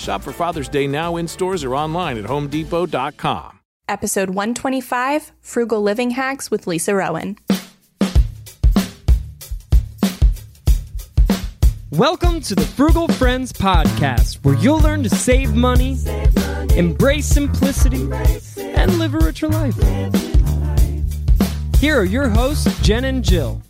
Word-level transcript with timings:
Shop 0.00 0.22
for 0.22 0.32
Father's 0.32 0.68
Day 0.68 0.86
now 0.86 1.16
in 1.16 1.28
stores 1.28 1.62
or 1.62 1.74
online 1.76 2.16
at 2.16 2.24
homedepot.com. 2.24 3.60
Episode 3.86 4.30
125 4.30 5.32
Frugal 5.40 5.82
Living 5.82 6.12
Hacks 6.12 6.50
with 6.50 6.66
Lisa 6.66 6.94
Rowan. 6.94 7.36
Welcome 11.90 12.40
to 12.42 12.54
the 12.54 12.62
Frugal 12.76 13.08
Friends 13.08 13.52
Podcast, 13.52 14.36
where 14.44 14.54
you'll 14.54 14.78
learn 14.78 15.02
to 15.02 15.10
save 15.10 15.54
money, 15.54 15.98
embrace 16.76 17.26
simplicity, 17.26 18.08
and 18.58 18.98
live 18.98 19.14
a 19.14 19.18
richer 19.18 19.48
life. 19.48 19.76
Here 21.78 21.98
are 21.98 22.04
your 22.04 22.28
hosts, 22.28 22.80
Jen 22.80 23.04
and 23.04 23.24
Jill. 23.24 23.60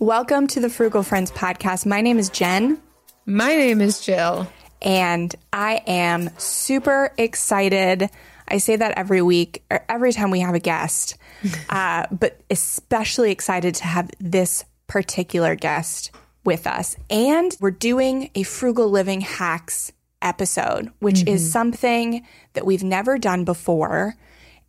Welcome 0.00 0.46
to 0.48 0.60
the 0.60 0.70
Frugal 0.70 1.02
Friends 1.02 1.30
Podcast. 1.32 1.84
My 1.84 2.00
name 2.00 2.18
is 2.18 2.28
Jen, 2.28 2.80
My 3.26 3.56
name 3.56 3.80
is 3.80 4.00
Jill. 4.00 4.46
and 4.80 5.34
I 5.52 5.82
am 5.86 6.30
super 6.38 7.12
excited. 7.18 8.08
I 8.46 8.58
say 8.58 8.76
that 8.76 8.92
every 8.96 9.22
week, 9.22 9.64
or 9.70 9.84
every 9.88 10.12
time 10.12 10.30
we 10.30 10.40
have 10.40 10.54
a 10.54 10.60
guest, 10.60 11.16
uh, 11.68 12.06
but 12.12 12.40
especially 12.50 13.32
excited 13.32 13.74
to 13.76 13.84
have 13.84 14.10
this 14.20 14.64
particular 14.86 15.54
guest 15.56 16.12
with 16.44 16.66
us. 16.66 16.96
And 17.10 17.56
we're 17.60 17.70
doing 17.72 18.30
a 18.34 18.44
frugal 18.44 18.88
living 18.88 19.20
hacks 19.20 19.92
episode, 20.22 20.92
which 21.00 21.26
is 21.26 21.50
something 21.52 22.24
that 22.54 22.64
we've 22.64 22.84
never 22.84 23.18
done 23.18 23.44
before. 23.44 24.14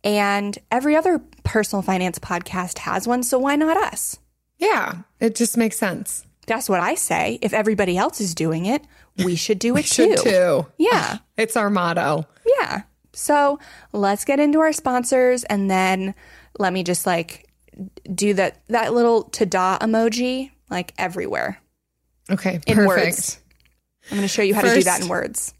And 0.02 0.58
every 0.70 0.96
other 0.96 1.20
personal 1.44 1.82
finance 1.82 2.18
podcast 2.18 2.78
has 2.78 3.06
one, 3.06 3.22
so 3.22 3.38
why 3.38 3.56
not 3.56 3.76
us? 3.76 4.18
Yeah, 4.60 4.98
it 5.18 5.34
just 5.34 5.56
makes 5.56 5.76
sense. 5.76 6.24
That's 6.46 6.68
what 6.68 6.80
I 6.80 6.94
say. 6.94 7.38
If 7.42 7.52
everybody 7.52 7.96
else 7.98 8.20
is 8.20 8.34
doing 8.34 8.66
it, 8.66 8.82
we 9.24 9.34
should 9.36 9.58
do 9.58 9.76
it 9.76 9.84
Should 9.86 10.18
too. 10.18 10.22
too. 10.22 10.66
Yeah. 10.78 11.18
It's 11.36 11.56
our 11.56 11.70
motto. 11.70 12.26
Yeah. 12.60 12.82
So 13.12 13.58
let's 13.92 14.24
get 14.24 14.38
into 14.40 14.60
our 14.60 14.72
sponsors 14.72 15.44
and 15.44 15.70
then 15.70 16.14
let 16.58 16.72
me 16.72 16.82
just 16.84 17.06
like 17.06 17.48
do 18.14 18.34
that 18.34 18.60
that 18.68 18.92
little 18.94 19.24
ta-da 19.24 19.78
emoji 19.78 20.50
like 20.70 20.92
everywhere. 20.98 21.60
Okay, 22.30 22.60
In 22.66 22.76
perfect. 22.76 22.86
words. 22.88 23.40
I'm 24.10 24.16
going 24.18 24.22
to 24.22 24.28
show 24.28 24.42
you 24.42 24.54
how 24.54 24.62
to 24.62 24.74
do 24.74 24.82
that 24.84 25.00
in 25.02 25.08
words. 25.08 25.52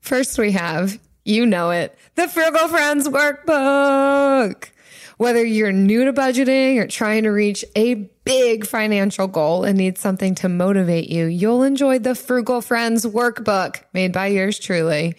First, 0.00 0.38
we 0.38 0.52
have, 0.52 0.98
you 1.24 1.46
know 1.46 1.70
it, 1.70 1.96
the 2.14 2.28
Frugal 2.28 2.68
Friends 2.68 3.08
Workbook. 3.08 4.68
Whether 5.16 5.44
you're 5.44 5.72
new 5.72 6.04
to 6.06 6.12
budgeting 6.12 6.78
or 6.78 6.88
trying 6.88 7.22
to 7.22 7.30
reach 7.30 7.64
a 7.76 7.94
big 8.24 8.66
financial 8.66 9.28
goal 9.28 9.64
and 9.64 9.78
need 9.78 9.96
something 9.96 10.34
to 10.36 10.48
motivate 10.48 11.08
you, 11.08 11.26
you'll 11.26 11.62
enjoy 11.62 12.00
the 12.00 12.16
Frugal 12.16 12.60
Friends 12.60 13.06
Workbook 13.06 13.82
made 13.92 14.12
by 14.12 14.26
yours 14.28 14.58
truly. 14.58 15.14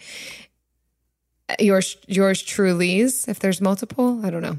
Yours, 1.60 1.96
yours 2.08 2.42
truly's, 2.42 3.28
if 3.28 3.38
there's 3.38 3.60
multiple, 3.60 4.20
I 4.26 4.30
don't 4.30 4.42
know. 4.42 4.56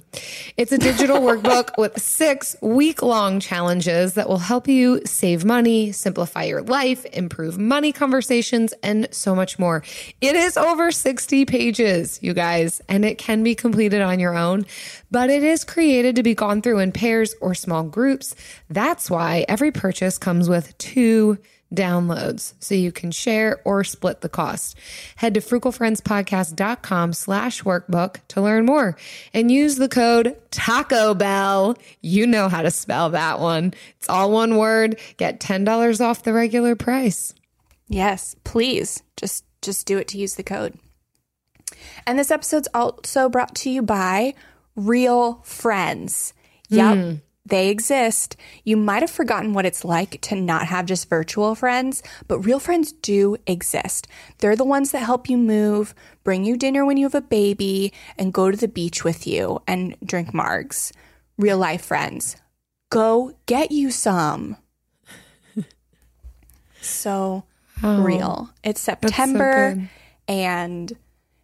It's 0.56 0.72
a 0.72 0.78
digital 0.78 1.18
workbook 1.20 1.78
with 1.78 2.02
six 2.02 2.56
week 2.62 3.02
long 3.02 3.42
challenges 3.42 4.14
that 4.14 4.30
will 4.30 4.38
help 4.38 4.70
you 4.70 5.02
save 5.06 5.44
money, 5.44 5.92
simplify 5.92 6.44
your 6.44 6.62
life, 6.62 7.04
improve 7.08 7.58
money 7.58 7.92
conversations, 7.92 8.74
and 8.84 9.10
so 9.12 9.36
much 9.36 9.60
more. 9.60 9.84
It 10.22 10.38
is 10.38 10.56
over 10.56 10.94
60 10.94 11.44
pages, 11.44 12.20
you 12.24 12.34
guys, 12.34 12.82
and 12.88 13.04
it 13.04 13.18
can 13.18 13.44
be 13.44 13.54
completed 13.54 14.02
on 14.02 14.22
your 14.22 14.38
own, 14.38 14.66
but 15.12 15.30
it 15.30 15.44
is 15.44 15.66
created 15.66 16.16
to 16.16 16.24
be 16.24 16.36
gone 16.36 16.62
through 16.62 16.80
in 16.80 16.94
pairs 16.94 17.36
or 17.42 17.54
small 17.54 17.84
groups. 17.84 18.34
That's 18.70 19.12
why 19.12 19.44
every 19.50 19.74
purchase 19.74 20.18
comes 20.18 20.48
with 20.48 20.78
two 20.78 21.38
downloads 21.74 22.54
so 22.60 22.76
you 22.76 22.92
can 22.92 23.12
share 23.12 23.60
or 23.66 23.84
split 23.84 24.22
the 24.22 24.30
cost. 24.30 24.78
Head 25.18 25.34
to 25.34 25.42
frugalfriendspodcast.com 25.42 27.14
slash 27.14 27.64
workbook 27.64 28.18
to 28.30 28.42
learn 28.42 28.66
more 28.66 28.98
and 29.34 29.52
use 29.52 29.76
the 29.76 29.90
code 29.90 30.38
Taco 30.52 31.14
Bell. 31.14 31.78
You 32.02 32.28
know 32.28 32.50
how 32.50 32.62
to 32.62 32.72
spell 32.72 33.10
that 33.12 33.40
one. 33.40 33.74
It's 33.98 34.10
all 34.10 34.32
one 34.32 34.58
word. 34.58 35.00
Get 35.18 35.40
$10 35.40 36.02
off 36.02 36.24
the 36.24 36.34
regular 36.34 36.76
price. 36.76 37.34
Yes, 37.88 38.36
please. 38.44 39.04
Just 39.16 39.46
just 39.62 39.86
do 39.88 39.98
it 39.98 40.08
to 40.10 40.18
use 40.18 40.36
the 40.36 40.44
code. 40.44 40.78
And 42.06 42.18
this 42.18 42.32
episode's 42.32 42.68
also 42.74 43.28
brought 43.30 43.56
to 43.56 43.70
you 43.70 43.82
by 43.82 44.34
Real 44.76 45.42
Friends. 45.44 46.34
Yep. 46.70 46.96
Hmm. 46.96 47.14
They 47.48 47.70
exist. 47.70 48.36
You 48.66 48.76
might 48.76 49.02
have 49.02 49.10
forgotten 49.12 49.54
what 49.54 49.66
it's 49.66 49.86
like 49.86 50.20
to 50.22 50.36
not 50.36 50.68
have 50.68 50.86
just 50.86 51.08
virtual 51.08 51.56
friends, 51.56 52.04
but 52.28 52.40
real 52.40 52.60
friends 52.60 52.92
do 52.92 53.38
exist. 53.48 54.06
They're 54.40 54.58
the 54.58 54.66
ones 54.66 54.92
that 54.92 55.00
help 55.00 55.30
you 55.30 55.38
move, 55.38 55.96
bring 56.26 56.44
you 56.44 56.58
dinner 56.58 56.86
when 56.86 56.98
you 56.98 57.06
have 57.06 57.16
a 57.16 57.22
baby, 57.22 57.94
and 58.18 58.34
go 58.34 58.52
to 58.52 58.58
the 58.58 58.68
beach 58.68 59.06
with 59.06 59.26
you 59.26 59.62
and 59.66 59.96
drink 60.04 60.34
margs. 60.34 60.92
Real 61.38 61.58
life 61.58 61.86
friends. 61.86 62.36
Go 62.90 63.34
get 63.46 63.72
you 63.72 63.92
some. 63.92 64.58
so 66.82 67.46
oh, 67.82 68.02
real. 68.02 68.50
It's 68.62 68.82
September, 68.82 69.76
good. 69.76 69.90
and 70.28 70.98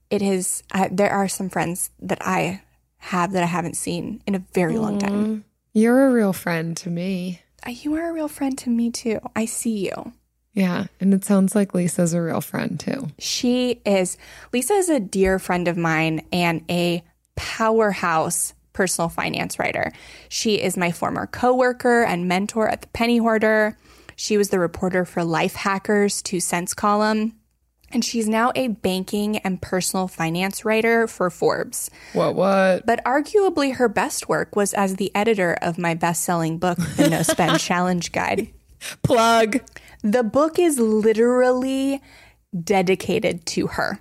it 0.09 0.21
is. 0.21 0.63
I, 0.69 0.89
there 0.91 1.11
are 1.11 1.29
some 1.29 1.49
friends 1.49 1.91
that 2.01 2.19
I 2.21 2.61
have 2.97 3.31
that 3.31 3.43
I 3.43 3.47
haven't 3.47 3.77
seen 3.77 4.21
in 4.27 4.35
a 4.35 4.43
very 4.53 4.77
long 4.77 4.99
time. 4.99 5.45
You're 5.73 6.07
a 6.07 6.11
real 6.11 6.33
friend 6.33 6.77
to 6.77 6.89
me. 6.89 7.41
Uh, 7.65 7.71
You 7.71 7.95
are 7.95 8.09
a 8.09 8.13
real 8.13 8.27
friend 8.27 8.57
to 8.59 8.69
me 8.69 8.91
too. 8.91 9.19
I 9.35 9.45
see 9.45 9.89
you. 9.89 10.13
Yeah. 10.53 10.85
And 10.99 11.13
it 11.13 11.25
sounds 11.25 11.55
like 11.55 11.73
Lisa's 11.73 12.13
a 12.13 12.21
real 12.21 12.41
friend 12.41 12.79
too. 12.79 13.07
She 13.17 13.81
is. 13.85 14.17
Lisa 14.51 14.73
is 14.73 14.89
a 14.89 14.99
dear 14.99 15.39
friend 15.39 15.67
of 15.67 15.75
mine 15.77 16.21
and 16.31 16.63
a 16.69 17.03
powerhouse 17.35 18.53
personal 18.71 19.09
finance 19.09 19.57
writer. 19.57 19.91
She 20.29 20.61
is 20.61 20.77
my 20.77 20.91
former 20.91 21.25
coworker 21.27 22.03
and 22.03 22.27
mentor 22.27 22.67
at 22.69 22.81
the 22.81 22.87
Penny 22.89 23.17
Hoarder. 23.17 23.77
She 24.15 24.37
was 24.37 24.49
the 24.49 24.59
reporter 24.59 25.05
for 25.05 25.21
Lifehacker's 25.23 26.21
Two 26.21 26.39
Cents 26.39 26.73
column. 26.75 27.33
And 27.93 28.03
she's 28.03 28.27
now 28.27 28.51
a 28.55 28.69
banking 28.69 29.37
and 29.37 29.61
personal 29.61 30.07
finance 30.07 30.65
writer 30.65 31.07
for 31.07 31.29
Forbes. 31.29 31.91
What, 32.13 32.33
what? 32.33 32.85
But 32.87 33.03
arguably, 33.05 33.75
her 33.75 33.87
best 33.87 34.27
work 34.27 34.55
was 34.55 34.73
as 34.73 34.95
the 34.95 35.15
editor 35.15 35.53
of 35.61 35.77
my 35.77 35.93
best 35.93 36.23
selling 36.23 36.57
book, 36.57 36.79
The 36.97 37.09
No 37.09 37.21
Spend 37.21 37.59
Challenge 37.59 38.11
Guide. 38.11 38.51
Plug. 39.03 39.61
The 40.01 40.23
book 40.23 40.57
is 40.57 40.79
literally 40.79 42.01
dedicated 42.59 43.45
to 43.45 43.67
her 43.67 43.99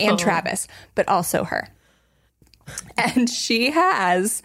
and 0.00 0.18
Travis, 0.18 0.66
but 0.94 1.06
also 1.06 1.44
her. 1.44 1.68
And 2.96 3.28
she 3.28 3.70
has 3.70 4.42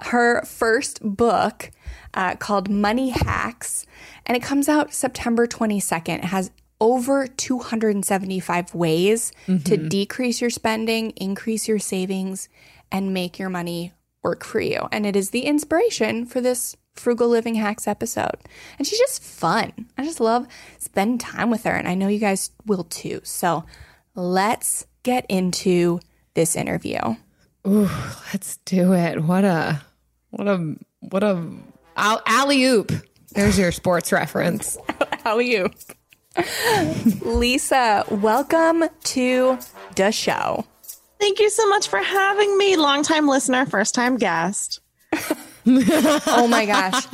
her 0.00 0.44
first 0.44 1.00
book 1.02 1.70
uh, 2.12 2.34
called 2.36 2.68
Money 2.68 3.10
Hacks, 3.10 3.86
and 4.26 4.36
it 4.36 4.42
comes 4.42 4.68
out 4.68 4.92
September 4.92 5.46
22nd. 5.46 6.18
It 6.18 6.24
has 6.24 6.50
over 6.82 7.28
275 7.28 8.74
ways 8.74 9.32
to 9.46 9.52
mm-hmm. 9.52 9.86
decrease 9.86 10.40
your 10.40 10.50
spending, 10.50 11.10
increase 11.10 11.68
your 11.68 11.78
savings, 11.78 12.48
and 12.90 13.14
make 13.14 13.38
your 13.38 13.48
money 13.48 13.92
work 14.24 14.42
for 14.42 14.60
you. 14.60 14.88
And 14.90 15.06
it 15.06 15.14
is 15.14 15.30
the 15.30 15.42
inspiration 15.42 16.26
for 16.26 16.40
this 16.40 16.76
Frugal 16.94 17.28
Living 17.28 17.54
Hacks 17.54 17.86
episode. 17.86 18.34
And 18.78 18.86
she's 18.86 18.98
just 18.98 19.22
fun. 19.22 19.72
I 19.96 20.04
just 20.04 20.18
love 20.18 20.48
spending 20.78 21.18
time 21.18 21.50
with 21.50 21.62
her, 21.62 21.72
and 21.72 21.86
I 21.86 21.94
know 21.94 22.08
you 22.08 22.18
guys 22.18 22.50
will 22.66 22.84
too. 22.84 23.20
So 23.22 23.64
let's 24.16 24.84
get 25.04 25.24
into 25.28 26.00
this 26.34 26.56
interview. 26.56 26.98
Ooh, 27.64 27.88
let's 28.32 28.56
do 28.64 28.92
it. 28.92 29.22
What 29.22 29.44
a, 29.44 29.82
what 30.30 30.48
a, 30.48 30.74
what 30.98 31.22
a, 31.22 31.48
alley 31.96 32.64
oop. 32.64 32.90
There's 33.30 33.56
your 33.56 33.70
sports 33.70 34.10
reference. 34.10 34.76
How 35.22 35.36
are 35.36 35.42
you? 35.42 35.70
Lisa, 37.22 38.04
welcome 38.10 38.84
to 39.04 39.58
the 39.96 40.10
show. 40.12 40.64
Thank 41.20 41.40
you 41.40 41.50
so 41.50 41.68
much 41.68 41.88
for 41.88 41.98
having 41.98 42.56
me. 42.58 42.76
Longtime 42.76 43.28
listener, 43.28 43.66
first 43.66 43.94
time 43.94 44.16
guest. 44.16 44.80
oh 45.66 46.46
my 46.48 46.66
gosh. 46.66 47.06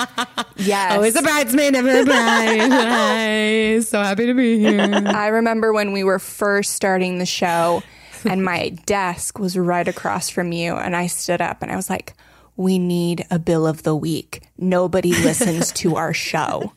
Yes. 0.57 0.93
Always 0.93 1.17
a 1.17 1.23
bridesmaid, 1.23 1.73
never 1.73 2.01
a 2.01 2.05
bride. 2.05 3.83
so 3.85 4.03
happy 4.03 4.27
to 4.27 4.35
be 4.35 4.59
here. 4.59 4.81
I 4.81 5.29
remember 5.29 5.73
when 5.73 5.93
we 5.93 6.05
were 6.05 6.19
first 6.19 6.73
starting 6.75 7.19
the 7.19 7.27
show 7.27 7.83
and 8.25 8.45
my 8.45 8.71
desk 8.87 9.39
was 9.39 9.57
right 9.59 9.87
across 9.87 10.29
from 10.31 10.53
you 10.53 10.75
and 10.75 10.97
I 10.97 11.09
stood 11.09 11.41
up 11.41 11.63
and 11.63 11.71
I 11.71 11.77
was 11.77 11.91
like, 11.91 12.15
we 12.57 12.79
need 12.79 13.27
a 13.31 13.39
bill 13.39 13.67
of 13.67 13.83
the 13.83 13.95
week. 13.95 14.43
Nobody 14.57 15.13
listens 15.13 15.71
to 15.73 15.97
our 15.97 16.13
show. 16.15 16.73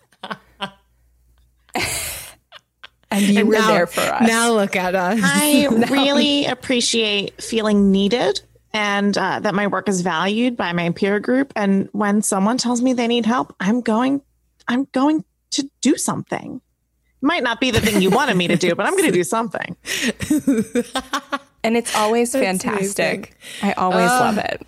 And 3.22 3.34
you 3.34 3.40
And 3.42 3.50
were 3.50 3.56
now- 3.56 3.68
there 3.68 3.88
for 3.88 4.02
us. 4.02 4.28
Now 4.28 4.54
look 4.54 4.76
at 4.76 4.96
us. 4.96 5.20
I 5.24 5.68
really 5.90 6.46
appreciate 6.46 7.42
feeling 7.42 7.92
needed 7.92 8.42
and 8.74 9.18
uh, 9.18 9.40
that 9.40 9.54
my 9.54 9.68
work 9.68 9.90
is 9.90 10.02
valued 10.02 10.56
by 10.56 10.72
my 10.74 10.90
peer 10.92 11.20
group. 11.20 11.52
And 11.56 11.90
when 11.92 12.22
someone 12.22 12.58
tells 12.58 12.82
me 12.82 12.94
they 12.94 13.08
need 13.08 13.26
help, 13.26 13.56
I'm 13.60 13.82
going, 13.82 14.22
I'm 14.68 14.86
going 14.94 15.26
to 15.52 15.70
do 15.82 15.98
something. 15.98 16.62
Might 17.22 17.44
not 17.44 17.60
be 17.60 17.72
the 17.72 17.82
thing 17.82 18.02
you 18.02 18.10
wanted 18.10 18.36
me 18.36 18.48
to 18.48 18.56
do, 18.56 18.74
but 18.74 18.86
I'm 18.86 18.94
going 18.94 19.06
to 19.06 19.12
do 19.12 19.24
something. 19.24 19.76
and 21.64 21.78
it's 21.78 21.96
always 21.96 22.32
fantastic. 22.32 23.36
I 23.62 23.74
always 23.74 24.08
love 24.08 24.38
it. 24.40 24.66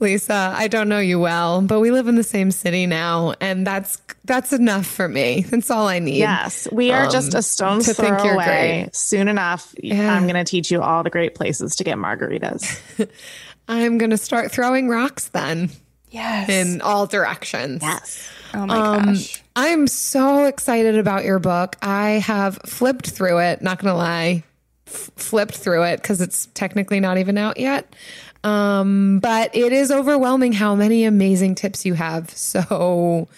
Lisa, 0.00 0.52
I 0.56 0.66
don't 0.68 0.88
know 0.88 0.98
you 0.98 1.18
well, 1.20 1.60
but 1.62 1.80
we 1.80 1.90
live 1.90 2.08
in 2.08 2.14
the 2.14 2.24
same 2.24 2.50
city 2.50 2.86
now, 2.86 3.34
and 3.40 3.66
that's 3.66 4.00
that's 4.24 4.52
enough 4.52 4.86
for 4.86 5.08
me. 5.08 5.42
That's 5.42 5.70
all 5.70 5.86
I 5.88 5.98
need. 5.98 6.16
Yes, 6.18 6.66
we 6.72 6.90
are 6.90 7.08
just 7.08 7.34
a 7.34 7.42
stone's 7.42 7.86
to 7.86 7.94
think 7.94 8.16
throw 8.16 8.24
you're 8.24 8.34
away. 8.34 8.82
great. 8.84 8.96
Soon 8.96 9.28
enough, 9.28 9.74
Yeah. 9.82 10.14
I'm 10.14 10.22
going 10.22 10.42
to 10.42 10.44
teach 10.50 10.70
you 10.70 10.80
all 10.82 11.02
the 11.02 11.10
great 11.10 11.34
places 11.34 11.76
to 11.76 11.84
get 11.84 11.98
margaritas. 11.98 12.80
I'm 13.68 13.98
gonna 13.98 14.16
start 14.16 14.50
throwing 14.50 14.88
rocks 14.88 15.28
then 15.28 15.70
Yes. 16.10 16.48
in 16.48 16.80
all 16.80 17.06
directions. 17.06 17.82
yes. 17.82 18.28
oh 18.52 18.66
my 18.66 18.74
Um, 18.96 19.04
gosh. 19.14 19.42
I'm 19.54 19.86
so 19.86 20.46
excited 20.46 20.98
about 20.98 21.24
your 21.24 21.38
book. 21.38 21.76
I 21.82 22.12
have 22.24 22.58
flipped 22.66 23.10
through 23.10 23.38
it, 23.38 23.62
not 23.62 23.78
gonna 23.78 23.96
lie, 23.96 24.42
f- 24.88 25.10
flipped 25.14 25.56
through 25.56 25.84
it 25.84 26.02
because 26.02 26.20
it's 26.20 26.46
technically 26.54 26.98
not 26.98 27.18
even 27.18 27.38
out 27.38 27.60
yet. 27.60 27.94
Um, 28.42 29.20
but 29.20 29.54
it 29.54 29.72
is 29.72 29.90
overwhelming 29.90 30.52
how 30.52 30.74
many 30.74 31.04
amazing 31.04 31.54
tips 31.54 31.84
you 31.84 31.94
have. 31.94 32.30
So 32.30 33.28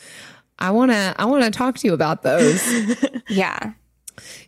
I 0.59 0.71
wanna 0.71 1.15
I 1.19 1.25
wanna 1.25 1.51
talk 1.51 1.77
to 1.79 1.87
you 1.87 1.95
about 1.95 2.23
those. 2.23 2.63
Yeah. 3.29 3.73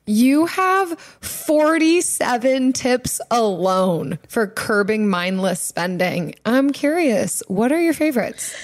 You 0.06 0.44
have 0.44 0.98
47 0.98 2.74
tips 2.74 3.20
alone 3.30 4.18
for 4.28 4.46
curbing 4.46 5.08
mindless 5.08 5.60
spending. 5.60 6.34
I'm 6.44 6.70
curious, 6.70 7.42
what 7.48 7.72
are 7.72 7.80
your 7.80 7.94
favorites? 7.94 8.54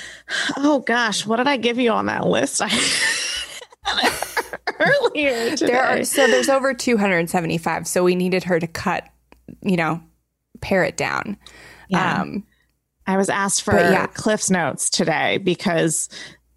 Oh 0.59 0.81
gosh, 0.81 1.25
what 1.25 1.37
did 1.37 1.49
I 1.49 1.57
give 1.57 1.79
you 1.79 1.91
on 1.91 2.07
that 2.07 2.27
list? 2.27 2.61
I 2.63 2.69
earlier 4.79 5.57
today. 5.57 5.73
There 5.73 5.83
are 5.83 6.05
so 6.05 6.27
there's 6.27 6.49
over 6.49 6.75
275, 6.75 7.87
so 7.87 8.05
we 8.05 8.15
needed 8.15 8.45
her 8.45 8.59
to 8.61 8.67
cut, 8.67 9.09
you 9.63 9.77
know, 9.77 10.03
pare 10.61 10.85
it 10.85 10.97
down. 10.97 11.37
Yeah. 11.91 12.23
Um, 12.23 12.45
I 13.07 13.17
was 13.17 13.29
asked 13.29 13.63
for 13.63 13.75
yeah. 13.75 14.07
Cliff's 14.07 14.51
Notes 14.51 14.89
today 14.89 15.39
because 15.39 16.09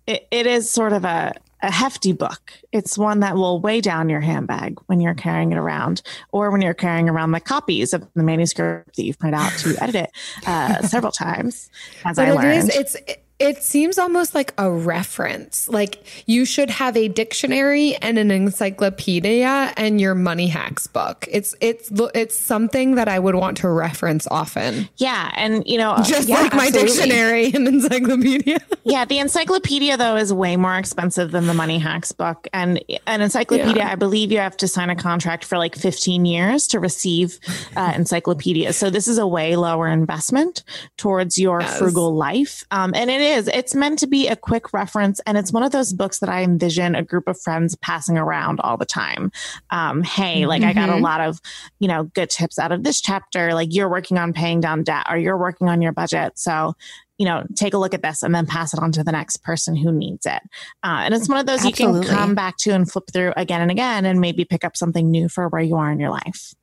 it, 0.05 0.27
it 0.29 0.45
is 0.45 0.69
sort 0.69 0.93
of 0.93 1.03
a, 1.03 1.33
a 1.61 1.71
hefty 1.71 2.13
book. 2.13 2.53
It's 2.71 2.97
one 2.97 3.21
that 3.21 3.35
will 3.35 3.59
weigh 3.59 3.81
down 3.81 4.09
your 4.09 4.19
handbag 4.19 4.79
when 4.85 4.99
you're 4.99 5.15
carrying 5.15 5.51
it 5.51 5.57
around, 5.57 6.01
or 6.31 6.51
when 6.51 6.61
you're 6.61 6.73
carrying 6.73 7.09
around 7.09 7.31
the 7.31 7.39
copies 7.39 7.93
of 7.93 8.07
the 8.13 8.23
manuscript 8.23 8.95
that 8.97 9.03
you've 9.03 9.17
printed 9.17 9.39
out 9.39 9.51
to 9.59 9.75
edit 9.81 9.95
it 9.95 10.11
uh, 10.45 10.81
several 10.87 11.11
times. 11.11 11.69
As 12.05 12.19
I 12.19 12.33
But 12.33 12.45
it 12.45 12.57
is, 12.57 12.65
learned, 12.65 12.71
it's, 12.75 12.97
it 13.43 13.61
seems 13.61 13.99
almost 13.99 14.33
like 14.33 14.53
a 14.57 14.71
reference. 14.71 15.67
Like 15.67 16.03
you 16.25 16.45
should 16.45 16.69
have 16.69 16.95
a 16.97 17.09
dictionary 17.09 17.95
and 17.97 18.17
an 18.17 18.31
encyclopedia 18.31 19.73
and 19.77 19.99
your 19.99 20.15
money 20.15 20.47
hacks 20.47 20.87
book. 20.87 21.27
It's, 21.29 21.53
it's, 21.61 21.91
it's 22.15 22.37
something 22.39 22.95
that 22.95 23.07
I 23.07 23.19
would 23.19 23.35
want 23.35 23.57
to 23.57 23.69
reference 23.69 24.27
often. 24.31 24.87
yeah, 24.97 25.31
and 25.35 25.63
you 25.67 25.77
know, 25.77 25.97
Just 26.05 26.29
yeah, 26.29 26.41
like 26.41 26.53
my 26.53 26.67
absolutely. 26.67 26.93
dictionary 26.95 27.45
and 27.53 27.67
encyclopedia. 27.67 28.59
Yeah, 28.85 29.05
the 29.05 29.19
encyclopedia 29.19 29.95
though 29.95 30.17
is 30.17 30.33
way 30.33 30.57
more 30.57 30.75
expensive 30.75 31.31
than 31.31 31.47
the 31.47 31.53
Money 31.53 31.79
Hacks 31.79 32.11
book, 32.11 32.47
and 32.51 32.83
an 33.07 33.21
encyclopedia, 33.21 33.77
Yeah. 33.77 33.91
I 33.91 33.95
believe 33.95 34.29
you 34.29 34.39
have 34.39 34.57
to 34.57 34.67
sign 34.67 34.89
a 34.89 34.95
contract 34.95 35.45
for 35.45 35.57
like 35.57 35.73
15 35.75 36.25
years 36.25 36.67
to 36.67 36.81
receive 36.81 37.39
uh, 37.77 37.93
encyclopedia. 37.95 38.73
So 38.73 38.89
this 38.89 39.07
is 39.07 39.17
a 39.17 39.25
way 39.25 39.55
lower 39.55 39.87
investment 39.87 40.63
towards 40.97 41.37
your 41.37 41.61
Yes. 41.61 41.77
frugal 41.79 42.13
life, 42.13 42.65
um, 42.71 42.91
and 42.93 43.09
it 43.09 43.21
is. 43.21 43.32
It's 43.37 43.75
meant 43.75 43.99
to 43.99 44.07
be 44.07 44.27
a 44.27 44.35
quick 44.35 44.73
reference, 44.73 45.19
and 45.25 45.37
it's 45.37 45.51
one 45.51 45.63
of 45.63 45.71
those 45.71 45.93
books 45.93 46.19
that 46.19 46.29
I 46.29 46.43
envision 46.43 46.95
a 46.95 47.03
group 47.03 47.27
of 47.27 47.39
friends 47.39 47.75
passing 47.75 48.17
around 48.17 48.59
all 48.61 48.77
the 48.77 48.85
time. 48.85 49.31
Um, 49.69 50.03
hey, 50.03 50.45
like 50.45 50.63
I 50.63 50.73
got 50.73 50.89
a 50.89 50.97
lot 50.97 51.21
of 51.21 51.39
you 51.79 51.87
know 51.87 52.05
good 52.05 52.29
tips 52.29 52.59
out 52.59 52.71
of 52.71 52.83
this 52.83 53.01
chapter. 53.01 53.53
Like 53.53 53.73
you're 53.73 53.89
working 53.89 54.17
on 54.17 54.33
paying 54.33 54.59
down 54.59 54.83
debt, 54.83 55.05
or 55.09 55.17
you're 55.17 55.37
working 55.37 55.69
on 55.69 55.81
your 55.81 55.91
budget, 55.91 56.37
so 56.37 56.75
you 57.19 57.25
know, 57.25 57.43
take 57.55 57.73
a 57.73 57.77
look 57.77 57.93
at 57.93 58.01
this 58.01 58.23
and 58.23 58.33
then 58.33 58.45
pass 58.45 58.73
it 58.73 58.79
on 58.79 58.91
to 58.91 59.03
the 59.03 59.11
next 59.11 59.37
person 59.43 59.75
who 59.75 59.91
needs 59.91 60.25
it. 60.25 60.41
Uh, 60.83 61.03
and 61.05 61.13
it's 61.13 61.29
one 61.29 61.37
of 61.37 61.45
those 61.45 61.63
you 61.63 61.71
can 61.71 62.03
come 62.03 62.33
back 62.33 62.57
to 62.57 62.71
and 62.71 62.91
flip 62.91 63.05
through 63.13 63.31
again 63.37 63.61
and 63.61 63.69
again 63.69 64.05
and 64.05 64.19
maybe 64.19 64.43
pick 64.43 64.63
up 64.65 64.75
something 64.75 65.11
new 65.11 65.29
for 65.29 65.47
where 65.47 65.61
you 65.61 65.75
are 65.75 65.91
in 65.91 65.99
your 65.99 66.09
life. 66.09 66.53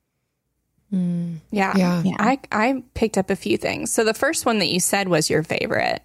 yeah. 1.53 1.73
Yeah. 1.77 2.03
Yeah. 2.05 2.17
I, 2.19 2.41
I 2.51 2.83
picked 2.95 3.17
up 3.17 3.31
a 3.31 3.37
few 3.37 3.57
things. 3.57 3.93
So 3.93 4.03
the 4.03 4.13
first 4.13 4.45
one 4.45 4.59
that 4.59 4.69
you 4.69 4.81
said 4.81 5.09
was 5.09 5.31
your 5.31 5.45
favorite 5.45 6.03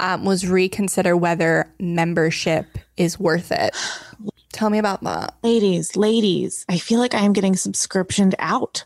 um, 0.00 0.24
was 0.24 0.48
reconsider 0.48 1.16
whether 1.16 1.72
membership 1.78 2.66
is 2.96 3.18
worth 3.18 3.52
it. 3.52 3.76
Tell 4.52 4.70
me 4.70 4.78
about 4.78 5.02
that. 5.04 5.34
Ladies, 5.42 5.94
ladies, 5.96 6.64
I 6.68 6.78
feel 6.78 6.98
like 6.98 7.14
I 7.14 7.20
am 7.20 7.32
getting 7.32 7.54
subscriptioned 7.54 8.34
out 8.38 8.84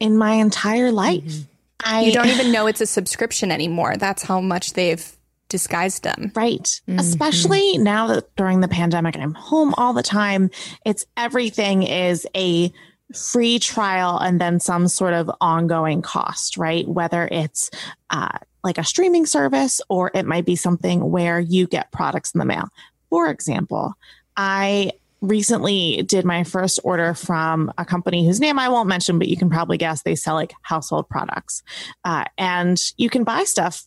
in 0.00 0.16
my 0.16 0.32
entire 0.32 0.90
life. 0.90 1.44
I 1.84 2.02
You 2.02 2.12
don't 2.12 2.28
even 2.28 2.50
know 2.50 2.66
it's 2.66 2.80
a 2.80 2.86
subscription 2.86 3.50
anymore. 3.50 3.96
That's 3.96 4.22
how 4.22 4.40
much 4.40 4.72
they've 4.72 5.16
disguised 5.48 6.02
them. 6.02 6.32
Right. 6.34 6.80
Especially 6.88 7.78
now 7.78 8.08
that 8.08 8.34
during 8.36 8.60
the 8.60 8.68
pandemic, 8.68 9.16
I'm 9.16 9.34
home 9.34 9.74
all 9.76 9.92
the 9.92 10.02
time. 10.02 10.50
It's 10.84 11.06
everything 11.16 11.82
is 11.84 12.26
a 12.34 12.72
free 13.14 13.58
trial 13.58 14.18
and 14.18 14.40
then 14.40 14.58
some 14.58 14.88
sort 14.88 15.14
of 15.14 15.30
ongoing 15.40 16.02
cost, 16.02 16.56
right? 16.56 16.88
Whether 16.88 17.28
it's 17.30 17.70
uh, 18.10 18.38
like 18.64 18.78
a 18.78 18.84
streaming 18.84 19.26
service 19.26 19.80
or 19.88 20.10
it 20.14 20.26
might 20.26 20.46
be 20.46 20.56
something 20.56 21.10
where 21.10 21.38
you 21.38 21.66
get 21.66 21.92
products 21.92 22.32
in 22.34 22.38
the 22.38 22.44
mail. 22.44 22.68
For 23.10 23.28
example, 23.28 23.94
I 24.36 24.92
recently 25.20 26.02
did 26.02 26.24
my 26.24 26.44
first 26.44 26.78
order 26.84 27.14
from 27.14 27.72
a 27.78 27.84
company 27.84 28.26
whose 28.26 28.40
name 28.40 28.58
I 28.58 28.68
won't 28.68 28.88
mention, 28.88 29.18
but 29.18 29.28
you 29.28 29.36
can 29.36 29.48
probably 29.48 29.78
guess 29.78 30.02
they 30.02 30.14
sell 30.14 30.34
like 30.34 30.52
household 30.62 31.08
products. 31.08 31.62
Uh, 32.04 32.24
and 32.36 32.80
you 32.96 33.08
can 33.08 33.24
buy 33.24 33.44
stuff 33.44 33.86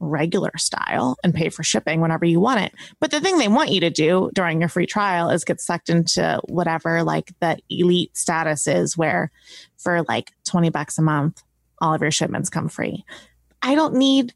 regular 0.00 0.56
style 0.56 1.16
and 1.24 1.34
pay 1.34 1.48
for 1.48 1.62
shipping 1.62 2.00
whenever 2.00 2.24
you 2.24 2.40
want 2.40 2.60
it. 2.60 2.72
But 3.00 3.10
the 3.10 3.20
thing 3.20 3.38
they 3.38 3.48
want 3.48 3.70
you 3.70 3.80
to 3.80 3.90
do 3.90 4.30
during 4.34 4.60
your 4.60 4.68
free 4.68 4.86
trial 4.86 5.30
is 5.30 5.44
get 5.44 5.60
sucked 5.60 5.88
into 5.88 6.40
whatever 6.46 7.02
like 7.02 7.32
the 7.40 7.58
elite 7.68 8.16
status 8.16 8.66
is, 8.66 8.96
where 8.96 9.30
for 9.76 10.02
like 10.08 10.32
20 10.46 10.70
bucks 10.70 10.98
a 10.98 11.02
month, 11.02 11.42
all 11.80 11.94
of 11.94 12.02
your 12.02 12.10
shipments 12.10 12.48
come 12.48 12.68
free. 12.68 13.04
I 13.62 13.74
don't 13.74 13.94
need 13.94 14.34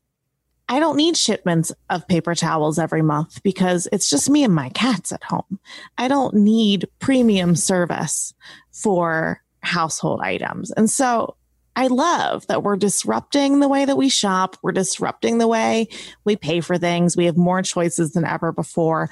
I 0.69 0.81
don't 0.81 0.97
need 0.97 1.17
shipments 1.17 1.71
of 1.91 2.07
paper 2.09 2.35
towels 2.35 2.79
every 2.79 3.03
month 3.03 3.43
because 3.43 3.89
it's 3.93 4.09
just 4.09 4.31
me 4.31 4.43
and 4.43 4.55
my 4.55 4.71
cats 4.71 5.13
at 5.13 5.23
home. 5.23 5.59
I 5.99 6.09
don't 6.09 6.35
need 6.35 6.89
premium 6.99 7.57
service 7.57 8.33
for 8.71 9.43
household 9.61 10.21
items. 10.23 10.71
And 10.71 10.89
so 10.91 11.37
I 11.75 11.87
love 11.87 12.47
that 12.49 12.63
we're 12.63 12.77
disrupting 12.77 13.61
the 13.61 13.69
way 13.69 13.85
that 13.85 13.97
we 13.97 14.09
shop. 14.09 14.57
We're 14.63 14.73
disrupting 14.73 15.39
the 15.39 15.49
way 15.49 15.89
we 16.25 16.37
pay 16.37 16.61
for 16.61 16.77
things. 16.77 17.17
We 17.17 17.25
have 17.25 17.37
more 17.37 17.63
choices 17.63 18.13
than 18.13 18.27
ever 18.27 18.53
before. 18.53 19.09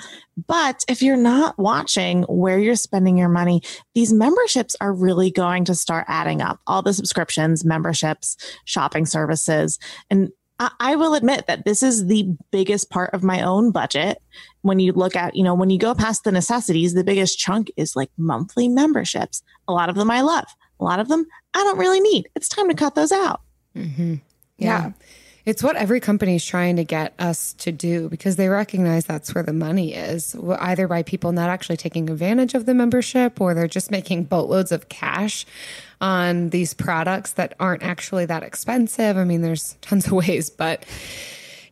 But 0.46 0.84
if 0.88 1.02
you're 1.02 1.16
not 1.16 1.58
watching 1.58 2.22
where 2.24 2.58
you're 2.58 2.76
spending 2.76 3.16
your 3.16 3.28
money, 3.28 3.62
these 3.94 4.12
memberships 4.12 4.76
are 4.80 4.92
really 4.92 5.30
going 5.30 5.64
to 5.66 5.74
start 5.74 6.04
adding 6.08 6.42
up. 6.42 6.60
All 6.66 6.82
the 6.82 6.92
subscriptions, 6.92 7.64
memberships, 7.64 8.36
shopping 8.64 9.06
services. 9.06 9.78
And 10.10 10.30
I, 10.78 10.96
will 10.96 11.14
admit 11.14 11.46
that 11.46 11.64
this 11.64 11.82
is 11.82 12.06
the 12.06 12.36
biggest 12.50 12.90
part 12.90 13.14
of 13.14 13.22
my 13.22 13.40
own 13.40 13.72
budget. 13.72 14.20
When 14.60 14.78
you 14.78 14.92
look 14.92 15.16
at, 15.16 15.34
you 15.34 15.42
know, 15.42 15.54
when 15.54 15.70
you 15.70 15.78
go 15.78 15.94
past 15.94 16.24
the 16.24 16.32
necessities, 16.32 16.92
the 16.92 17.02
biggest 17.02 17.38
chunk 17.38 17.70
is 17.78 17.96
like 17.96 18.10
monthly 18.18 18.68
memberships. 18.68 19.42
A 19.66 19.72
lot 19.72 19.88
of 19.88 19.94
them 19.94 20.10
I 20.10 20.20
love. 20.20 20.44
A 20.80 20.84
lot 20.84 21.00
of 21.00 21.08
them 21.08 21.26
I 21.54 21.62
don't 21.64 21.78
really 21.78 22.00
need. 22.00 22.28
It's 22.34 22.48
time 22.48 22.68
to 22.68 22.74
cut 22.74 22.94
those 22.94 23.12
out. 23.12 23.40
Mm-hmm. 23.76 24.14
Yeah. 24.58 24.82
yeah. 24.82 24.92
It's 25.46 25.62
what 25.62 25.76
every 25.76 26.00
company 26.00 26.36
is 26.36 26.44
trying 26.44 26.76
to 26.76 26.84
get 26.84 27.14
us 27.18 27.54
to 27.54 27.72
do 27.72 28.08
because 28.08 28.36
they 28.36 28.48
recognize 28.48 29.06
that's 29.06 29.34
where 29.34 29.42
the 29.42 29.54
money 29.54 29.94
is, 29.94 30.36
either 30.58 30.86
by 30.86 31.02
people 31.02 31.32
not 31.32 31.48
actually 31.48 31.78
taking 31.78 32.10
advantage 32.10 32.54
of 32.54 32.66
the 32.66 32.74
membership 32.74 33.40
or 33.40 33.54
they're 33.54 33.66
just 33.66 33.90
making 33.90 34.24
boatloads 34.24 34.70
of 34.70 34.88
cash 34.90 35.46
on 36.00 36.50
these 36.50 36.74
products 36.74 37.32
that 37.32 37.54
aren't 37.58 37.82
actually 37.82 38.26
that 38.26 38.42
expensive. 38.42 39.16
I 39.16 39.24
mean, 39.24 39.40
there's 39.40 39.76
tons 39.80 40.06
of 40.06 40.12
ways, 40.28 40.50
but 40.50 40.84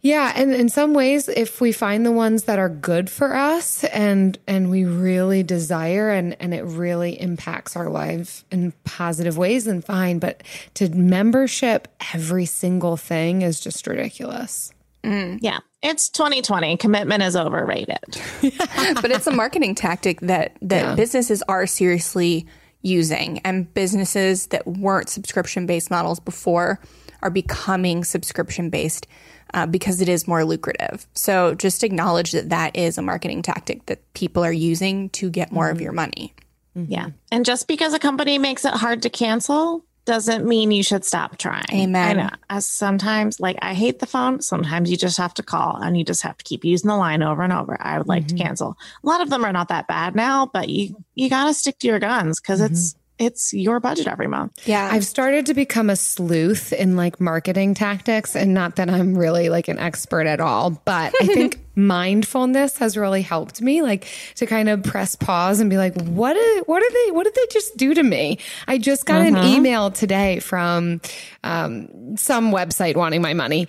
yeah, 0.01 0.33
and 0.37 0.55
in 0.55 0.69
some 0.69 0.95
ways, 0.95 1.29
if 1.29 1.61
we 1.61 1.73
find 1.73 2.07
the 2.07 2.13
ones 2.13 2.45
that 2.45 2.59
are 2.59 2.69
good 2.69 3.11
for 3.11 3.35
us 3.35 3.83
and 3.85 4.39
and 4.47 4.71
we 4.71 4.85
really 4.85 5.43
desire 5.43 6.11
and 6.11 6.37
and 6.41 6.55
it 6.55 6.63
really 6.63 7.21
impacts 7.21 7.75
our 7.75 7.89
life 7.89 8.45
in 8.53 8.73
positive 8.85 9.37
ways, 9.37 9.65
then 9.65 9.83
fine. 9.83 10.21
But 10.21 10.45
to 10.75 10.89
membership 10.91 11.89
every 12.15 12.47
single 12.47 12.97
thing 12.97 13.43
is 13.43 13.59
just 13.59 13.87
ridiculous. 13.89 14.73
Mm. 15.03 15.39
Yeah, 15.43 15.59
it's 15.83 16.09
2020. 16.11 16.77
Commitment 16.77 17.23
is 17.25 17.35
overrated. 17.35 17.99
but 18.41 19.11
it's 19.11 19.27
a 19.27 19.33
marketing 19.33 19.75
tactic 19.75 20.21
that 20.21 20.57
that 20.63 20.85
yeah. 20.85 20.95
businesses 20.95 21.43
are 21.49 21.67
seriously 21.67 22.47
using, 22.83 23.41
and 23.41 23.73
businesses 23.75 24.49
that 24.49 24.65
weren't 24.65 25.09
subscription 25.09 25.67
based 25.67 25.91
models 25.91 26.21
before 26.21 26.79
are 27.21 27.31
becoming 27.31 28.05
subscription 28.05 28.71
based 28.71 29.09
uh, 29.55 29.67
because 29.67 30.01
it 30.01 30.09
is 30.09 30.29
more 30.29 30.45
lucrative. 30.45 31.07
So 31.15 31.55
just 31.55 31.85
acknowledge 31.85 32.33
that 32.33 32.51
that 32.51 32.77
is 32.77 32.99
a 32.99 33.03
marketing 33.03 33.43
tactic 33.43 33.87
that 33.87 34.13
people 34.15 34.45
are 34.45 34.53
using 34.53 35.11
to 35.11 35.31
get 35.31 35.53
more 35.53 35.67
mm-hmm. 35.67 35.77
of 35.77 35.81
your 35.81 35.93
money. 35.93 36.35
Mm-hmm. 36.77 36.93
Yeah. 36.93 37.11
And 37.33 37.45
just 37.45 37.69
because 37.69 37.95
a 37.95 37.99
company 37.99 38.39
makes 38.39 38.65
it 38.65 38.75
hard 38.75 39.03
to 39.03 39.11
cancel 39.11 39.85
doesn't 40.09 40.47
mean 40.47 40.71
you 40.71 40.83
should 40.83 41.05
stop 41.05 41.37
trying. 41.37 41.67
Amen. 41.71 42.19
I 42.19 42.23
know. 42.23 42.31
As 42.49 42.67
sometimes, 42.67 43.41
like, 43.41 43.59
I 43.61 43.75
hate 43.75 43.99
the 43.99 44.07
phone. 44.07 44.41
Sometimes 44.41 44.91
you 44.91 44.97
just 44.97 45.19
have 45.19 45.35
to 45.35 45.43
call 45.43 45.77
and 45.77 45.99
you 45.99 46.05
just 46.05 46.23
have 46.23 46.39
to 46.39 46.45
keep 46.45 46.65
using 46.65 46.89
the 46.89 46.97
line 46.97 47.23
over 47.23 47.43
and 47.43 47.53
over. 47.53 47.77
I 47.79 47.99
would 47.99 48.09
like 48.09 48.25
mm-hmm. 48.25 48.37
to 48.39 48.43
cancel. 48.43 48.79
A 49.05 49.07
lot 49.07 49.21
of 49.21 49.29
them 49.29 49.45
are 49.45 49.53
not 49.53 49.69
that 49.69 49.87
bad 49.87 50.17
now, 50.17 50.47
but 50.47 50.71
you 50.71 50.97
you 51.15 51.29
got 51.29 51.49
to 51.49 51.53
stick 51.53 51.79
to 51.81 51.87
your 51.87 51.99
guns 51.99 52.41
because 52.41 52.63
it's 52.63 52.95
it's 53.19 53.53
your 53.53 53.81
budget 53.81 54.07
every 54.07 54.29
month. 54.29 54.67
Yeah. 54.67 54.89
I've 54.91 55.05
started 55.05 55.47
to 55.47 55.55
become 55.55 55.91
a 55.91 55.97
sleuth 55.97 56.73
in 56.73 56.97
like 56.97 57.21
marketing 57.21 57.75
tactics 57.75 58.37
and 58.37 58.55
not 58.55 58.77
that 58.77 58.89
I'm 58.89 59.19
really 59.19 59.49
like 59.49 59.69
an 59.69 59.79
expert 59.79 60.27
at 60.27 60.41
all, 60.41 60.71
but 60.71 61.13
I 61.21 61.27
think 61.27 61.61
mindfulness 61.75 62.79
has 62.79 62.97
really 62.97 63.23
helped 63.23 63.61
me 63.61 63.83
like 63.83 64.07
to 64.37 64.47
kind 64.47 64.69
of 64.69 64.83
press 64.83 65.17
pause 65.17 65.61
and 65.61 65.69
be 65.69 65.77
like 65.77 66.01
what 66.03 66.37
is, 66.37 66.63
what 66.67 66.83
are 66.83 66.93
they 66.93 67.13
what 67.13 67.25
did 67.25 67.35
they 67.35 67.47
just 67.51 67.77
do 67.77 67.93
to 67.95 68.03
me? 68.03 68.39
I 68.69 68.79
just 68.79 69.05
got 69.05 69.23
an 69.23 69.37
uh-huh. 69.37 69.49
email 69.49 69.91
today 69.91 70.39
from 70.39 71.01
um, 71.43 72.17
some 72.17 72.53
website 72.53 72.97
wanting 72.97 73.23
my 73.23 73.35
money, 73.35 73.69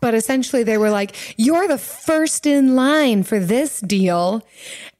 but 0.00 0.14
essentially 0.14 0.62
they 0.62 0.78
were 0.78 0.90
like 0.90 1.16
you're 1.36 1.66
the 1.66 1.78
first 1.78 2.46
in 2.46 2.76
line 2.76 3.24
for 3.24 3.40
this 3.40 3.80
deal 3.80 4.46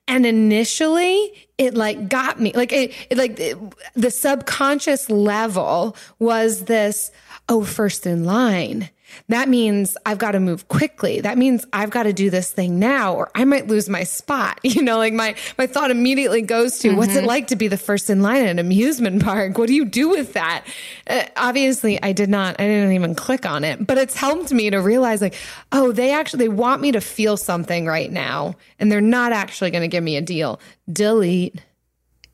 and 0.07 0.27
initially 0.27 1.33
it 1.59 1.75
like 1.75 2.09
got 2.09 2.41
me 2.41 2.53
like 2.55 2.73
it, 2.73 2.93
it 3.11 3.19
like 3.19 3.39
it, 3.39 3.57
the 3.95 4.11
subconscious 4.11 5.09
level 5.09 5.97
was 6.19 6.65
this 6.65 7.11
oh 7.49 7.65
first 7.65 8.07
in 8.07 8.25
line 8.25 8.91
that 9.29 9.49
means 9.49 9.97
I've 10.07 10.19
got 10.19 10.33
to 10.33 10.41
move 10.41 10.69
quickly. 10.69 11.21
That 11.21 11.39
means 11.39 11.67
I've 11.73 11.91
got 11.91 12.05
to 12.05 12.13
do 12.13 12.31
this 12.31 12.51
thing 12.51 12.79
now 12.79 13.15
or 13.15 13.31
I 13.35 13.45
might 13.45 13.67
lose 13.67 13.89
my 13.89 14.05
spot. 14.05 14.61
You 14.75 14.83
know, 14.83 14.99
like 14.99 15.13
my, 15.13 15.37
my 15.57 15.69
thought 15.69 15.93
immediately 15.93 16.43
goes 16.43 16.81
to 16.81 16.89
mm-hmm. 16.89 16.97
what's 16.97 17.15
it 17.15 17.19
mm-hmm. 17.19 17.29
like 17.29 17.47
to 17.49 17.57
be 17.57 17.69
the 17.69 17.77
first 17.77 18.11
in 18.11 18.23
line 18.23 18.43
at 18.43 18.49
an 18.49 18.59
amusement 18.59 19.23
park? 19.23 19.57
What 19.57 19.69
do 19.69 19.75
you 19.75 19.85
do 19.85 20.09
with 20.09 20.33
that? 20.33 20.65
Uh, 21.07 21.23
obviously 21.37 22.03
I 22.03 22.13
did 22.13 22.29
not, 22.29 22.57
I 22.59 22.65
didn't 22.65 22.91
even 22.91 23.15
click 23.15 23.47
on 23.47 23.63
it, 23.63 23.87
but 23.87 23.97
it's 23.97 24.17
helped 24.17 24.53
me 24.53 24.71
to 24.71 24.79
realize 24.79 25.21
like, 25.21 25.37
oh, 25.71 25.93
they 25.93 26.11
actually, 26.11 26.47
they 26.47 26.49
want 26.49 26.83
me 26.83 26.91
to 26.91 27.01
feel 27.01 27.37
something 27.37 27.87
right 27.87 28.11
now 28.11 28.57
and 28.81 28.91
they're 28.91 29.01
not 29.01 29.31
actually 29.31 29.71
going 29.71 29.83
to 29.83 29.89
give 29.89 30.03
me 30.03 30.17
a 30.17 30.21
deal. 30.21 30.59
Delete. 30.93 31.63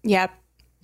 Yep. 0.03 0.40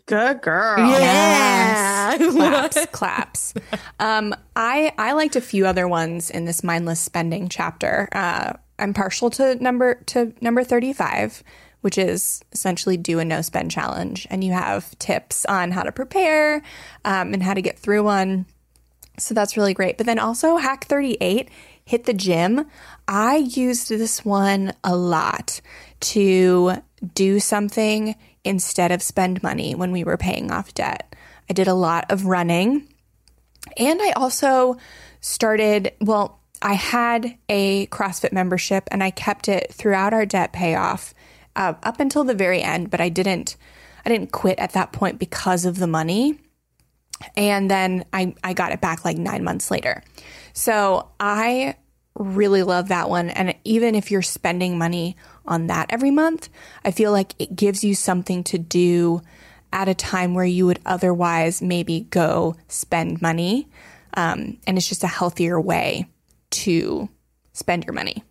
Good 0.06 0.40
girl. 0.40 0.78
Yeah. 0.78 2.14
Yes. 2.16 2.32
claps, 2.32 2.86
claps. 2.92 3.54
Um, 3.98 4.34
I 4.54 4.92
I 4.98 5.12
liked 5.12 5.34
a 5.34 5.40
few 5.40 5.66
other 5.66 5.88
ones 5.88 6.30
in 6.30 6.44
this 6.44 6.62
mindless 6.62 7.00
spending 7.00 7.48
chapter. 7.48 8.08
Uh, 8.12 8.52
I'm 8.78 8.94
partial 8.94 9.30
to 9.30 9.56
number 9.56 9.96
to 10.06 10.32
number 10.40 10.62
35, 10.62 11.42
which 11.80 11.98
is 11.98 12.40
essentially 12.52 12.96
do 12.96 13.18
a 13.18 13.24
no 13.24 13.42
spend 13.42 13.72
challenge, 13.72 14.28
and 14.30 14.44
you 14.44 14.52
have 14.52 14.96
tips 15.00 15.44
on 15.46 15.72
how 15.72 15.82
to 15.82 15.90
prepare 15.90 16.62
um, 17.04 17.34
and 17.34 17.42
how 17.42 17.54
to 17.54 17.62
get 17.62 17.76
through 17.76 18.04
one. 18.04 18.46
So 19.18 19.34
that's 19.34 19.56
really 19.56 19.74
great. 19.74 19.96
But 19.96 20.06
then 20.06 20.20
also 20.20 20.56
hack 20.58 20.84
38, 20.84 21.48
hit 21.84 22.04
the 22.04 22.12
gym. 22.12 22.66
I 23.08 23.36
used 23.36 23.88
this 23.88 24.24
one 24.24 24.72
a 24.84 24.94
lot 24.94 25.60
to 26.00 26.74
do 27.14 27.40
something 27.40 28.14
instead 28.46 28.92
of 28.92 29.02
spend 29.02 29.42
money 29.42 29.74
when 29.74 29.92
we 29.92 30.04
were 30.04 30.16
paying 30.16 30.50
off 30.50 30.74
debt. 30.74 31.14
I 31.50 31.52
did 31.52 31.68
a 31.68 31.74
lot 31.74 32.10
of 32.10 32.26
running. 32.26 32.88
And 33.76 34.00
I 34.00 34.12
also 34.12 34.76
started, 35.20 35.92
well, 36.00 36.40
I 36.62 36.74
had 36.74 37.36
a 37.48 37.86
CrossFit 37.88 38.32
membership 38.32 38.88
and 38.90 39.02
I 39.02 39.10
kept 39.10 39.48
it 39.48 39.72
throughout 39.72 40.14
our 40.14 40.24
debt 40.24 40.52
payoff 40.52 41.12
uh, 41.54 41.74
up 41.82 42.00
until 42.00 42.24
the 42.24 42.34
very 42.34 42.62
end, 42.62 42.90
but 42.90 43.00
I 43.00 43.08
didn't 43.08 43.56
I 44.04 44.08
didn't 44.08 44.30
quit 44.30 44.60
at 44.60 44.72
that 44.74 44.92
point 44.92 45.18
because 45.18 45.64
of 45.64 45.78
the 45.78 45.88
money. 45.88 46.38
And 47.36 47.68
then 47.68 48.04
I, 48.12 48.36
I 48.44 48.52
got 48.52 48.70
it 48.70 48.80
back 48.80 49.04
like 49.04 49.18
nine 49.18 49.42
months 49.42 49.68
later. 49.68 50.04
So 50.52 51.10
I 51.18 51.74
really 52.14 52.62
love 52.62 52.88
that 52.88 53.10
one. 53.10 53.30
And 53.30 53.56
even 53.64 53.96
if 53.96 54.12
you're 54.12 54.22
spending 54.22 54.78
money 54.78 55.16
on 55.46 55.66
that 55.68 55.86
every 55.90 56.10
month, 56.10 56.48
I 56.84 56.90
feel 56.90 57.12
like 57.12 57.34
it 57.38 57.56
gives 57.56 57.84
you 57.84 57.94
something 57.94 58.44
to 58.44 58.58
do 58.58 59.22
at 59.72 59.88
a 59.88 59.94
time 59.94 60.34
where 60.34 60.44
you 60.44 60.66
would 60.66 60.80
otherwise 60.86 61.60
maybe 61.60 62.00
go 62.10 62.56
spend 62.68 63.20
money. 63.20 63.68
Um, 64.14 64.58
and 64.66 64.78
it's 64.78 64.88
just 64.88 65.04
a 65.04 65.08
healthier 65.08 65.60
way 65.60 66.08
to 66.50 67.08
spend 67.52 67.84
your 67.84 67.94
money. 67.94 68.22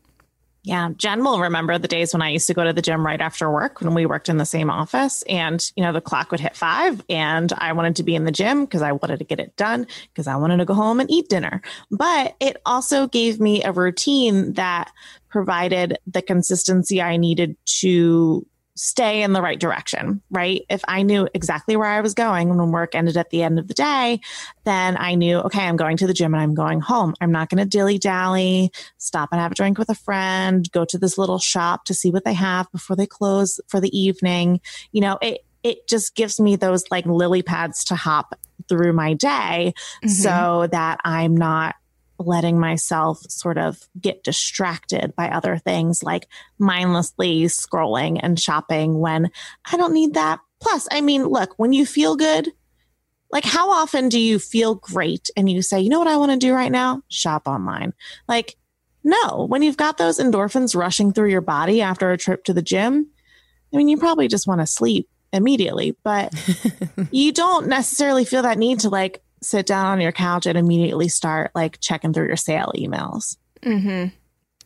Yeah, 0.65 0.89
Jen 0.97 1.23
will 1.23 1.39
remember 1.39 1.77
the 1.77 1.87
days 1.87 2.11
when 2.11 2.23
I 2.23 2.29
used 2.29 2.47
to 2.47 2.55
go 2.55 2.63
to 2.63 2.73
the 2.73 2.81
gym 2.81 3.05
right 3.05 3.21
after 3.21 3.51
work 3.51 3.81
when 3.81 3.93
we 3.93 4.07
worked 4.07 4.29
in 4.29 4.37
the 4.37 4.45
same 4.45 4.71
office. 4.71 5.21
And, 5.29 5.63
you 5.75 5.83
know, 5.83 5.93
the 5.93 6.01
clock 6.01 6.31
would 6.31 6.39
hit 6.39 6.55
five 6.55 7.03
and 7.07 7.53
I 7.53 7.71
wanted 7.73 7.97
to 7.97 8.03
be 8.03 8.15
in 8.15 8.25
the 8.25 8.31
gym 8.31 8.65
because 8.65 8.81
I 8.81 8.91
wanted 8.91 9.19
to 9.19 9.25
get 9.25 9.39
it 9.39 9.55
done 9.57 9.85
because 10.11 10.25
I 10.25 10.35
wanted 10.37 10.57
to 10.57 10.65
go 10.65 10.73
home 10.73 10.99
and 10.99 11.09
eat 11.11 11.29
dinner. 11.29 11.61
But 11.91 12.35
it 12.39 12.57
also 12.65 13.07
gave 13.07 13.39
me 13.39 13.63
a 13.63 13.71
routine 13.71 14.53
that 14.53 14.91
provided 15.29 15.99
the 16.07 16.23
consistency 16.23 16.99
I 16.99 17.17
needed 17.17 17.57
to 17.81 18.47
stay 18.75 19.23
in 19.23 19.31
the 19.33 19.41
right 19.41 19.59
direction, 19.59 20.21
right? 20.29 20.63
If 20.69 20.81
I 20.87 21.01
knew 21.03 21.27
exactly 21.33 21.77
where 21.77 21.87
I 21.87 22.01
was 22.01 22.13
going 22.13 22.55
when 22.55 22.71
work 22.71 22.93
ended 22.93 23.15
at 23.15 23.29
the 23.29 23.41
end 23.41 23.57
of 23.57 23.67
the 23.67 23.73
day, 23.73 24.19
then 24.65 24.97
I 24.97 25.15
knew, 25.15 25.37
okay, 25.39 25.61
I'm 25.61 25.77
going 25.77 25.97
to 25.97 26.07
the 26.07 26.13
gym 26.13 26.33
and 26.33 26.43
I'm 26.43 26.53
going 26.53 26.81
home. 26.81 27.13
I'm 27.21 27.31
not 27.31 27.49
going 27.49 27.63
to 27.63 27.69
dilly 27.69 27.97
dally, 27.97 28.71
stop 28.97 29.29
and 29.31 29.39
have 29.39 29.53
a 29.53 29.55
drink 29.55 29.77
with 29.77 29.89
a 29.89 29.95
friend, 29.95 30.69
go 30.71 30.83
to 30.85 30.97
this 30.97 31.17
little 31.17 31.39
shop 31.39 31.85
to 31.85 31.93
see 31.93 32.11
what 32.11 32.25
they 32.25 32.33
have 32.33 32.69
before 32.71 32.95
they 32.95 33.07
close 33.07 33.59
for 33.67 33.79
the 33.79 33.97
evening. 33.97 34.59
You 34.91 35.01
know, 35.01 35.17
it, 35.21 35.45
it 35.63 35.87
just 35.87 36.13
gives 36.15 36.39
me 36.39 36.57
those 36.57 36.83
like 36.91 37.05
lily 37.05 37.41
pads 37.41 37.85
to 37.85 37.95
hop 37.95 38.37
through 38.67 38.93
my 38.93 39.13
day 39.13 39.73
mm-hmm. 40.03 40.09
so 40.09 40.67
that 40.71 40.99
I'm 41.03 41.35
not 41.35 41.75
letting 42.17 42.59
myself 42.59 43.19
sort 43.29 43.57
of 43.57 43.79
get 43.99 44.23
distracted 44.23 45.13
by 45.15 45.29
other 45.29 45.57
things 45.57 46.01
like 46.03 46.27
mindlessly 46.57 47.43
scrolling 47.43 48.19
and 48.21 48.39
shopping 48.39 48.99
when 48.99 49.29
I 49.71 49.77
don't 49.77 49.93
need 49.93 50.13
that. 50.13 50.39
Plus, 50.61 50.87
I 50.91 51.01
mean, 51.01 51.25
look, 51.25 51.53
when 51.57 51.73
you 51.73 51.85
feel 51.85 52.15
good, 52.15 52.51
like 53.31 53.43
how 53.43 53.69
often 53.69 54.09
do 54.09 54.19
you 54.19 54.39
feel 54.39 54.75
great 54.75 55.29
and 55.35 55.49
you 55.49 55.61
say, 55.61 55.81
you 55.81 55.89
know 55.89 55.99
what 55.99 56.07
I 56.07 56.17
want 56.17 56.31
to 56.31 56.37
do 56.37 56.53
right 56.53 56.71
now? 56.71 57.01
Shop 57.09 57.47
online. 57.47 57.93
Like, 58.27 58.55
no, 59.03 59.45
when 59.47 59.61
you've 59.61 59.77
got 59.77 59.97
those 59.97 60.19
endorphins 60.19 60.75
rushing 60.75 61.11
through 61.11 61.29
your 61.29 61.41
body 61.41 61.81
after 61.81 62.11
a 62.11 62.17
trip 62.17 62.43
to 62.45 62.53
the 62.53 62.61
gym, 62.61 63.07
I 63.73 63.77
mean, 63.77 63.89
you 63.89 63.97
probably 63.97 64.27
just 64.27 64.47
want 64.47 64.61
to 64.61 64.67
sleep 64.67 65.09
immediately, 65.33 65.97
but 66.03 66.33
you 67.11 67.31
don't 67.31 67.67
necessarily 67.67 68.25
feel 68.25 68.43
that 68.43 68.57
need 68.57 68.79
to 68.79 68.89
like 68.89 69.21
sit 69.45 69.65
down 69.65 69.85
on 69.87 70.01
your 70.01 70.11
couch 70.11 70.45
and 70.45 70.57
immediately 70.57 71.07
start 71.07 71.51
like 71.55 71.79
checking 71.79 72.13
through 72.13 72.27
your 72.27 72.35
sale 72.35 72.71
emails. 72.75 73.37
Mm-hmm. 73.61 74.15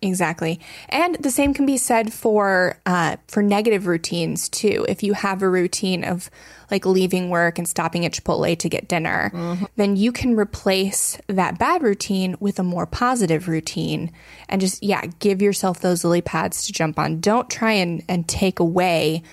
Exactly. 0.02 0.62
And 0.88 1.16
the 1.16 1.32
same 1.32 1.54
can 1.54 1.66
be 1.66 1.76
said 1.76 2.14
for 2.14 2.80
uh, 2.86 3.18
for 3.28 3.44
negative 3.44 3.86
routines 3.86 4.48
too. 4.48 4.86
If 4.88 5.04
you 5.04 5.12
have 5.12 5.42
a 5.42 5.50
routine 5.50 6.06
of 6.06 6.30
like 6.72 6.86
leaving 6.86 7.30
work 7.30 7.58
and 7.58 7.68
stopping 7.68 8.06
at 8.06 8.14
Chipotle 8.14 8.58
to 8.58 8.70
get 8.70 8.88
dinner, 8.88 9.30
mm-hmm. 9.34 9.66
then 9.76 9.98
you 9.98 10.14
can 10.14 10.38
replace 10.38 11.20
that 11.28 11.60
bad 11.60 11.84
routine 11.84 12.38
with 12.40 12.60
a 12.60 12.64
more 12.64 12.86
positive 12.86 13.50
routine 13.50 14.12
and 14.48 14.62
just 14.62 14.82
yeah, 14.82 15.06
give 15.20 15.42
yourself 15.42 15.82
those 15.82 16.06
lily 16.06 16.22
pads 16.22 16.66
to 16.68 16.72
jump 16.72 16.98
on. 16.98 17.20
Don't 17.20 17.50
try 17.50 17.74
and, 17.74 18.02
and 18.08 18.28
take 18.28 18.60
away 18.60 19.24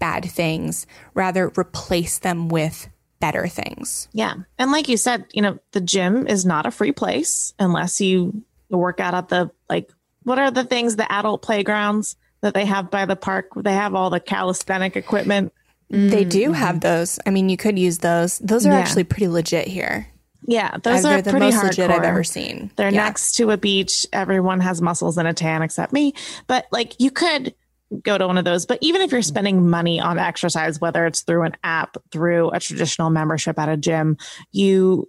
bad 0.00 0.24
things. 0.24 0.88
Rather 1.14 1.52
replace 1.56 2.18
them 2.18 2.48
with 2.48 2.88
better 3.26 3.48
things. 3.48 4.08
Yeah. 4.12 4.34
And 4.56 4.70
like 4.70 4.88
you 4.88 4.96
said, 4.96 5.26
you 5.32 5.42
know, 5.42 5.58
the 5.72 5.80
gym 5.80 6.28
is 6.28 6.46
not 6.46 6.64
a 6.64 6.70
free 6.70 6.92
place 6.92 7.52
unless 7.58 8.00
you 8.00 8.44
work 8.70 9.00
out 9.00 9.14
at 9.14 9.28
the 9.28 9.50
like 9.68 9.90
what 10.22 10.38
are 10.38 10.50
the 10.50 10.64
things 10.64 10.96
the 10.96 11.10
adult 11.10 11.42
playgrounds 11.42 12.16
that 12.40 12.54
they 12.54 12.64
have 12.64 12.90
by 12.90 13.04
the 13.04 13.16
park? 13.16 13.50
They 13.56 13.72
have 13.72 13.94
all 13.94 14.10
the 14.10 14.20
calisthenic 14.20 14.96
equipment. 14.96 15.52
They 15.88 16.24
do 16.24 16.46
mm-hmm. 16.46 16.52
have 16.54 16.80
those. 16.80 17.18
I 17.26 17.30
mean, 17.30 17.48
you 17.48 17.56
could 17.56 17.78
use 17.78 17.98
those. 17.98 18.38
Those 18.38 18.66
are 18.66 18.72
yeah. 18.72 18.78
actually 18.78 19.04
pretty 19.04 19.28
legit 19.28 19.68
here. 19.68 20.08
Yeah, 20.42 20.76
those 20.82 21.04
are 21.04 21.22
the 21.22 21.30
pretty 21.30 21.46
most 21.46 21.56
hardcore. 21.56 21.64
legit 21.64 21.90
I've 21.90 22.02
ever 22.02 22.24
seen. 22.24 22.70
They're 22.76 22.90
yeah. 22.90 23.04
next 23.04 23.36
to 23.36 23.50
a 23.50 23.56
beach. 23.56 24.06
Everyone 24.12 24.60
has 24.60 24.80
muscles 24.80 25.18
and 25.18 25.26
a 25.26 25.32
tan 25.32 25.62
except 25.62 25.92
me. 25.92 26.14
But 26.46 26.66
like, 26.70 27.00
you 27.00 27.10
could 27.10 27.54
go 28.02 28.18
to 28.18 28.26
one 28.26 28.38
of 28.38 28.44
those. 28.44 28.66
But 28.66 28.78
even 28.80 29.02
if 29.02 29.12
you're 29.12 29.22
spending 29.22 29.68
money 29.68 30.00
on 30.00 30.18
exercise, 30.18 30.80
whether 30.80 31.06
it's 31.06 31.22
through 31.22 31.42
an 31.42 31.56
app, 31.62 31.96
through 32.10 32.50
a 32.50 32.60
traditional 32.60 33.10
membership 33.10 33.58
at 33.58 33.68
a 33.68 33.76
gym, 33.76 34.16
you 34.52 35.08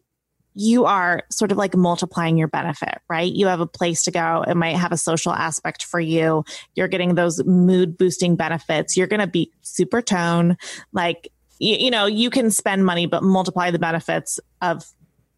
you 0.60 0.86
are 0.86 1.22
sort 1.30 1.52
of 1.52 1.58
like 1.58 1.76
multiplying 1.76 2.36
your 2.36 2.48
benefit, 2.48 3.00
right? 3.08 3.32
You 3.32 3.46
have 3.46 3.60
a 3.60 3.68
place 3.68 4.02
to 4.04 4.12
go. 4.12 4.44
It 4.48 4.56
might 4.58 4.76
have 4.76 4.92
a 4.92 4.98
social 4.98 5.32
aspect 5.32 5.84
for 5.84 6.00
you. 6.00 6.44
You're 6.74 6.88
getting 6.88 7.14
those 7.14 7.44
mood 7.46 7.96
boosting 7.96 8.36
benefits. 8.36 8.98
You're 8.98 9.06
going 9.06 9.20
to 9.20 9.28
be 9.28 9.52
super 9.62 10.02
tone. 10.02 10.58
Like, 10.92 11.32
you, 11.60 11.76
you 11.76 11.92
know, 11.92 12.08
you 12.08 12.32
can 12.32 12.50
spend 12.50 12.88
money, 12.88 13.06
but 13.06 13.22
multiply 13.22 13.70
the 13.70 13.78
benefits 13.78 14.40
of 14.60 14.84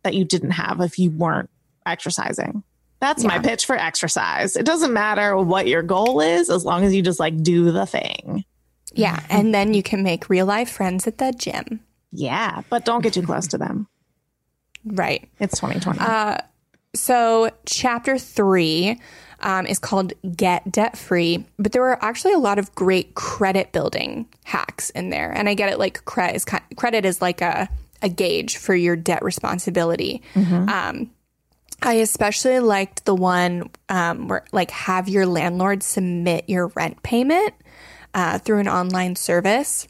that 0.03 0.13
you 0.13 0.23
didn't 0.23 0.51
have 0.51 0.79
if 0.79 0.97
you 0.97 1.11
weren't 1.11 1.49
exercising. 1.85 2.63
That's 2.99 3.23
yeah. 3.23 3.29
my 3.29 3.39
pitch 3.39 3.65
for 3.65 3.75
exercise. 3.75 4.55
It 4.55 4.65
doesn't 4.65 4.93
matter 4.93 5.37
what 5.37 5.67
your 5.67 5.81
goal 5.81 6.19
is 6.19 6.49
as 6.49 6.65
long 6.65 6.83
as 6.83 6.93
you 6.93 7.01
just 7.01 7.19
like 7.19 7.41
do 7.41 7.71
the 7.71 7.85
thing. 7.85 8.43
Yeah. 8.93 9.23
And 9.29 9.53
then 9.53 9.73
you 9.73 9.83
can 9.83 10.03
make 10.03 10.29
real 10.29 10.45
life 10.45 10.69
friends 10.69 11.07
at 11.07 11.17
the 11.17 11.31
gym. 11.31 11.81
Yeah. 12.11 12.61
But 12.69 12.85
don't 12.85 13.01
get 13.01 13.13
too 13.13 13.21
close 13.21 13.47
to 13.47 13.57
them. 13.57 13.87
Right. 14.85 15.29
It's 15.39 15.59
2020. 15.59 15.99
Uh, 15.99 16.37
so, 16.95 17.51
chapter 17.65 18.17
three 18.17 18.99
um, 19.41 19.67
is 19.67 19.77
called 19.77 20.13
Get 20.35 20.71
Debt 20.71 20.97
Free, 20.97 21.45
but 21.59 21.71
there 21.71 21.83
were 21.83 22.03
actually 22.03 22.33
a 22.33 22.39
lot 22.39 22.57
of 22.57 22.73
great 22.73 23.13
credit 23.13 23.71
building 23.71 24.27
hacks 24.43 24.89
in 24.91 25.11
there. 25.11 25.31
And 25.31 25.47
I 25.47 25.53
get 25.53 25.71
it, 25.71 25.77
like 25.77 26.03
credit 26.05 26.35
is, 26.35 26.45
credit 26.75 27.05
is 27.05 27.21
like 27.21 27.41
a, 27.41 27.69
a 28.01 28.09
gauge 28.09 28.57
for 28.57 28.73
your 28.73 28.95
debt 28.95 29.23
responsibility. 29.23 30.23
Mm-hmm. 30.33 30.69
Um, 30.69 31.11
I 31.81 31.93
especially 31.95 32.59
liked 32.59 33.05
the 33.05 33.15
one 33.15 33.69
um, 33.87 34.27
where, 34.27 34.45
like, 34.51 34.71
have 34.71 35.07
your 35.07 35.25
landlord 35.25 35.83
submit 35.83 36.45
your 36.47 36.67
rent 36.67 37.01
payment 37.03 37.53
uh, 38.13 38.39
through 38.39 38.59
an 38.59 38.67
online 38.67 39.15
service. 39.15 39.87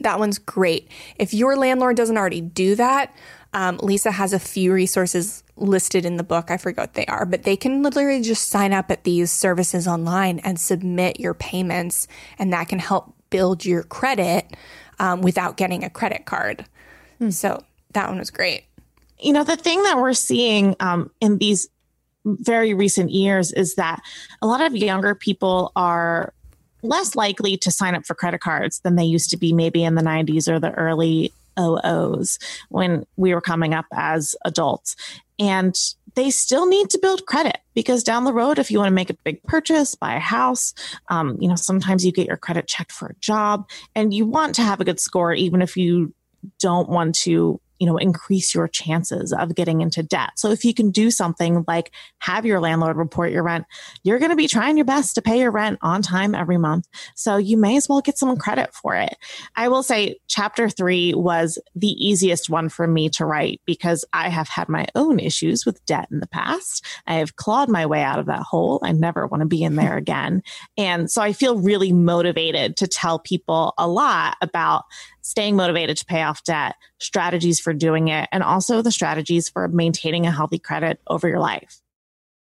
That 0.00 0.18
one's 0.18 0.38
great. 0.38 0.88
If 1.16 1.34
your 1.34 1.56
landlord 1.56 1.96
doesn't 1.96 2.16
already 2.16 2.40
do 2.40 2.74
that, 2.76 3.14
um, 3.52 3.78
Lisa 3.82 4.10
has 4.10 4.32
a 4.32 4.38
few 4.38 4.72
resources 4.72 5.42
listed 5.56 6.06
in 6.06 6.16
the 6.16 6.22
book. 6.22 6.50
I 6.50 6.56
forget 6.56 6.82
what 6.82 6.94
they 6.94 7.06
are, 7.06 7.26
but 7.26 7.42
they 7.42 7.56
can 7.56 7.82
literally 7.82 8.22
just 8.22 8.48
sign 8.48 8.72
up 8.72 8.90
at 8.90 9.04
these 9.04 9.30
services 9.30 9.86
online 9.86 10.38
and 10.40 10.58
submit 10.58 11.20
your 11.20 11.34
payments, 11.34 12.08
and 12.38 12.52
that 12.52 12.68
can 12.68 12.78
help 12.78 13.14
build 13.28 13.64
your 13.64 13.82
credit 13.82 14.56
um, 14.98 15.20
without 15.20 15.56
getting 15.56 15.84
a 15.84 15.90
credit 15.90 16.24
card. 16.24 16.64
Hmm. 17.18 17.30
So 17.30 17.62
that 17.92 18.08
one 18.08 18.18
was 18.18 18.30
great. 18.30 18.64
You 19.22 19.32
know, 19.32 19.44
the 19.44 19.56
thing 19.56 19.82
that 19.84 19.98
we're 19.98 20.14
seeing 20.14 20.76
um, 20.80 21.10
in 21.20 21.38
these 21.38 21.68
very 22.24 22.74
recent 22.74 23.10
years 23.10 23.52
is 23.52 23.76
that 23.76 24.00
a 24.40 24.46
lot 24.46 24.60
of 24.60 24.76
younger 24.76 25.14
people 25.14 25.72
are 25.76 26.32
less 26.82 27.14
likely 27.14 27.56
to 27.56 27.70
sign 27.70 27.94
up 27.94 28.04
for 28.04 28.14
credit 28.14 28.40
cards 28.40 28.80
than 28.80 28.96
they 28.96 29.04
used 29.04 29.30
to 29.30 29.36
be 29.36 29.52
maybe 29.52 29.84
in 29.84 29.94
the 29.94 30.02
90s 30.02 30.48
or 30.48 30.58
the 30.58 30.72
early 30.72 31.32
OOs 31.58 32.38
when 32.68 33.04
we 33.16 33.34
were 33.34 33.40
coming 33.40 33.74
up 33.74 33.86
as 33.92 34.34
adults. 34.44 34.96
And 35.38 35.76
they 36.14 36.30
still 36.30 36.66
need 36.66 36.90
to 36.90 36.98
build 36.98 37.26
credit 37.26 37.58
because 37.74 38.02
down 38.02 38.24
the 38.24 38.32
road, 38.32 38.58
if 38.58 38.70
you 38.70 38.78
want 38.78 38.88
to 38.88 38.94
make 38.94 39.10
a 39.10 39.16
big 39.24 39.42
purchase, 39.44 39.94
buy 39.94 40.14
a 40.14 40.20
house, 40.20 40.74
um, 41.08 41.36
you 41.40 41.48
know, 41.48 41.56
sometimes 41.56 42.04
you 42.04 42.12
get 42.12 42.26
your 42.26 42.36
credit 42.36 42.66
checked 42.66 42.92
for 42.92 43.08
a 43.08 43.14
job 43.20 43.68
and 43.94 44.12
you 44.12 44.26
want 44.26 44.54
to 44.56 44.62
have 44.62 44.80
a 44.80 44.84
good 44.84 45.00
score, 45.00 45.32
even 45.32 45.62
if 45.62 45.76
you 45.76 46.12
don't 46.58 46.88
want 46.88 47.14
to 47.14 47.60
you 47.82 47.86
know, 47.86 47.96
increase 47.96 48.54
your 48.54 48.68
chances 48.68 49.32
of 49.32 49.56
getting 49.56 49.80
into 49.80 50.04
debt. 50.04 50.30
So 50.36 50.52
if 50.52 50.64
you 50.64 50.72
can 50.72 50.92
do 50.92 51.10
something 51.10 51.64
like 51.66 51.90
have 52.20 52.46
your 52.46 52.60
landlord 52.60 52.96
report 52.96 53.32
your 53.32 53.42
rent, 53.42 53.66
you're 54.04 54.20
going 54.20 54.30
to 54.30 54.36
be 54.36 54.46
trying 54.46 54.76
your 54.76 54.84
best 54.84 55.16
to 55.16 55.20
pay 55.20 55.40
your 55.40 55.50
rent 55.50 55.80
on 55.82 56.00
time 56.00 56.32
every 56.32 56.58
month. 56.58 56.86
So 57.16 57.38
you 57.38 57.56
may 57.56 57.76
as 57.76 57.88
well 57.88 58.00
get 58.00 58.18
some 58.18 58.36
credit 58.36 58.72
for 58.72 58.94
it. 58.94 59.16
I 59.56 59.66
will 59.66 59.82
say 59.82 60.20
chapter 60.28 60.68
three 60.68 61.12
was 61.12 61.58
the 61.74 61.88
easiest 61.88 62.48
one 62.48 62.68
for 62.68 62.86
me 62.86 63.08
to 63.08 63.24
write 63.26 63.60
because 63.66 64.04
I 64.12 64.28
have 64.28 64.48
had 64.48 64.68
my 64.68 64.86
own 64.94 65.18
issues 65.18 65.66
with 65.66 65.84
debt 65.84 66.06
in 66.12 66.20
the 66.20 66.28
past. 66.28 66.86
I 67.08 67.14
have 67.14 67.34
clawed 67.34 67.68
my 67.68 67.84
way 67.84 68.02
out 68.02 68.20
of 68.20 68.26
that 68.26 68.42
hole. 68.42 68.78
I 68.84 68.92
never 68.92 69.26
want 69.26 69.40
to 69.40 69.48
be 69.48 69.64
in 69.64 69.74
there 69.74 69.96
again. 70.02 70.44
And 70.78 71.10
so 71.10 71.20
I 71.20 71.32
feel 71.32 71.58
really 71.58 71.92
motivated 71.92 72.76
to 72.76 72.86
tell 72.86 73.18
people 73.18 73.74
a 73.76 73.88
lot 73.88 74.36
about 74.40 74.84
staying 75.22 75.56
motivated 75.56 75.96
to 75.96 76.04
pay 76.04 76.22
off 76.22 76.44
debt, 76.44 76.74
strategies 76.98 77.58
for 77.58 77.72
doing 77.72 78.08
it, 78.08 78.28
and 78.30 78.42
also 78.42 78.82
the 78.82 78.92
strategies 78.92 79.48
for 79.48 79.66
maintaining 79.68 80.26
a 80.26 80.32
healthy 80.32 80.58
credit 80.58 81.00
over 81.06 81.28
your 81.28 81.40
life. 81.40 81.80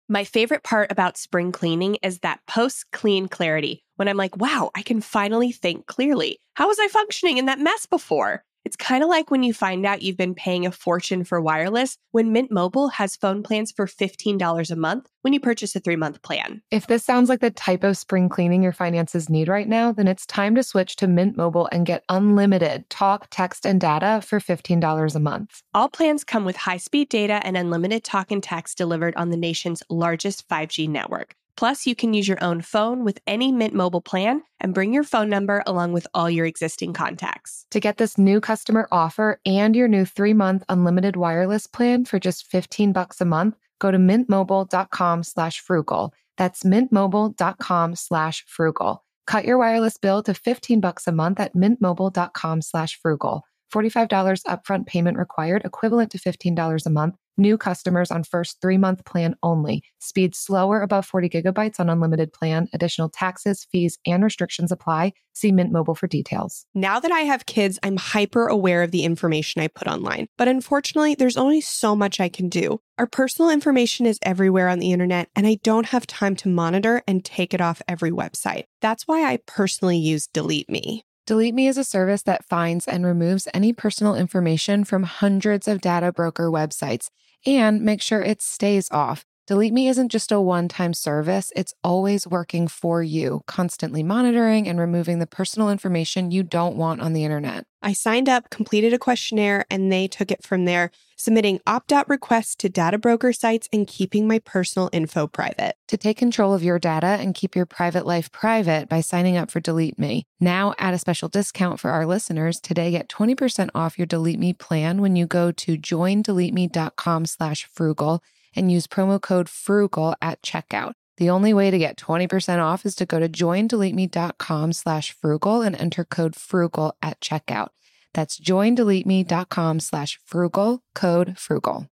My 0.10 0.24
favorite 0.24 0.64
part 0.64 0.92
about 0.92 1.18
spring 1.18 1.52
cleaning 1.52 1.96
is 2.02 2.20
that 2.20 2.40
post 2.48 2.86
clean 2.92 3.28
clarity 3.28 3.84
when 3.98 4.08
I'm 4.08 4.16
like, 4.16 4.38
wow, 4.38 4.72
I 4.74 4.82
can 4.82 5.02
finally 5.02 5.52
think 5.52 5.86
clearly. 5.86 6.40
How 6.54 6.68
was 6.68 6.78
I 6.80 6.88
functioning 6.88 7.38
in 7.38 7.48
that 7.48 7.60
mess 7.60 7.86
before? 7.86 8.44
It's 8.68 8.76
kind 8.76 9.02
of 9.02 9.10
like 9.10 9.32
when 9.32 9.44
you 9.44 9.54
find 9.54 9.86
out 9.86 10.02
you've 10.02 10.18
been 10.18 10.36
paying 10.36 10.66
a 10.66 10.74
fortune 10.74 11.24
for 11.24 11.40
wireless 11.40 11.98
when 12.12 12.34
Mint 12.34 12.52
Mobile 12.52 12.90
has 12.90 13.16
phone 13.16 13.42
plans 13.42 13.72
for 13.72 13.86
$15 13.86 14.70
a 14.70 14.76
month 14.76 15.10
when 15.22 15.32
you 15.32 15.40
purchase 15.40 15.74
a 15.74 15.80
three 15.80 15.96
month 15.96 16.22
plan. 16.22 16.62
If 16.70 16.88
this 16.88 17.06
sounds 17.06 17.30
like 17.30 17.40
the 17.40 17.50
type 17.50 17.86
of 17.86 17.96
spring 17.96 18.28
cleaning 18.28 18.62
your 18.62 18.74
finances 18.74 19.30
need 19.30 19.48
right 19.48 19.70
now, 19.70 19.94
then 19.94 20.10
it's 20.10 20.26
time 20.26 20.54
to 20.56 20.64
switch 20.64 20.98
to 20.98 21.08
Mint 21.08 21.38
Mobile 21.38 21.70
and 21.72 21.86
get 21.86 22.04
unlimited 22.10 22.90
talk, 22.90 23.28
text, 23.30 23.66
and 23.66 23.80
data 23.80 24.22
for 24.22 24.42
$15 24.42 25.16
a 25.16 25.20
month. 25.22 25.62
All 25.74 25.88
plans 25.88 26.26
come 26.26 26.44
with 26.44 26.58
high 26.58 26.76
speed 26.76 27.08
data 27.08 27.40
and 27.46 27.56
unlimited 27.56 28.04
talk 28.04 28.32
and 28.32 28.44
text 28.44 28.78
delivered 28.78 29.16
on 29.16 29.30
the 29.30 29.38
nation's 29.38 29.82
largest 29.90 30.46
5G 30.50 30.90
network. 30.90 31.38
Plus, 31.58 31.88
you 31.88 31.96
can 31.96 32.14
use 32.14 32.28
your 32.28 32.44
own 32.44 32.62
phone 32.62 33.04
with 33.04 33.18
any 33.26 33.52
Mint 33.52 33.74
Mobile 33.74 34.00
plan 34.00 34.44
and 34.60 34.76
bring 34.76 34.94
your 34.94 35.04
phone 35.04 35.28
number 35.28 35.64
along 35.66 35.92
with 35.92 36.06
all 36.14 36.30
your 36.30 36.46
existing 36.46 36.94
contacts. 36.94 37.66
To 37.72 37.80
get 37.80 37.98
this 37.98 38.18
new 38.18 38.40
customer 38.40 38.88
offer 38.92 39.40
and 39.44 39.76
your 39.76 39.88
new 39.88 40.04
3-month 40.04 40.64
unlimited 40.70 41.16
wireless 41.16 41.66
plan 41.66 42.06
for 42.06 42.20
just 42.20 42.46
15 42.46 42.94
bucks 42.94 43.20
a 43.22 43.26
month, 43.26 43.58
go 43.80 43.90
to 43.90 43.98
mintmobile.com 43.98 45.24
slash 45.24 45.60
frugal. 45.60 46.14
That's 46.38 46.64
mintmobile.com 46.64 47.96
slash 47.96 48.46
frugal. 48.48 49.04
Cut 49.26 49.44
your 49.44 49.58
wireless 49.58 49.98
bill 49.98 50.22
to 50.24 50.36
15 50.36 50.80
bucks 50.80 51.08
a 51.08 51.12
month 51.12 51.40
at 51.40 51.56
mintmobile.com 51.56 52.62
slash 52.62 53.00
frugal. 53.02 53.42
$45 53.74 54.44
upfront 54.44 54.86
payment 54.86 55.18
required, 55.18 55.64
equivalent 55.66 56.12
to 56.12 56.20
$15 56.20 56.86
a 56.86 56.90
month. 56.90 57.16
New 57.40 57.56
customers 57.56 58.10
on 58.10 58.24
first 58.24 58.60
three 58.62 58.80
month 58.80 59.06
plan 59.06 59.36
only. 59.44 59.84
Speed 60.00 60.34
slower 60.34 60.82
above 60.82 61.06
40 61.06 61.30
gigabytes 61.30 61.80
on 61.80 61.88
unlimited 61.88 62.34
plan. 62.34 62.68
Additional 62.74 63.10
taxes, 63.10 63.68
fees, 63.72 64.00
and 64.08 64.24
restrictions 64.24 64.72
apply. 64.72 65.14
See 65.34 65.52
Mint 65.52 65.72
Mobile 65.72 65.94
for 65.94 66.08
details. 66.08 66.66
Now 66.74 67.00
that 67.00 67.12
I 67.12 67.20
have 67.20 67.46
kids, 67.46 67.78
I'm 67.84 67.98
hyper 67.98 68.48
aware 68.48 68.82
of 68.82 68.90
the 68.90 69.04
information 69.04 69.62
I 69.62 69.68
put 69.68 69.88
online. 69.88 70.26
But 70.36 70.48
unfortunately, 70.48 71.14
there's 71.14 71.38
only 71.38 71.62
so 71.62 71.96
much 71.96 72.20
I 72.20 72.28
can 72.28 72.50
do. 72.50 72.80
Our 72.98 73.06
personal 73.06 73.52
information 73.52 74.08
is 74.08 74.18
everywhere 74.24 74.68
on 74.68 74.80
the 74.80 74.92
internet, 74.92 75.30
and 75.36 75.46
I 75.46 75.60
don't 75.62 75.86
have 75.88 76.08
time 76.08 76.36
to 76.38 76.50
monitor 76.50 77.04
and 77.08 77.24
take 77.24 77.54
it 77.54 77.62
off 77.62 77.84
every 77.88 78.10
website. 78.10 78.64
That's 78.82 79.08
why 79.08 79.24
I 79.32 79.38
personally 79.46 80.00
use 80.00 80.26
Delete 80.26 80.72
Me. 80.72 81.04
Delete 81.28 81.54
Me 81.54 81.68
is 81.68 81.78
a 81.78 81.84
service 81.84 82.24
that 82.24 82.46
finds 82.46 82.88
and 82.88 83.06
removes 83.06 83.50
any 83.54 83.74
personal 83.74 84.16
information 84.16 84.86
from 84.86 85.04
hundreds 85.04 85.68
of 85.68 85.82
data 85.82 86.14
broker 86.14 86.50
websites 86.50 87.10
and 87.46 87.82
make 87.82 88.02
sure 88.02 88.22
it 88.22 88.42
stays 88.42 88.90
off. 88.92 89.26
Delete 89.48 89.72
Me 89.72 89.88
isn't 89.88 90.12
just 90.12 90.34
a 90.34 90.42
one 90.42 90.68
time 90.68 90.94
service, 90.94 91.54
it's 91.56 91.74
always 91.82 92.28
working 92.28 92.68
for 92.68 93.02
you, 93.02 93.44
constantly 93.48 94.04
monitoring 94.04 94.68
and 94.68 94.78
removing 94.78 95.20
the 95.20 95.26
personal 95.26 95.70
information 95.70 96.32
you 96.32 96.44
don't 96.44 96.76
want 96.76 97.00
on 97.00 97.14
the 97.14 97.24
internet. 97.24 97.64
I 97.82 97.94
signed 97.94 98.28
up, 98.28 98.50
completed 98.50 98.92
a 98.92 99.00
questionnaire, 99.00 99.64
and 99.70 99.90
they 99.90 100.10
took 100.10 100.32
it 100.32 100.44
from 100.44 100.66
there, 100.66 100.92
submitting 101.16 101.62
opt 101.66 101.94
out 101.94 102.10
requests 102.10 102.58
to 102.58 102.68
data 102.68 102.98
broker 102.98 103.32
sites 103.32 103.70
and 103.72 103.88
keeping 103.88 104.28
my 104.28 104.40
personal 104.40 104.90
info 104.92 105.28
private. 105.28 105.76
To 105.88 105.96
take 105.96 106.18
control 106.18 106.54
of 106.54 106.62
your 106.62 106.78
data 106.78 107.08
and 107.08 107.34
keep 107.34 107.56
your 107.56 107.66
private 107.66 108.06
life 108.06 108.30
private 108.34 108.90
by 108.90 109.00
signing 109.00 109.38
up 109.38 109.50
for 109.50 109.62
Delete 109.62 109.98
Me. 109.98 110.26
Now, 110.42 110.74
at 110.78 110.94
a 110.94 111.00
special 111.00 111.30
discount 111.30 111.80
for 111.80 111.92
our 111.92 112.06
listeners, 112.06 112.60
today 112.60 112.92
get 112.92 113.08
20% 113.08 113.70
off 113.74 113.98
your 113.98 114.08
Delete 114.08 114.40
Me 114.40 114.52
plan 114.52 115.00
when 115.00 115.16
you 115.16 115.26
go 115.26 115.54
to 115.54 115.78
joindeleteme.com 115.78 117.26
slash 117.26 117.70
frugal 117.72 118.22
and 118.56 118.72
use 118.72 118.88
promo 118.88 119.22
code 119.22 119.48
FRUGAL 119.50 120.16
at 120.22 120.42
checkout. 120.42 120.94
The 121.18 121.30
only 121.30 121.54
way 121.54 121.72
to 121.72 121.78
get 121.80 121.98
20% 121.98 122.64
off 122.64 122.86
is 122.86 122.96
to 122.96 123.06
go 123.06 123.20
to 123.20 123.28
joindeleteme.com 123.28 124.74
slash 124.74 125.12
frugal 125.12 125.62
and 125.62 125.76
enter 125.76 126.04
code 126.06 126.36
FRUGAL 126.36 126.94
at 127.02 127.20
checkout. 127.22 127.70
That's 128.14 128.40
joindeleteme.com 128.40 129.80
slash 129.80 130.20
frugal, 130.26 130.84
code 130.96 131.38
FRUGAL. 131.38 131.88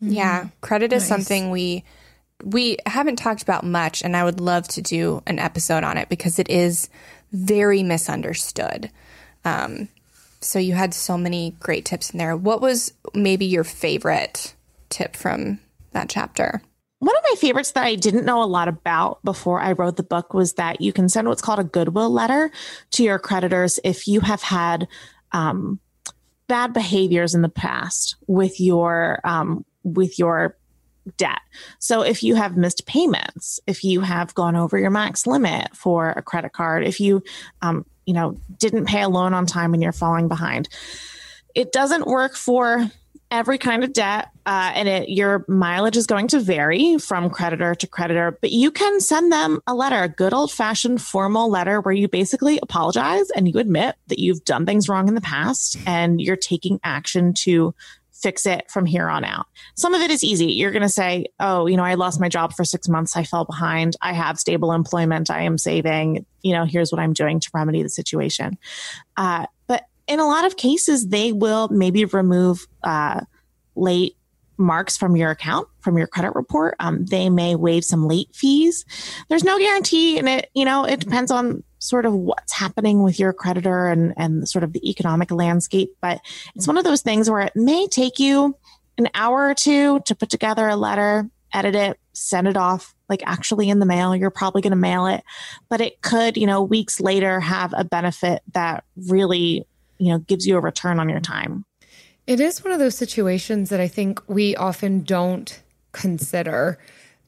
Yeah, 0.00 0.48
credit 0.60 0.92
is 0.92 1.02
Nice. 1.02 1.08
something 1.08 1.50
we 1.50 1.84
we 2.44 2.76
haven't 2.86 3.16
talked 3.16 3.42
about 3.42 3.64
much 3.64 4.02
and 4.02 4.16
I 4.16 4.24
would 4.24 4.40
love 4.40 4.66
to 4.68 4.82
do 4.82 5.22
an 5.28 5.38
episode 5.38 5.84
on 5.84 5.96
it 5.96 6.08
because 6.08 6.40
it 6.40 6.50
is 6.50 6.88
very 7.30 7.82
misunderstood. 7.84 8.90
Um 9.44 9.88
so 10.40 10.58
you 10.58 10.74
had 10.74 10.92
so 10.92 11.16
many 11.16 11.54
great 11.60 11.84
tips 11.84 12.10
in 12.10 12.18
there. 12.18 12.36
What 12.36 12.60
was 12.60 12.92
maybe 13.14 13.44
your 13.44 13.62
favorite 13.62 14.54
tip 14.88 15.14
from 15.14 15.60
that 15.92 16.08
chapter? 16.08 16.62
One 16.98 17.16
of 17.16 17.24
my 17.30 17.34
favorites 17.36 17.72
that 17.72 17.84
I 17.84 17.96
didn't 17.96 18.24
know 18.24 18.42
a 18.42 18.46
lot 18.46 18.68
about 18.68 19.22
before 19.24 19.60
I 19.60 19.72
wrote 19.72 19.96
the 19.96 20.04
book 20.04 20.34
was 20.34 20.52
that 20.52 20.80
you 20.80 20.92
can 20.92 21.08
send 21.08 21.26
what's 21.26 21.42
called 21.42 21.58
a 21.58 21.64
goodwill 21.64 22.10
letter 22.10 22.52
to 22.92 23.02
your 23.02 23.18
creditors 23.18 23.80
if 23.82 24.06
you 24.06 24.20
have 24.20 24.42
had 24.42 24.86
um, 25.32 25.80
bad 26.46 26.72
behaviors 26.72 27.34
in 27.34 27.42
the 27.42 27.48
past 27.48 28.16
with 28.26 28.60
your 28.60 29.20
um, 29.24 29.64
with 29.82 30.18
your 30.18 30.56
debt. 31.16 31.40
So 31.78 32.02
if 32.02 32.22
you 32.22 32.36
have 32.36 32.56
missed 32.56 32.86
payments, 32.86 33.58
if 33.66 33.82
you 33.82 34.02
have 34.02 34.34
gone 34.34 34.54
over 34.54 34.78
your 34.78 34.90
max 34.90 35.26
limit 35.26 35.74
for 35.74 36.10
a 36.10 36.22
credit 36.22 36.52
card, 36.52 36.86
if 36.86 37.00
you 37.00 37.22
um, 37.62 37.84
you 38.06 38.14
know 38.14 38.36
didn't 38.58 38.86
pay 38.86 39.02
a 39.02 39.08
loan 39.08 39.34
on 39.34 39.46
time 39.46 39.74
and 39.74 39.82
you're 39.82 39.92
falling 39.92 40.28
behind, 40.28 40.68
it 41.54 41.72
doesn't 41.72 42.06
work 42.06 42.36
for 42.36 42.90
every 43.30 43.58
kind 43.58 43.82
of 43.82 43.92
debt 43.92 44.28
uh, 44.46 44.72
and 44.74 44.88
it, 44.88 45.08
your 45.08 45.44
mileage 45.48 45.96
is 45.96 46.06
going 46.06 46.28
to 46.28 46.40
vary 46.40 46.98
from 46.98 47.30
creditor 47.30 47.74
to 47.74 47.86
creditor 47.86 48.36
but 48.40 48.50
you 48.50 48.70
can 48.70 49.00
send 49.00 49.32
them 49.32 49.60
a 49.66 49.74
letter 49.74 50.02
a 50.02 50.08
good 50.08 50.34
old 50.34 50.50
fashioned 50.50 51.00
formal 51.00 51.50
letter 51.50 51.80
where 51.80 51.94
you 51.94 52.08
basically 52.08 52.58
apologize 52.62 53.30
and 53.30 53.48
you 53.48 53.58
admit 53.58 53.96
that 54.08 54.18
you've 54.18 54.44
done 54.44 54.66
things 54.66 54.88
wrong 54.88 55.08
in 55.08 55.14
the 55.14 55.20
past 55.20 55.76
and 55.86 56.20
you're 56.20 56.36
taking 56.36 56.80
action 56.84 57.32
to 57.32 57.74
fix 58.12 58.46
it 58.46 58.70
from 58.70 58.86
here 58.86 59.08
on 59.08 59.24
out. 59.24 59.46
Some 59.74 59.94
of 59.94 60.00
it 60.00 60.10
is 60.10 60.22
easy. 60.22 60.52
You're 60.52 60.70
going 60.70 60.82
to 60.82 60.88
say 60.88 61.26
oh 61.40 61.66
you 61.66 61.76
know 61.76 61.84
i 61.84 61.94
lost 61.94 62.20
my 62.20 62.28
job 62.28 62.52
for 62.52 62.64
six 62.64 62.88
months. 62.88 63.16
I 63.16 63.24
fell 63.24 63.44
behind. 63.44 63.96
I 64.00 64.12
have 64.12 64.38
stable 64.38 64.72
employment. 64.72 65.30
I 65.30 65.42
am 65.42 65.58
saving. 65.58 66.24
You 66.42 66.54
know 66.54 66.64
here's 66.64 66.92
what 66.92 67.00
i'm 67.00 67.12
doing 67.12 67.40
to 67.40 67.50
remedy 67.52 67.82
the 67.82 67.88
situation. 67.88 68.58
Uh, 69.16 69.46
but 69.66 69.86
in 70.06 70.20
a 70.20 70.26
lot 70.26 70.44
of 70.44 70.56
cases, 70.56 71.08
they 71.08 71.32
will 71.32 71.68
maybe 71.68 72.04
remove 72.04 72.66
uh, 72.82 73.20
late 73.74 74.16
marks 74.56 74.96
from 74.96 75.16
your 75.16 75.30
account, 75.30 75.68
from 75.80 75.98
your 75.98 76.06
credit 76.06 76.34
report. 76.34 76.76
Um, 76.80 77.04
they 77.06 77.30
may 77.30 77.54
waive 77.54 77.84
some 77.84 78.06
late 78.06 78.28
fees. 78.34 78.84
There's 79.28 79.44
no 79.44 79.58
guarantee, 79.58 80.18
and 80.18 80.28
it 80.28 80.50
you 80.54 80.64
know 80.64 80.84
it 80.84 81.00
depends 81.00 81.30
on 81.30 81.62
sort 81.78 82.06
of 82.06 82.12
what's 82.12 82.52
happening 82.52 83.02
with 83.02 83.18
your 83.18 83.32
creditor 83.32 83.88
and 83.88 84.14
and 84.16 84.48
sort 84.48 84.64
of 84.64 84.72
the 84.72 84.88
economic 84.88 85.30
landscape. 85.30 85.90
But 86.00 86.20
it's 86.54 86.66
one 86.66 86.78
of 86.78 86.84
those 86.84 87.02
things 87.02 87.28
where 87.30 87.42
it 87.42 87.52
may 87.56 87.86
take 87.86 88.18
you 88.18 88.56
an 88.98 89.08
hour 89.14 89.48
or 89.48 89.54
two 89.54 90.00
to 90.00 90.14
put 90.14 90.30
together 90.30 90.68
a 90.68 90.76
letter, 90.76 91.28
edit 91.52 91.74
it, 91.74 91.98
send 92.12 92.46
it 92.46 92.56
off. 92.56 92.94
Like 93.08 93.22
actually 93.26 93.68
in 93.68 93.78
the 93.78 93.86
mail, 93.86 94.14
you're 94.14 94.30
probably 94.30 94.62
going 94.62 94.70
to 94.70 94.76
mail 94.76 95.06
it, 95.06 95.22
but 95.68 95.80
it 95.80 96.00
could, 96.00 96.36
you 96.36 96.46
know, 96.46 96.62
weeks 96.62 97.00
later 97.00 97.40
have 97.40 97.74
a 97.76 97.84
benefit 97.84 98.42
that 98.52 98.84
really 99.08 99.66
you 99.98 100.12
know 100.12 100.18
gives 100.18 100.46
you 100.46 100.56
a 100.56 100.60
return 100.60 100.98
on 100.98 101.08
your 101.08 101.20
time 101.20 101.64
It 102.26 102.38
is 102.38 102.62
one 102.62 102.72
of 102.72 102.78
those 102.78 102.94
situations 102.94 103.68
that 103.70 103.80
I 103.80 103.88
think 103.88 104.22
we 104.28 104.54
often 104.54 105.02
don't 105.02 105.60
consider 105.90 106.78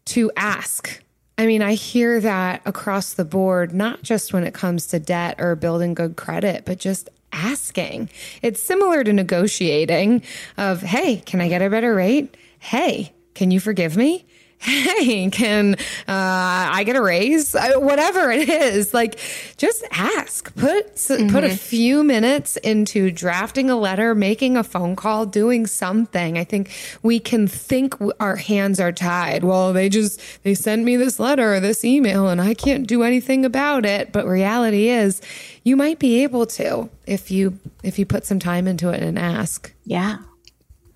to 0.06 0.30
ask. 0.36 1.02
I 1.36 1.46
mean, 1.46 1.62
I 1.62 1.74
hear 1.74 2.20
that 2.20 2.62
across 2.64 3.12
the 3.12 3.24
board, 3.24 3.74
not 3.74 4.02
just 4.02 4.32
when 4.32 4.44
it 4.44 4.54
comes 4.54 4.86
to 4.88 5.00
debt 5.00 5.34
or 5.38 5.56
building 5.56 5.94
good 5.94 6.14
credit, 6.14 6.64
but 6.64 6.78
just 6.78 7.10
asking. 7.32 8.08
It's 8.40 8.62
similar 8.62 9.02
to 9.02 9.12
negotiating 9.12 10.22
of, 10.56 10.82
"Hey, 10.82 11.22
can 11.26 11.40
I 11.40 11.48
get 11.48 11.60
a 11.60 11.68
better 11.68 11.92
rate? 11.94 12.36
Hey, 12.60 13.12
can 13.34 13.50
you 13.50 13.58
forgive 13.58 13.96
me?" 13.96 14.26
Hey, 14.58 15.28
can 15.30 15.74
uh, 15.74 15.76
I 16.08 16.84
get 16.84 16.96
a 16.96 17.02
raise? 17.02 17.54
Uh, 17.54 17.74
Whatever 17.76 18.30
it 18.30 18.48
is, 18.48 18.94
like 18.94 19.18
just 19.56 19.84
ask. 19.90 20.54
Put 20.56 20.92
s 20.94 21.08
put 21.30 21.44
a 21.44 21.54
few 21.54 22.02
minutes 22.02 22.56
into 22.58 23.10
drafting 23.10 23.68
a 23.68 23.76
letter, 23.76 24.14
making 24.14 24.56
a 24.56 24.64
phone 24.64 24.96
call, 24.96 25.26
doing 25.26 25.66
something. 25.66 26.38
I 26.38 26.44
think 26.44 26.70
we 27.02 27.20
can 27.20 27.46
think 27.46 27.94
our 28.20 28.36
hands 28.36 28.80
are 28.80 28.92
tied. 28.92 29.44
Well, 29.44 29.72
they 29.72 29.88
just 29.88 30.20
they 30.44 30.54
sent 30.54 30.84
me 30.84 30.96
this 30.96 31.20
letter 31.20 31.54
or 31.54 31.60
this 31.60 31.84
email, 31.84 32.28
and 32.28 32.40
I 32.40 32.54
can't 32.54 32.86
do 32.86 33.02
anything 33.02 33.44
about 33.44 33.84
it. 33.84 34.12
But 34.12 34.26
reality 34.26 34.88
is, 34.88 35.20
you 35.62 35.76
might 35.76 35.98
be 35.98 36.22
able 36.22 36.46
to 36.46 36.88
if 37.06 37.30
you 37.30 37.58
if 37.82 37.98
you 37.98 38.06
put 38.06 38.24
some 38.24 38.38
time 38.38 38.66
into 38.66 38.88
it 38.88 39.02
and 39.02 39.18
ask. 39.18 39.74
yeah 39.84 40.18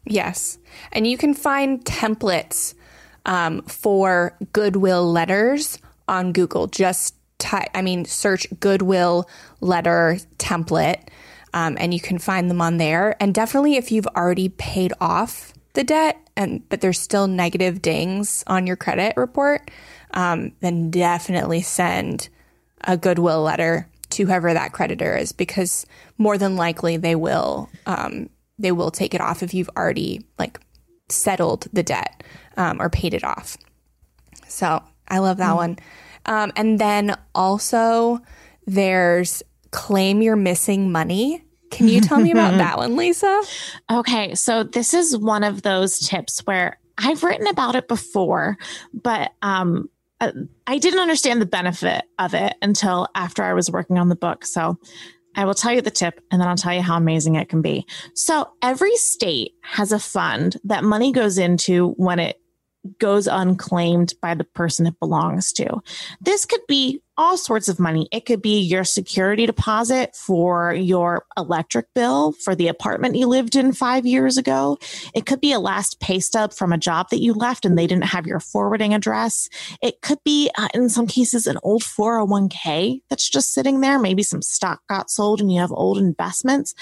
Yes. 0.09 0.59
And 0.91 1.07
you 1.07 1.19
can 1.19 1.35
find 1.35 1.85
templates 1.85 2.75
um, 3.27 3.63
for 3.63 4.37
Goodwill 4.53 5.11
letters 5.11 5.79
on 6.07 6.33
Google. 6.33 6.67
Just 6.67 7.15
type, 7.39 7.69
I 7.75 7.83
mean, 7.83 8.05
search 8.05 8.47
Goodwill 8.61 9.29
letter 9.61 10.19
template, 10.39 11.09
um, 11.55 11.77
and 11.79 11.95
you 11.95 12.01
can 12.01 12.19
find 12.19 12.51
them 12.51 12.61
on 12.61 12.77
there. 12.79 13.17
And 13.21 13.35
definitely, 13.35 13.77
if 13.77 13.93
you've 13.93 14.07
already 14.09 14.49
paid 14.49 14.93
off 15.01 15.53
the 15.75 15.85
debt, 15.85 16.19
and 16.37 16.69
but 16.69 16.81
there's 16.81 17.01
still 17.01 17.27
negative 17.27 17.83
dings 17.83 18.45
on 18.47 18.67
your 18.67 18.77
credit 18.77 19.15
report, 19.17 19.71
um, 20.15 20.53
then 20.61 20.91
definitely 20.91 21.63
send 21.63 22.29
a 22.85 22.97
Goodwill 22.97 23.43
letter 23.43 23.89
to 24.11 24.25
whoever 24.25 24.55
that 24.55 24.73
creditor 24.73 25.17
is, 25.17 25.33
because 25.33 25.85
more 26.17 26.39
than 26.39 26.57
likely 26.57 26.97
they 26.97 27.15
will 27.15 27.69
um, 27.87 28.31
they 28.59 28.73
will 28.73 28.91
take 28.91 29.15
it 29.15 29.21
off 29.21 29.43
if 29.43 29.55
you've 29.55 29.71
already 29.77 30.25
like 30.39 30.61
settled 31.09 31.67
the 31.73 31.83
debt 31.83 32.23
um, 32.57 32.81
or 32.81 32.89
paid 32.89 33.15
it 33.15 33.25
off. 33.25 33.57
So 34.47 34.83
I 35.09 35.19
love 35.19 35.39
that 35.39 35.55
one. 35.55 35.79
Um, 36.27 36.53
and 36.57 36.79
then 36.79 37.17
also 37.35 38.21
there's 38.67 39.43
claim 39.71 40.23
your 40.23 40.37
missing 40.37 40.93
money. 40.93 41.45
Can 41.71 41.89
you 41.89 42.01
tell 42.01 42.19
me 42.19 42.33
about 42.33 42.57
that 42.59 42.77
one, 42.79 42.97
Lisa? 42.97 43.43
Okay, 43.91 44.35
so 44.35 44.65
this 44.65 44.95
is 44.95 45.17
one 45.17 45.45
of 45.45 45.63
those 45.63 45.99
tips 45.99 46.41
where 46.41 46.79
I've 46.97 47.23
written 47.23 47.47
about 47.47 47.77
it 47.77 47.89
before, 47.89 48.57
but 48.93 49.33
um, 49.43 49.89
uh, 50.21 50.33
I 50.67 50.79
didn't 50.79 51.01
understand 51.01 51.41
the 51.41 51.47
benefit 51.47 52.05
of 52.19 52.35
it 52.35 52.55
until 52.61 53.09
after 53.15 53.45
I 53.45 53.53
was 53.53 53.71
working 53.71 53.99
on 53.99 54.09
the 54.09 54.17
book. 54.17 54.45
So 54.45 54.79
I 55.39 55.45
will 55.45 55.55
tell 55.55 55.73
you 55.73 55.81
the 55.81 55.93
tip 55.93 56.21
and 56.33 56.41
then 56.41 56.49
I'll 56.49 56.57
tell 56.57 56.75
you 56.75 56.83
how 56.83 56.97
amazing 56.97 57.37
it 57.37 57.49
can 57.49 57.63
be. 57.63 57.87
So 58.13 58.49
every 58.61 58.97
state 58.97 59.53
has 59.61 59.93
a 59.93 60.01
fund 60.01 60.57
that 60.65 60.83
money 60.83 61.13
goes 61.13 61.39
into 61.39 61.91
when 61.91 62.19
it 62.19 62.41
goes 62.99 63.27
unclaimed 63.27 64.15
by 64.21 64.35
the 64.35 64.45
person 64.45 64.87
it 64.87 64.99
belongs 65.01 65.53
to. 65.53 65.81
This 66.21 66.45
could 66.45 66.67
be 66.67 67.03
all 67.19 67.37
sorts 67.37 67.69
of 67.69 67.81
money. 67.81 68.09
It 68.13 68.25
could 68.25 68.41
be 68.41 68.61
your 68.61 68.85
security 68.85 69.45
deposit 69.45 70.15
for 70.15 70.73
your 70.73 71.27
electric 71.37 71.93
bill 71.93 72.33
for 72.33 72.55
the 72.55 72.69
apartment 72.69 73.17
you 73.17 73.27
lived 73.27 73.57
in 73.57 73.73
five 73.73 74.07
years 74.07 74.39
ago. 74.39 74.79
It 75.15 75.27
could 75.27 75.41
be 75.41 75.53
a 75.53 75.59
last 75.59 75.99
pay 75.99 76.21
stub 76.21 76.53
from 76.53 76.73
a 76.73 76.79
job 76.79 77.09
that 77.11 77.21
you 77.21 77.35
left 77.35 77.67
and 77.67 77.77
they 77.77 77.89
didn't 77.89 78.05
have 78.05 78.27
your 78.27 78.39
forwarding 78.39 78.95
address. 78.95 79.49
It 79.83 80.01
could 80.01 80.19
be, 80.25 80.49
uh, 80.57 80.69
in 80.73 80.89
some 80.89 81.09
cases, 81.09 81.49
an 81.49 81.59
old 81.65 81.83
401k 81.83 83.03
that's 83.11 83.29
just 83.29 83.53
sitting 83.53 83.81
there. 83.81 83.99
Maybe 83.99 84.23
some 84.23 84.43
stock 84.43 84.81
got 84.89 85.11
sold 85.11 85.41
and 85.41 85.53
you 85.53 85.61
have 85.61 85.73
old 85.73 85.99
investments. 85.99 86.73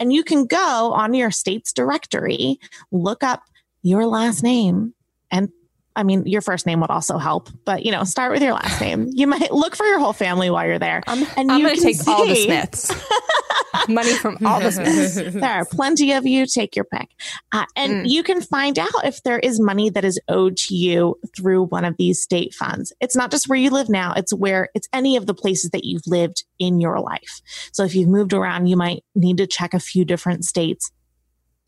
And 0.00 0.12
you 0.12 0.24
can 0.24 0.46
go 0.46 0.92
on 0.92 1.14
your 1.14 1.30
state's 1.30 1.72
directory, 1.72 2.58
look 2.90 3.22
up 3.22 3.44
your 3.82 4.06
last 4.06 4.42
name 4.42 4.94
and 5.34 5.50
I 5.96 6.02
mean, 6.02 6.26
your 6.26 6.40
first 6.40 6.66
name 6.66 6.80
would 6.80 6.90
also 6.90 7.18
help, 7.18 7.48
but 7.64 7.84
you 7.84 7.92
know, 7.92 8.04
start 8.04 8.32
with 8.32 8.42
your 8.42 8.52
last 8.52 8.80
name. 8.80 9.10
You 9.12 9.26
might 9.26 9.52
look 9.52 9.76
for 9.76 9.86
your 9.86 9.98
whole 9.98 10.12
family 10.12 10.50
while 10.50 10.66
you're 10.66 10.78
there. 10.78 11.02
I'm, 11.06 11.24
And 11.36 11.52
I'm 11.52 11.60
you 11.60 11.66
going 11.66 11.76
to 11.76 11.82
can 11.82 11.94
take 11.94 12.08
all 12.08 12.26
the 12.26 12.34
Smiths. 12.34 12.92
Money 13.88 14.14
from 14.14 14.38
all 14.44 14.60
the 14.60 14.72
Smiths. 14.72 15.14
there 15.34 15.50
are 15.50 15.64
plenty 15.64 16.12
of 16.12 16.26
you. 16.26 16.46
Take 16.46 16.74
your 16.74 16.84
pick. 16.84 17.10
Uh, 17.52 17.66
and 17.76 18.06
mm. 18.06 18.10
you 18.10 18.22
can 18.24 18.40
find 18.40 18.78
out 18.78 19.04
if 19.04 19.22
there 19.22 19.38
is 19.38 19.60
money 19.60 19.90
that 19.90 20.04
is 20.04 20.18
owed 20.28 20.56
to 20.56 20.74
you 20.74 21.18
through 21.36 21.64
one 21.66 21.84
of 21.84 21.96
these 21.96 22.20
state 22.20 22.54
funds. 22.54 22.92
It's 23.00 23.14
not 23.14 23.30
just 23.30 23.48
where 23.48 23.58
you 23.58 23.70
live 23.70 23.88
now, 23.88 24.14
it's 24.16 24.32
where 24.32 24.70
it's 24.74 24.88
any 24.92 25.16
of 25.16 25.26
the 25.26 25.34
places 25.34 25.70
that 25.70 25.84
you've 25.84 26.06
lived 26.06 26.44
in 26.58 26.80
your 26.80 26.98
life. 26.98 27.40
So 27.72 27.84
if 27.84 27.94
you've 27.94 28.08
moved 28.08 28.32
around, 28.32 28.66
you 28.66 28.76
might 28.76 29.04
need 29.14 29.36
to 29.36 29.46
check 29.46 29.74
a 29.74 29.80
few 29.80 30.04
different 30.04 30.44
states 30.44 30.90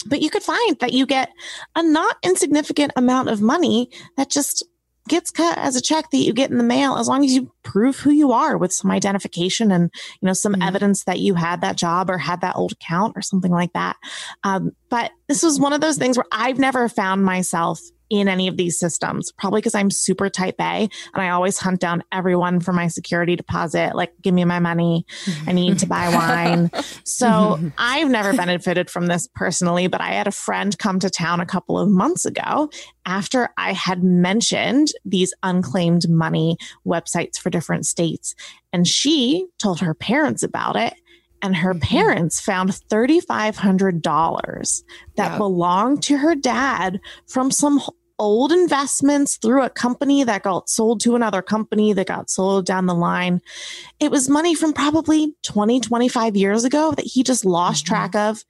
but 0.08 0.22
you 0.22 0.30
could 0.30 0.42
find 0.42 0.78
that 0.80 0.92
you 0.92 1.06
get 1.06 1.30
a 1.74 1.82
not 1.82 2.16
insignificant 2.22 2.92
amount 2.96 3.28
of 3.28 3.40
money 3.40 3.90
that 4.16 4.30
just 4.30 4.64
gets 5.08 5.30
cut 5.30 5.56
as 5.58 5.76
a 5.76 5.80
check 5.80 6.10
that 6.10 6.18
you 6.18 6.32
get 6.32 6.50
in 6.50 6.58
the 6.58 6.64
mail 6.64 6.96
as 6.96 7.08
long 7.08 7.24
as 7.24 7.32
you 7.32 7.52
prove 7.62 7.96
who 7.98 8.10
you 8.10 8.32
are 8.32 8.58
with 8.58 8.72
some 8.72 8.90
identification 8.90 9.70
and 9.70 9.90
you 10.20 10.26
know 10.26 10.32
some 10.32 10.52
mm-hmm. 10.52 10.62
evidence 10.62 11.04
that 11.04 11.20
you 11.20 11.34
had 11.34 11.60
that 11.60 11.76
job 11.76 12.10
or 12.10 12.18
had 12.18 12.40
that 12.40 12.56
old 12.56 12.72
account 12.72 13.12
or 13.16 13.22
something 13.22 13.52
like 13.52 13.72
that 13.72 13.96
um, 14.44 14.72
but 14.88 15.12
this 15.28 15.42
was 15.42 15.60
one 15.60 15.72
of 15.72 15.80
those 15.80 15.96
things 15.96 16.16
where 16.16 16.26
i've 16.32 16.58
never 16.58 16.88
found 16.88 17.24
myself 17.24 17.80
in 18.08 18.28
any 18.28 18.48
of 18.48 18.56
these 18.56 18.78
systems, 18.78 19.32
probably 19.32 19.60
because 19.60 19.74
I'm 19.74 19.90
super 19.90 20.28
type 20.28 20.56
A 20.60 20.88
and 21.14 21.22
I 21.22 21.30
always 21.30 21.58
hunt 21.58 21.80
down 21.80 22.02
everyone 22.12 22.60
for 22.60 22.72
my 22.72 22.88
security 22.88 23.36
deposit. 23.36 23.94
Like, 23.94 24.12
give 24.22 24.34
me 24.34 24.44
my 24.44 24.58
money. 24.58 25.06
I 25.46 25.52
need 25.52 25.78
to 25.80 25.86
buy 25.86 26.08
wine. 26.08 26.70
so 27.04 27.58
I've 27.78 28.08
never 28.08 28.32
benefited 28.32 28.90
from 28.90 29.06
this 29.06 29.28
personally, 29.34 29.86
but 29.88 30.00
I 30.00 30.10
had 30.10 30.26
a 30.26 30.32
friend 30.32 30.76
come 30.78 30.98
to 31.00 31.10
town 31.10 31.40
a 31.40 31.46
couple 31.46 31.78
of 31.78 31.88
months 31.88 32.24
ago 32.24 32.70
after 33.04 33.50
I 33.56 33.72
had 33.72 34.02
mentioned 34.02 34.88
these 35.04 35.32
unclaimed 35.42 36.08
money 36.08 36.56
websites 36.86 37.38
for 37.38 37.50
different 37.50 37.86
states. 37.86 38.34
And 38.72 38.86
she 38.86 39.46
told 39.58 39.80
her 39.80 39.94
parents 39.94 40.42
about 40.42 40.76
it 40.76 40.94
and 41.42 41.56
her 41.56 41.74
mm-hmm. 41.74 41.80
parents 41.80 42.40
found 42.40 42.70
$3,500 42.70 44.82
that 45.16 45.32
yeah. 45.32 45.38
belonged 45.38 46.02
to 46.04 46.18
her 46.18 46.34
dad 46.34 47.00
from 47.26 47.50
some 47.50 47.80
old 48.18 48.52
investments 48.52 49.36
through 49.36 49.62
a 49.62 49.70
company 49.70 50.24
that 50.24 50.42
got 50.42 50.68
sold 50.68 51.00
to 51.00 51.16
another 51.16 51.42
company 51.42 51.92
that 51.92 52.06
got 52.06 52.30
sold 52.30 52.66
down 52.66 52.86
the 52.86 52.94
line. 52.94 53.40
It 54.00 54.10
was 54.10 54.28
money 54.28 54.54
from 54.54 54.72
probably 54.72 55.34
20, 55.42 55.80
25 55.80 56.36
years 56.36 56.64
ago 56.64 56.92
that 56.92 57.06
he 57.06 57.22
just 57.22 57.44
lost 57.44 57.84
mm-hmm. 57.84 57.94
track 57.94 58.14
of 58.14 58.44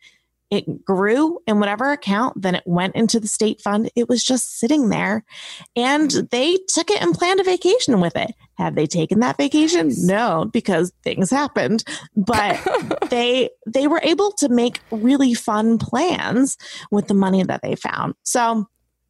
it 0.50 0.84
grew 0.84 1.40
in 1.46 1.58
whatever 1.58 1.90
account, 1.90 2.40
then 2.40 2.54
it 2.54 2.62
went 2.66 2.94
into 2.94 3.18
the 3.18 3.26
state 3.26 3.60
fund. 3.60 3.90
It 3.96 4.08
was 4.08 4.22
just 4.22 4.58
sitting 4.58 4.90
there 4.90 5.24
and 5.74 6.10
they 6.30 6.58
took 6.68 6.90
it 6.90 7.02
and 7.02 7.14
planned 7.14 7.40
a 7.40 7.44
vacation 7.44 8.00
with 8.00 8.16
it. 8.16 8.32
Have 8.54 8.74
they 8.74 8.86
taken 8.86 9.20
that 9.20 9.36
vacation? 9.36 9.90
No, 9.98 10.48
because 10.52 10.92
things 11.02 11.30
happened, 11.30 11.82
but 12.16 12.60
they, 13.10 13.50
they 13.66 13.88
were 13.88 14.00
able 14.04 14.30
to 14.32 14.48
make 14.48 14.80
really 14.90 15.34
fun 15.34 15.78
plans 15.78 16.56
with 16.90 17.08
the 17.08 17.14
money 17.14 17.42
that 17.42 17.62
they 17.62 17.74
found. 17.74 18.14
So 18.22 18.66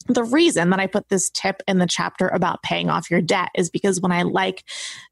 the 0.08 0.24
reason 0.24 0.70
that 0.70 0.80
I 0.80 0.86
put 0.86 1.08
this 1.08 1.30
tip 1.30 1.62
in 1.66 1.78
the 1.78 1.86
chapter 1.86 2.28
about 2.28 2.62
paying 2.62 2.88
off 2.88 3.10
your 3.10 3.20
debt 3.20 3.50
is 3.54 3.70
because 3.70 4.00
when 4.00 4.12
I 4.12 4.22
like, 4.22 4.64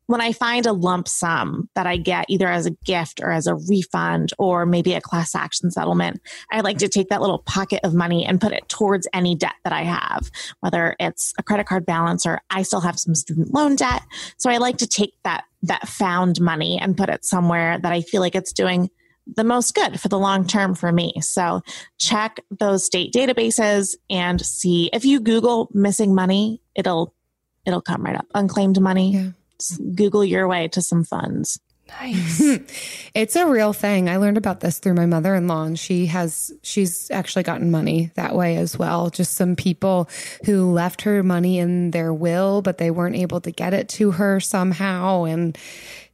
when 0.07 0.21
I 0.21 0.33
find 0.33 0.67
a 0.67 0.73
lump 0.73 1.09
sum 1.09 1.69
that 1.75 1.87
I 1.87 1.97
get 1.97 2.27
either 2.29 2.49
as 2.49 2.67
a 2.67 2.71
gift 2.85 3.21
or 3.23 3.31
as 3.31 3.47
a 3.47 3.55
refund 3.55 4.33
or 4.39 4.67
maybe 4.67 4.93
a 4.95 5.01
class 5.01 5.35
action 5.35 5.71
settlement, 5.71 6.21
I 6.53 6.61
like 6.61 6.79
to 6.79 6.89
take 6.89 7.09
that 7.09 7.21
little 7.21 7.39
pocket 7.39 7.81
of 7.83 7.95
money 7.95 8.25
and 8.25 8.41
put 8.41 8.53
it 8.53 8.69
towards 8.69 9.09
any 9.13 9.35
debt 9.35 9.55
that 9.65 9.73
I 9.73 9.83
have, 9.83 10.31
whether 10.61 10.95
it's 11.01 11.33
a 11.39 11.43
credit 11.43 11.67
card 11.67 11.87
balance 11.87 12.27
or 12.27 12.41
I 12.51 12.63
still 12.63 12.81
have 12.81 12.99
some 12.99 13.15
student 13.15 13.53
loan 13.53 13.77
debt. 13.77 14.03
So 14.37 14.51
I 14.51 14.59
like 14.59 14.79
to 14.79 14.87
take 14.87 15.15
that, 15.25 15.45
that 15.63 15.89
found 15.89 16.41
money 16.41 16.79
and 16.79 16.97
put 16.97 17.09
it 17.09 17.25
somewhere 17.25 17.79
that 17.79 17.93
I 17.93 18.03
feel 18.03 18.21
like 18.21 18.35
it's 18.35 18.53
doing 18.53 18.91
the 19.27 19.45
most 19.45 19.75
good 19.75 20.01
for 20.01 20.09
the 20.09 20.19
long 20.19 20.47
term 20.47 20.75
for 20.75 20.93
me. 20.93 21.15
So 21.21 21.63
check 21.99 22.41
those 22.51 22.85
state 22.85 23.13
databases 23.13 23.97
and 24.11 24.45
see 24.45 24.91
if 24.93 25.05
you 25.05 25.21
Google 25.21 25.71
missing 25.73 26.15
money, 26.15 26.61
it'll 26.75 27.15
it'll 27.65 27.81
come 27.81 28.03
right 28.03 28.17
up. 28.17 28.27
Unclaimed 28.35 28.81
money. 28.81 29.13
Yeah. 29.13 29.31
Google 29.95 30.25
your 30.25 30.49
way 30.49 30.69
to 30.69 30.83
some 30.83 31.05
funds. 31.05 31.61
Nice. 32.01 32.41
it's 33.15 33.37
a 33.37 33.47
real 33.47 33.73
thing. 33.73 34.09
I 34.09 34.17
learned 34.17 34.39
about 34.39 34.61
this 34.61 34.79
through 34.79 34.95
my 34.95 35.07
mother-in-law 35.07 35.65
and 35.65 35.79
she 35.79 36.07
has 36.07 36.51
she's 36.63 37.11
actually 37.11 37.43
gotten 37.43 37.71
money 37.71 38.11
that 38.15 38.35
way 38.35 38.57
as 38.57 38.79
well. 38.79 39.11
Just 39.11 39.35
some 39.35 39.55
people 39.55 40.09
who 40.47 40.73
left 40.73 41.03
her 41.03 41.23
money 41.23 41.59
in 41.59 41.91
their 41.91 42.13
will 42.13 42.63
but 42.63 42.79
they 42.79 42.91
weren't 42.91 43.17
able 43.17 43.41
to 43.43 43.51
get 43.51 43.75
it 43.75 43.89
to 43.91 44.13
her 44.13 44.41
somehow 44.41 45.25
and 45.25 45.59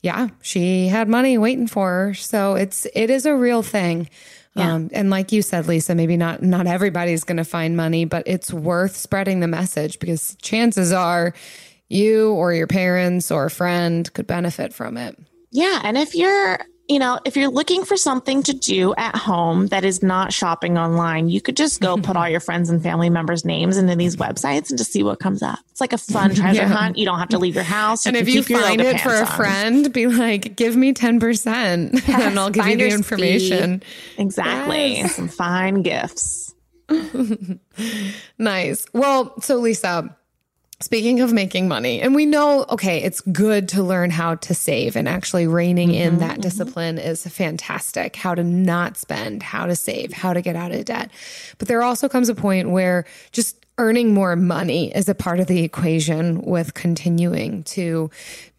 yeah, 0.03 0.29
she 0.43 0.89
had 0.89 1.09
money 1.09 1.39
waiting 1.39 1.67
for 1.67 1.89
her. 1.89 2.15
So 2.15 2.55
it's 2.55 2.87
it 2.95 3.11
is 3.11 3.27
a 3.27 3.35
real 3.35 3.63
thing. 3.63 4.09
Yeah. 4.55 4.75
Um, 4.75 4.91
and 4.93 5.11
like 5.11 5.31
you 5.31 5.43
said, 5.43 5.69
Lisa, 5.69 5.95
maybe 5.95 6.17
not 6.17 6.43
not 6.43 6.67
everybody's 6.67 7.25
going 7.25 7.37
to 7.37 7.45
find 7.45 7.77
money, 7.77 8.05
but 8.05 8.25
it's 8.27 8.53
worth 8.53 8.97
spreading 8.97 9.41
the 9.41 9.49
message 9.49 9.99
because 9.99 10.37
chances 10.43 10.93
are 10.93 11.35
you 11.89 12.33
or 12.33 12.55
your 12.55 12.67
parents 12.67 13.31
or 13.31 13.47
a 13.47 13.51
friend 13.51 14.13
could 14.13 14.27
benefit 14.27 14.73
from 14.73 14.97
it. 14.97 15.19
Yeah, 15.51 15.81
and 15.83 15.99
if 15.99 16.15
you're 16.15 16.59
you 16.91 16.99
know, 16.99 17.21
if 17.25 17.37
you're 17.37 17.51
looking 17.51 17.85
for 17.85 17.97
something 17.97 18.43
to 18.43 18.53
do 18.53 18.93
at 18.97 19.15
home 19.15 19.69
that 19.69 19.85
is 19.85 20.03
not 20.03 20.33
shopping 20.33 20.77
online, 20.77 21.29
you 21.29 21.41
could 21.41 21.57
just 21.57 21.81
go 21.81 21.97
put 21.97 22.17
all 22.17 22.29
your 22.29 22.41
friends 22.41 22.69
and 22.69 22.83
family 22.83 23.09
members' 23.09 23.45
names 23.45 23.77
into 23.77 23.95
these 23.95 24.17
websites 24.17 24.71
and 24.71 24.79
just 24.79 24.91
see 24.91 25.05
what 25.05 25.21
comes 25.21 25.41
up. 25.41 25.61
It's 25.71 25.81
like 25.81 25.93
a 25.93 25.99
fun 25.99 26.35
treasure 26.35 26.63
yeah. 26.63 26.69
hunt. 26.69 26.99
You 26.99 27.05
don't 27.05 27.21
have 27.21 27.29
to 27.29 27.39
leave 27.39 27.55
your 27.55 27.63
house. 27.63 28.05
You 28.05 28.09
and 28.09 28.17
if 28.17 28.29
you 28.29 28.43
find 28.43 28.81
it 28.81 29.01
for 29.01 29.15
a 29.15 29.21
on. 29.21 29.27
friend, 29.27 29.93
be 29.93 30.09
like, 30.09 30.57
give 30.57 30.75
me 30.75 30.93
10% 30.93 31.93
yes, 32.09 32.09
and 32.09 32.37
I'll 32.37 32.51
give 32.51 32.67
you 32.67 32.77
the 32.77 32.89
information. 32.89 33.79
Fee. 33.81 34.23
Exactly. 34.23 34.97
Yes. 34.97 35.15
Some 35.15 35.29
fine 35.29 35.83
gifts. 35.83 36.53
nice. 38.39 38.85
Well, 38.93 39.41
so 39.41 39.59
Lisa, 39.59 40.17
Speaking 40.83 41.21
of 41.21 41.31
making 41.31 41.69
money, 41.69 42.01
and 42.01 42.15
we 42.15 42.25
know, 42.25 42.65
okay, 42.71 43.03
it's 43.03 43.21
good 43.21 43.69
to 43.71 43.83
learn 43.83 44.09
how 44.11 44.37
to 44.37 44.55
save 44.55 44.97
and 44.97 45.07
actually 45.07 45.47
reining 45.47 45.91
mm-hmm, 45.91 46.01
in 46.01 46.19
that 46.19 46.33
mm-hmm. 46.33 46.41
discipline 46.41 46.99
is 46.99 47.27
fantastic. 47.27 48.17
How 48.17 48.35
to 48.35 48.43
not 48.43 48.97
spend, 48.97 49.43
how 49.43 49.67
to 49.67 49.77
save, 49.77 50.11
how 50.13 50.33
to 50.33 50.41
get 50.41 50.57
out 50.57 50.73
of 50.73 50.87
debt. 50.87 51.11
But 51.59 51.69
there 51.69 51.83
also 51.83 52.09
comes 52.09 52.31
a 52.31 52.35
point 52.35 52.71
where 52.71 53.05
just 53.31 53.67
earning 53.77 54.15
more 54.15 54.37
money 54.37 54.95
is 54.95 55.09
a 55.09 55.15
part 55.15 55.39
of 55.39 55.49
the 55.49 55.63
equation 55.65 56.41
with 56.43 56.73
continuing 56.73 57.63
to 57.65 58.11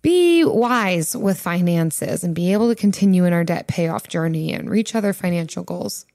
be 0.04 0.44
wise 0.44 1.16
with 1.16 1.40
finances 1.40 2.24
and 2.24 2.36
be 2.36 2.54
able 2.54 2.70
to 2.70 2.76
continue 2.76 3.26
in 3.26 3.34
our 3.34 3.44
debt 3.44 3.68
payoff 3.68 4.08
journey 4.08 4.54
and 4.54 4.70
reach 4.70 4.94
other 4.94 5.14
financial 5.14 5.64
goals. 5.64 6.06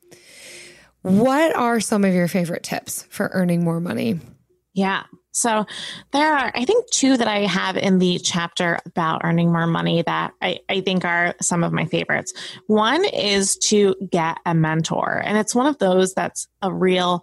What 1.03 1.55
are 1.55 1.81
some 1.81 2.05
of 2.05 2.15
your 2.15 2.29
favorite 2.29 2.65
tips 2.65 3.05
for 3.11 3.31
earning 3.33 3.65
more 3.65 3.81
money? 3.81 4.21
Yeah. 4.73 5.05
So 5.37 5.67
there 6.13 6.33
are, 6.33 6.51
I 6.55 6.65
think, 6.65 6.91
two 6.91 7.19
that 7.19 7.29
I 7.29 7.41
have 7.41 7.77
in 7.77 7.99
the 7.99 8.19
chapter 8.19 8.79
about 8.87 9.21
earning 9.23 9.53
more 9.53 9.67
money 9.67 10.03
that 10.03 10.33
I, 10.41 10.61
I 10.71 10.81
think 10.81 11.05
are 11.05 11.35
some 11.43 11.63
of 11.63 11.75
my 11.75 11.85
favorites. 11.85 12.33
One 12.69 13.05
is 13.05 13.57
to 13.65 13.95
get 14.11 14.39
a 14.47 14.55
mentor. 14.55 15.23
And 15.23 15.37
it's 15.37 15.55
one 15.55 15.67
of 15.67 15.77
those 15.77 16.15
that's 16.15 16.49
a 16.63 16.73
real, 16.73 17.23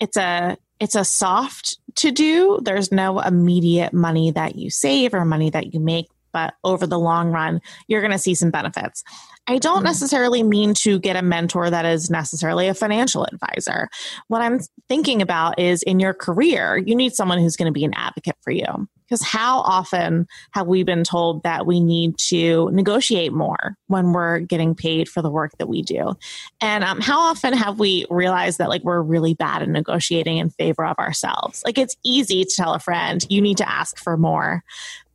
it's 0.00 0.18
a, 0.18 0.58
it's 0.80 0.94
a 0.94 1.04
soft 1.04 1.78
to 1.96 2.10
do. 2.10 2.60
There's 2.62 2.92
no 2.92 3.20
immediate 3.20 3.94
money 3.94 4.30
that 4.32 4.56
you 4.56 4.68
save 4.68 5.14
or 5.14 5.24
money 5.24 5.48
that 5.48 5.72
you 5.72 5.80
make, 5.80 6.08
but 6.32 6.52
over 6.62 6.86
the 6.86 6.98
long 6.98 7.30
run, 7.30 7.62
you're 7.88 8.02
going 8.02 8.12
to 8.12 8.18
see 8.18 8.34
some 8.34 8.50
benefits. 8.50 9.02
I 9.46 9.58
don't 9.58 9.76
mm-hmm. 9.76 9.84
necessarily 9.84 10.42
mean 10.42 10.74
to 10.74 10.98
get 10.98 11.16
a 11.16 11.22
mentor 11.22 11.70
that 11.70 11.84
is 11.84 12.10
necessarily 12.10 12.68
a 12.68 12.74
financial 12.74 13.24
advisor. 13.24 13.88
What 14.28 14.42
I'm 14.42 14.60
thinking 14.88 15.22
about 15.22 15.58
is 15.58 15.82
in 15.82 15.98
your 15.98 16.14
career, 16.14 16.76
you 16.76 16.94
need 16.94 17.14
someone 17.14 17.38
who's 17.38 17.56
going 17.56 17.66
to 17.66 17.72
be 17.72 17.84
an 17.84 17.94
advocate 17.94 18.36
for 18.42 18.52
you. 18.52 18.88
Because 19.10 19.26
how 19.26 19.58
often 19.62 20.28
have 20.52 20.68
we 20.68 20.84
been 20.84 21.02
told 21.02 21.42
that 21.42 21.66
we 21.66 21.80
need 21.80 22.16
to 22.28 22.70
negotiate 22.70 23.32
more 23.32 23.74
when 23.88 24.12
we're 24.12 24.38
getting 24.38 24.76
paid 24.76 25.08
for 25.08 25.20
the 25.20 25.30
work 25.30 25.50
that 25.58 25.68
we 25.68 25.82
do? 25.82 26.14
And 26.60 26.84
um, 26.84 27.00
how 27.00 27.18
often 27.18 27.52
have 27.52 27.80
we 27.80 28.06
realized 28.08 28.58
that 28.58 28.68
like 28.68 28.84
we're 28.84 29.02
really 29.02 29.34
bad 29.34 29.62
at 29.62 29.68
negotiating 29.68 30.36
in 30.36 30.50
favor 30.50 30.84
of 30.84 30.96
ourselves? 31.00 31.60
Like 31.66 31.76
it's 31.76 31.96
easy 32.04 32.44
to 32.44 32.54
tell 32.54 32.72
a 32.72 32.78
friend, 32.78 33.26
you 33.28 33.40
need 33.42 33.56
to 33.56 33.68
ask 33.68 33.98
for 33.98 34.16
more 34.16 34.62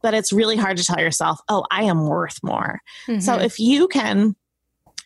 but 0.05 0.13
it's 0.13 0.31
really 0.31 0.55
hard 0.55 0.77
to 0.77 0.83
tell 0.83 0.99
yourself, 0.99 1.39
oh, 1.49 1.65
I 1.71 1.85
am 1.85 2.05
worth 2.05 2.37
more. 2.43 2.79
Mm-hmm. 3.07 3.21
So 3.21 3.39
if 3.39 3.59
you 3.59 3.87
can 3.87 4.35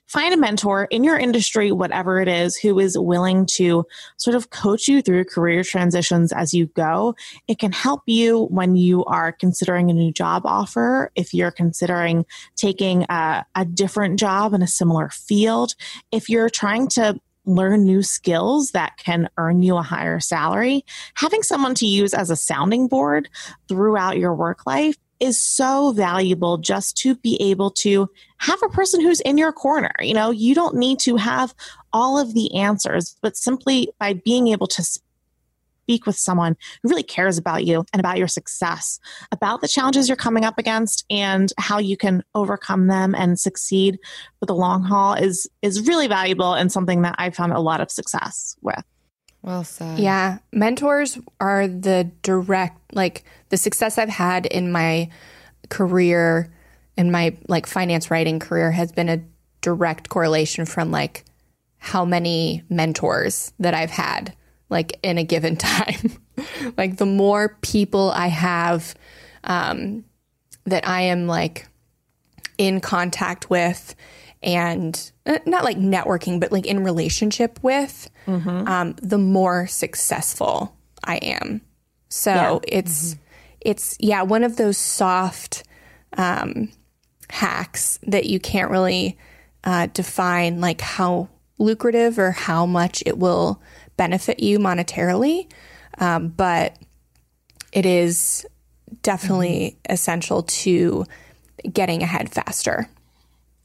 find 0.07 0.33
a 0.33 0.38
mentor 0.38 0.89
in 0.91 1.05
your 1.05 1.17
industry, 1.17 1.71
whatever 1.71 2.19
it 2.19 2.27
is, 2.27 2.57
who 2.57 2.77
is 2.79 2.99
willing 2.99 3.45
to 3.45 3.85
sort 4.17 4.35
of 4.35 4.49
coach 4.49 4.89
you 4.89 5.01
through 5.01 5.23
career 5.23 5.63
transitions 5.63 6.33
as 6.33 6.53
you 6.53 6.65
go. 6.65 7.15
It 7.47 7.59
can 7.59 7.71
help 7.71 8.01
you 8.07 8.47
when 8.47 8.75
you 8.75 9.05
are 9.05 9.31
considering 9.31 9.89
a 9.89 9.93
new 9.93 10.12
job 10.12 10.41
offer, 10.45 11.13
if 11.15 11.33
you're 11.33 11.49
considering 11.49 12.25
taking 12.57 13.03
a, 13.03 13.45
a 13.55 13.63
different 13.63 14.19
job 14.19 14.53
in 14.53 14.62
a 14.62 14.67
similar 14.67 15.07
field, 15.07 15.75
if 16.12 16.27
you're 16.27 16.49
trying 16.49 16.89
to 16.89 17.21
learn 17.49 17.83
new 17.83 18.03
skills 18.03 18.71
that 18.71 18.97
can 18.97 19.29
earn 19.38 19.63
you 19.63 19.77
a 19.77 19.81
higher 19.81 20.19
salary, 20.19 20.85
having 21.15 21.43
someone 21.43 21.75
to 21.75 21.85
use 21.85 22.13
as 22.13 22.29
a 22.29 22.35
sounding 22.35 22.88
board 22.88 23.29
throughout 23.67 24.17
your 24.17 24.33
work 24.33 24.65
life 24.65 24.97
is 25.19 25.41
so 25.41 25.91
valuable 25.91 26.57
just 26.57 26.95
to 26.97 27.15
be 27.15 27.35
able 27.41 27.71
to 27.71 28.09
have 28.38 28.62
a 28.63 28.69
person 28.69 29.01
who's 29.01 29.19
in 29.21 29.38
your 29.38 29.51
corner. 29.51 29.91
You 29.99 30.13
know, 30.13 30.31
you 30.31 30.55
don't 30.55 30.75
need 30.75 30.99
to 30.99 31.17
have 31.17 31.53
all 31.91 32.17
of 32.17 32.33
the 32.33 32.55
answers, 32.55 33.17
but 33.21 33.35
simply 33.35 33.89
by 33.99 34.13
being 34.13 34.47
able 34.47 34.67
to 34.67 34.99
speak 35.89 36.06
with 36.06 36.15
someone 36.15 36.56
who 36.84 36.89
really 36.89 37.02
cares 37.02 37.39
about 37.39 37.65
you 37.65 37.84
and 37.91 37.99
about 37.99 38.19
your 38.19 38.28
success, 38.28 38.99
about 39.32 39.62
the 39.62 39.67
challenges 39.67 40.08
you're 40.08 40.15
coming 40.15 40.45
up 40.45 40.60
against 40.60 41.04
and 41.10 41.52
how 41.58 41.80
you 41.80 41.97
can 41.97 42.23
overcome 42.36 42.86
them 42.86 43.15
and 43.15 43.39
succeed 43.39 43.97
for 44.39 44.45
the 44.45 44.54
long 44.54 44.84
haul 44.84 45.15
is 45.15 45.49
is 45.63 45.88
really 45.88 46.08
valuable 46.08 46.54
and 46.54 46.71
something 46.71 47.02
that 47.02 47.15
I've 47.17 47.36
found 47.36 47.54
a 47.54 47.60
lot 47.60 47.82
of 47.82 47.89
success 47.89 48.56
with. 48.62 48.84
Well 49.41 49.63
said. 49.63 49.97
Yeah. 49.97 50.38
Mentors 50.54 51.17
are 51.39 51.67
the 51.67 52.12
direct, 52.21 52.93
like 52.93 53.23
the 53.49 53.58
success 53.58 53.97
I've 53.97 54.10
had 54.10 54.45
in 54.45 54.71
my 54.71 55.10
career, 55.69 56.54
in 56.97 57.10
my 57.10 57.36
like 57.47 57.65
finance 57.65 58.12
writing 58.12 58.38
career 58.38 58.71
has 58.71 58.91
been 58.91 59.10
a 59.10 59.23
direct 59.62 60.10
correlation 60.10 60.65
from 60.65 60.91
like 60.91 61.25
how 61.80 62.06
many 62.06 62.62
mentors 62.69 63.54
that 63.58 63.73
I've 63.73 63.89
had 63.89 64.36
like 64.69 64.99
in 65.03 65.17
a 65.17 65.23
given 65.23 65.55
time. 65.58 66.12
like 66.77 66.97
the 66.97 67.05
more 67.05 67.58
people 67.62 68.12
I 68.12 68.27
have 68.27 68.95
um, 69.43 70.05
that 70.65 70.88
I 70.88 71.01
am 71.01 71.27
like 71.27 71.67
in 72.58 72.82
contact 72.82 73.49
with 73.49 73.95
and 74.41 75.12
uh, 75.25 75.39
not 75.45 75.63
like 75.63 75.77
networking, 75.77 76.39
but 76.39 76.51
like 76.51 76.65
in 76.65 76.84
relationship 76.84 77.60
with, 77.62 78.10
um, 78.67 78.95
the 79.01 79.17
more 79.17 79.67
successful 79.67 80.75
I 81.03 81.17
am. 81.17 81.62
So 82.10 82.32
it's 82.67 83.15
it's 83.62 83.97
yeah 83.99 84.21
one 84.21 84.43
of 84.43 84.55
those 84.55 84.77
soft 84.77 85.63
um, 86.17 86.69
hacks 87.29 87.99
that 88.08 88.25
you 88.25 88.39
can't 88.39 88.71
really 88.71 89.17
uh, 89.63 89.88
define 89.93 90.62
like 90.62 90.82
how 90.82 91.29
lucrative 91.58 92.17
or 92.17 92.32
how 92.32 92.65
much 92.65 93.03
it 93.05 93.17
will 93.17 93.62
benefit 93.99 94.39
you 94.39 94.59
monetarily, 94.59 95.51
um, 95.97 96.29
but 96.29 96.77
it 97.73 97.85
is 97.85 98.45
definitely 99.03 99.77
essential 99.89 100.43
to 100.43 101.05
getting 101.71 102.01
ahead 102.01 102.31
faster. 102.31 102.88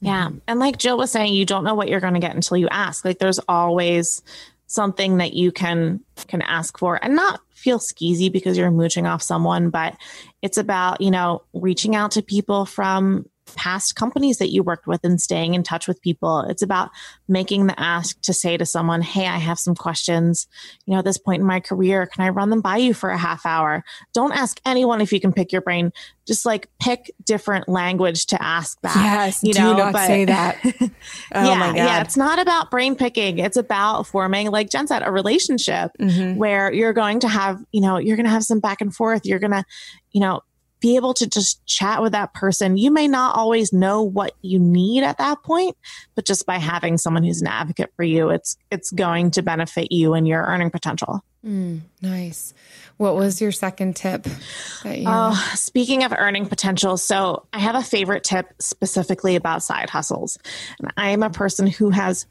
Yeah. 0.01 0.31
And 0.45 0.59
like 0.59 0.77
Jill 0.77 0.97
was 0.97 1.09
saying, 1.09 1.33
you 1.33 1.45
don't 1.45 1.63
know 1.63 1.73
what 1.73 1.87
you're 1.87 2.01
going 2.01 2.15
to 2.15 2.19
get 2.19 2.35
until 2.35 2.57
you 2.57 2.67
ask. 2.67 3.05
Like 3.05 3.17
there's 3.17 3.39
always 3.47 4.21
something 4.67 5.17
that 5.17 5.33
you 5.33 5.53
can 5.53 6.01
can 6.27 6.41
ask 6.41 6.77
for 6.77 6.99
and 7.01 7.15
not 7.15 7.39
feel 7.51 7.79
skeezy 7.79 8.29
because 8.29 8.57
you're 8.57 8.71
mooching 8.71 9.07
off 9.07 9.21
someone, 9.21 9.69
but 9.69 9.95
it's 10.41 10.57
about, 10.57 10.99
you 10.99 11.11
know, 11.11 11.43
reaching 11.53 11.95
out 11.95 12.11
to 12.11 12.21
people 12.21 12.65
from 12.65 13.25
past 13.55 13.95
companies 13.95 14.37
that 14.39 14.51
you 14.51 14.63
worked 14.63 14.87
with 14.87 15.03
and 15.03 15.21
staying 15.21 15.53
in 15.53 15.63
touch 15.63 15.87
with 15.87 16.01
people. 16.01 16.41
It's 16.41 16.61
about 16.63 16.89
making 17.27 17.67
the 17.67 17.79
ask 17.79 18.19
to 18.21 18.33
say 18.33 18.57
to 18.57 18.65
someone, 18.65 19.01
Hey, 19.01 19.27
I 19.27 19.37
have 19.37 19.59
some 19.59 19.75
questions. 19.75 20.47
You 20.85 20.93
know, 20.93 20.99
at 20.99 21.05
this 21.05 21.17
point 21.17 21.41
in 21.41 21.47
my 21.47 21.59
career, 21.59 22.05
can 22.07 22.23
I 22.25 22.29
run 22.29 22.49
them 22.49 22.61
by 22.61 22.77
you 22.77 22.93
for 22.93 23.09
a 23.11 23.17
half 23.17 23.45
hour? 23.45 23.83
Don't 24.13 24.31
ask 24.31 24.59
anyone 24.65 24.99
if 25.01 25.13
you 25.13 25.19
can 25.19 25.31
pick 25.31 25.51
your 25.51 25.61
brain. 25.61 25.91
Just 26.27 26.45
like 26.45 26.67
pick 26.81 27.11
different 27.23 27.69
language 27.69 28.25
to 28.27 28.41
ask 28.41 28.81
that. 28.81 28.95
Yes, 28.95 29.43
you 29.43 29.53
know, 29.53 29.73
do 29.73 29.77
not 29.77 29.95
say 29.95 30.25
that. 30.25 30.57
Oh 31.33 31.43
yeah, 31.43 31.55
my 31.59 31.67
God. 31.67 31.75
yeah. 31.75 32.01
It's 32.01 32.17
not 32.17 32.39
about 32.39 32.71
brain 32.71 32.95
picking. 32.95 33.37
It's 33.39 33.57
about 33.57 34.07
forming, 34.07 34.49
like 34.49 34.69
Jen 34.71 34.87
said, 34.87 35.03
a 35.05 35.11
relationship 35.11 35.91
Mm-hmm. 35.99 36.37
where 36.37 36.71
you're 36.73 36.93
going 36.93 37.19
to 37.21 37.27
have, 37.27 37.63
you 37.71 37.81
know, 37.81 37.97
you're 37.97 38.15
going 38.15 38.25
to 38.25 38.31
have 38.31 38.43
some 38.43 38.59
back 38.59 38.81
and 38.81 38.93
forth. 38.95 39.25
You're 39.25 39.39
going 39.39 39.51
to, 39.51 39.63
you 40.11 40.19
know, 40.21 40.41
be 40.79 40.95
able 40.95 41.13
to 41.15 41.27
just 41.27 41.65
chat 41.65 42.01
with 42.01 42.11
that 42.11 42.33
person. 42.33 42.77
You 42.77 42.91
may 42.91 43.07
not 43.07 43.35
always 43.35 43.73
know 43.73 44.03
what 44.03 44.33
you 44.41 44.59
need 44.59 45.03
at 45.03 45.17
that 45.17 45.41
point, 45.43 45.77
but 46.15 46.25
just 46.25 46.45
by 46.45 46.57
having 46.57 46.97
someone 46.97 47.23
who's 47.23 47.41
an 47.41 47.47
advocate 47.47 47.91
for 47.95 48.03
you, 48.03 48.29
it's 48.29 48.57
it's 48.71 48.91
going 48.91 49.31
to 49.31 49.41
benefit 49.41 49.91
you 49.91 50.13
and 50.13 50.27
your 50.27 50.43
earning 50.43 50.69
potential. 50.69 51.23
Hmm, 51.43 51.79
nice. 52.01 52.53
What 52.97 53.15
was 53.15 53.39
your 53.39 53.51
second 53.51 53.95
tip? 53.95 54.27
That 54.83 54.97
you 54.97 55.05
Oh, 55.07 55.51
speaking 55.53 56.03
of 56.03 56.11
earning 56.11 56.47
potential, 56.47 56.97
so 56.97 57.45
I 57.53 57.59
have 57.59 57.75
a 57.75 57.83
favorite 57.83 58.23
tip 58.23 58.47
specifically 58.59 59.35
about 59.35 59.61
side 59.61 59.89
hustles. 59.89 60.39
And 60.79 60.91
I 60.97 61.09
am 61.09 61.21
a 61.21 61.29
person 61.29 61.67
who 61.67 61.91
has, 61.91 62.25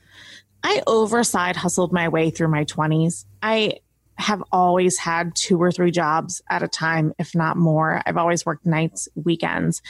I 0.64 0.82
over 0.86 1.22
side 1.22 1.54
hustled 1.54 1.92
my 1.92 2.08
way 2.08 2.30
through 2.30 2.48
my 2.48 2.64
20s. 2.64 3.24
I 3.40 3.78
have 4.16 4.42
always 4.52 4.98
had 4.98 5.34
two 5.34 5.60
or 5.60 5.72
three 5.72 5.90
jobs 5.90 6.42
at 6.50 6.62
a 6.62 6.68
time, 6.68 7.12
if 7.18 7.34
not 7.34 7.56
more. 7.56 8.00
I've 8.06 8.16
always 8.16 8.46
worked 8.46 8.66
nights, 8.66 9.08
weekends. 9.14 9.82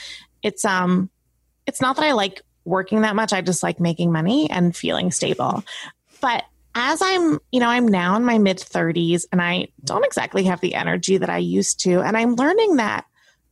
It's, 0.43 0.65
um, 0.65 1.11
it's 1.67 1.81
not 1.81 1.97
that 1.97 2.05
I 2.05 2.13
like 2.13 2.43
working 2.65 3.03
that 3.03 3.17
much. 3.17 3.33
I 3.33 3.41
just 3.41 3.63
like 3.63 3.81
making 3.81 4.13
money 4.13 4.51
and 4.51 4.75
feeling 4.75 5.11
stable. 5.11 5.65
But 6.21 6.45
as 6.75 7.01
I'm, 7.03 7.39
you 7.53 7.61
know, 7.61 7.69
I'm 7.69 7.87
now 7.87 8.17
in 8.17 8.25
my 8.25 8.39
mid 8.39 8.59
30s 8.59 9.25
and 9.31 9.41
I 9.41 9.69
don't 9.85 10.05
exactly 10.05 10.45
have 10.45 10.61
the 10.61 10.75
energy 10.75 11.19
that 11.19 11.31
I 11.31 11.39
used 11.39 11.81
to. 11.81 12.01
And 12.01 12.17
I'm 12.17 12.35
learning 12.35 12.77
that 12.77 13.05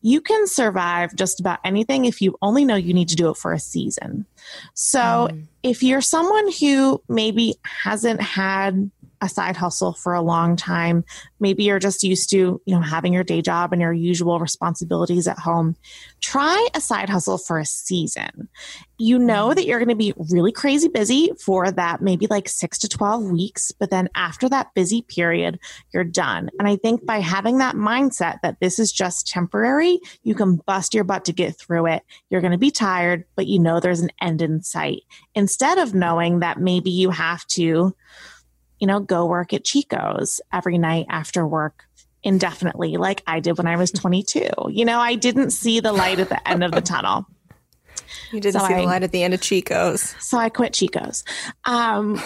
you 0.03 0.21
can 0.21 0.49
survive 0.49 1.15
just 1.15 1.39
about 1.39 1.61
anything 1.65 2.05
if 2.05 2.21
you 2.21 2.37
only 2.43 2.65
know 2.65 2.75
you 2.75 2.93
need 2.93 3.09
to 3.11 3.17
do 3.17 3.31
it 3.31 3.37
for 3.37 3.53
a 3.53 3.61
season. 3.61 4.27
So 4.75 5.29
if 5.63 5.83
you're 5.85 6.01
someone 6.01 6.51
who 6.61 7.01
maybe 7.09 7.55
hasn't 7.63 8.21
had 8.21 8.91
a 9.23 9.29
side 9.29 9.57
hustle 9.57 9.93
for 9.93 10.13
a 10.13 10.21
long 10.21 10.57
time, 10.57 11.05
maybe 11.39 11.63
you're 11.63 11.79
just 11.79 12.03
used 12.03 12.29
to, 12.31 12.61
you 12.67 12.75
know, 12.75 12.81
having 12.81 13.13
your 13.13 13.23
day 13.23 13.41
job 13.41 13.73
and 13.73 13.81
your 13.81 13.93
usual 13.93 14.41
responsibilities 14.41 15.29
at 15.29 15.39
home, 15.39 15.77
try 16.21 16.69
a 16.75 16.81
side 16.81 17.09
hustle 17.09 17.39
for 17.39 17.59
a 17.59 17.65
season. 17.65 18.49
You 18.99 19.19
know 19.19 19.49
mm-hmm. 19.49 19.55
that 19.55 19.67
you're 19.67 19.79
going 19.79 19.89
to 19.89 19.95
be 19.95 20.13
really 20.31 20.51
crazy 20.51 20.89
busy 20.89 21.31
for 21.45 21.71
that 21.71 22.03
maybe 22.03 22.27
like 22.27 22.49
6 22.49 22.79
to 22.79 22.89
12 22.89 23.31
weeks, 23.31 23.71
but 23.71 23.91
then 23.91 24.09
after 24.15 24.49
that 24.49 24.75
busy 24.75 25.03
period, 25.03 25.61
you're 25.95 26.05
done. 26.05 26.51
And 26.59 26.67
I 26.67 26.77
think 26.77 27.07
by 27.07 27.21
having 27.21 27.59
that 27.59 27.77
mindset 27.77 28.41
that 28.43 28.59
this 28.61 28.81
is 28.81 28.91
just 28.91 29.29
temporary, 29.29 30.01
you 30.25 30.35
can 30.35 30.57
bust 30.67 30.95
your 30.95 31.05
butt 31.05 31.25
to 31.27 31.33
get 31.33 31.59
through 31.59 31.87
it. 31.87 32.03
You're 32.29 32.41
going 32.41 32.53
to 32.53 32.59
be 32.59 32.73
tired, 32.73 33.25
but 33.37 33.47
you 33.47 33.61
know 33.61 33.79
there's 33.79 34.01
an 34.01 34.11
end 34.21 34.43
in 34.43 34.63
sight. 34.63 35.03
Instead 35.35 35.79
of 35.79 35.95
knowing 35.95 36.41
that 36.41 36.61
maybe 36.61 36.91
you 36.91 37.11
have 37.11 37.47
to 37.47 37.95
you 38.83 38.89
know, 38.89 38.99
go 38.99 39.25
work 39.27 39.53
at 39.53 39.63
Chico's 39.63 40.41
every 40.53 40.77
night 40.77 41.07
after 41.09 41.47
work 41.47 41.85
indefinitely, 42.25 42.97
like 42.97 43.23
I 43.29 43.39
did 43.39 43.57
when 43.57 43.69
I 43.69 43.77
was 43.77 43.93
22. 43.93 44.43
You 44.71 44.85
know, 44.85 44.99
I 44.99 45.15
didn't 45.15 45.51
see 45.53 45.79
the 45.79 45.93
light 45.93 46.19
at 46.19 46.29
the 46.31 46.49
end 46.49 46.65
of 46.65 46.73
the 46.73 46.81
tunnel. 46.81 47.25
You 48.33 48.41
didn't 48.41 48.61
So 48.61 48.67
see 48.67 48.75
I- 48.75 48.81
the 48.81 48.87
light 48.87 49.05
at 49.05 49.13
the 49.13 49.23
end 49.23 49.35
of 49.35 49.41
Chico's. 49.41 50.17
So 50.19 50.37
I 50.37 50.49
quit 50.49 50.73
Chico's. 50.73 51.23
Um, 51.65 52.21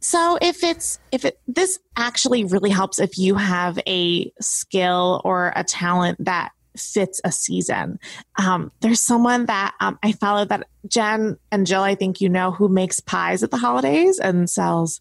so 0.00 0.36
if 0.42 0.62
it's, 0.62 0.98
if 1.10 1.24
it, 1.24 1.40
this 1.48 1.78
actually 1.96 2.44
really 2.44 2.68
helps 2.68 2.98
if 2.98 3.16
you 3.16 3.36
have 3.36 3.78
a 3.88 4.30
skill 4.42 5.22
or 5.24 5.54
a 5.56 5.64
talent 5.64 6.22
that 6.26 6.50
fits 6.76 7.20
a 7.24 7.32
season. 7.32 7.98
Um, 8.38 8.70
there's 8.80 9.00
someone 9.00 9.46
that 9.46 9.74
um, 9.80 9.98
I 10.02 10.12
follow 10.12 10.44
that 10.44 10.66
Jen 10.88 11.36
and 11.50 11.66
Jill, 11.66 11.82
I 11.82 11.94
think 11.94 12.20
you 12.20 12.28
know, 12.28 12.50
who 12.50 12.68
makes 12.68 13.00
pies 13.00 13.42
at 13.42 13.50
the 13.50 13.56
holidays 13.56 14.18
and 14.18 14.48
sells 14.50 15.00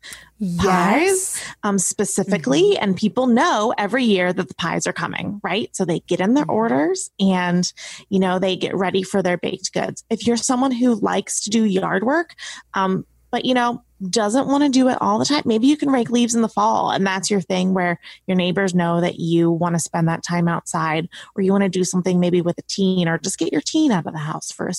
pies 0.58 1.42
um, 1.64 1.78
specifically. 1.78 2.78
And 2.78 2.96
people 2.96 3.28
know 3.28 3.74
every 3.78 4.04
year 4.04 4.32
that 4.34 4.48
the 4.48 4.56
pies 4.56 4.88
are 4.88 4.94
coming, 4.94 5.42
right? 5.44 5.76
So 5.76 5.86
they 5.86 6.00
get 6.02 6.20
in 6.20 6.34
their 6.34 6.50
orders 6.50 7.10
and, 7.20 7.72
you 8.10 8.20
know, 8.20 8.40
they 8.40 8.56
get 8.56 8.76
ready 8.76 9.04
for 9.04 9.22
their 9.22 9.38
baked 9.38 9.74
goods. 9.74 10.04
If 10.10 10.26
you're 10.26 10.38
someone 10.38 10.72
who 10.72 10.96
likes 10.96 11.42
to 11.42 11.50
do 11.50 11.64
yard 11.66 12.04
work, 12.04 12.36
um, 12.74 13.06
but, 13.32 13.46
you 13.46 13.54
know, 13.54 13.84
doesn't 14.10 14.48
want 14.48 14.64
to 14.64 14.70
do 14.70 14.90
it 14.90 14.98
all 15.02 15.20
the 15.20 15.26
time, 15.26 15.44
maybe 15.46 15.68
you 15.68 15.78
can 15.78 15.90
rake 15.90 16.10
leaves 16.10 16.36
in 16.36 16.42
the 16.42 16.50
fall. 16.50 16.92
And 16.92 17.06
that's 17.06 17.30
your 17.30 17.42
thing 17.42 17.74
where 17.74 18.00
your 18.28 18.36
neighbors 18.36 18.74
know 18.74 19.02
that 19.02 19.20
you 19.20 19.52
want 19.52 19.76
to 19.76 19.80
spend 19.80 20.08
that 20.08 20.24
time 20.24 20.48
outside 20.48 21.08
or 21.36 21.42
you 21.42 21.52
want 21.52 21.64
to 21.64 21.70
do 21.70 21.84
something 21.84 22.20
maybe 22.20 22.42
with 22.42 22.58
a 22.58 22.64
teen 22.64 23.08
or 23.08 23.18
just 23.18 23.40
get 23.40 23.52
your 23.52 23.62
teen 23.62 23.92
out 23.92 24.06
of 24.06 24.14
the 24.14 24.20
house 24.20 24.52
for 24.52 24.68
a 24.68 24.74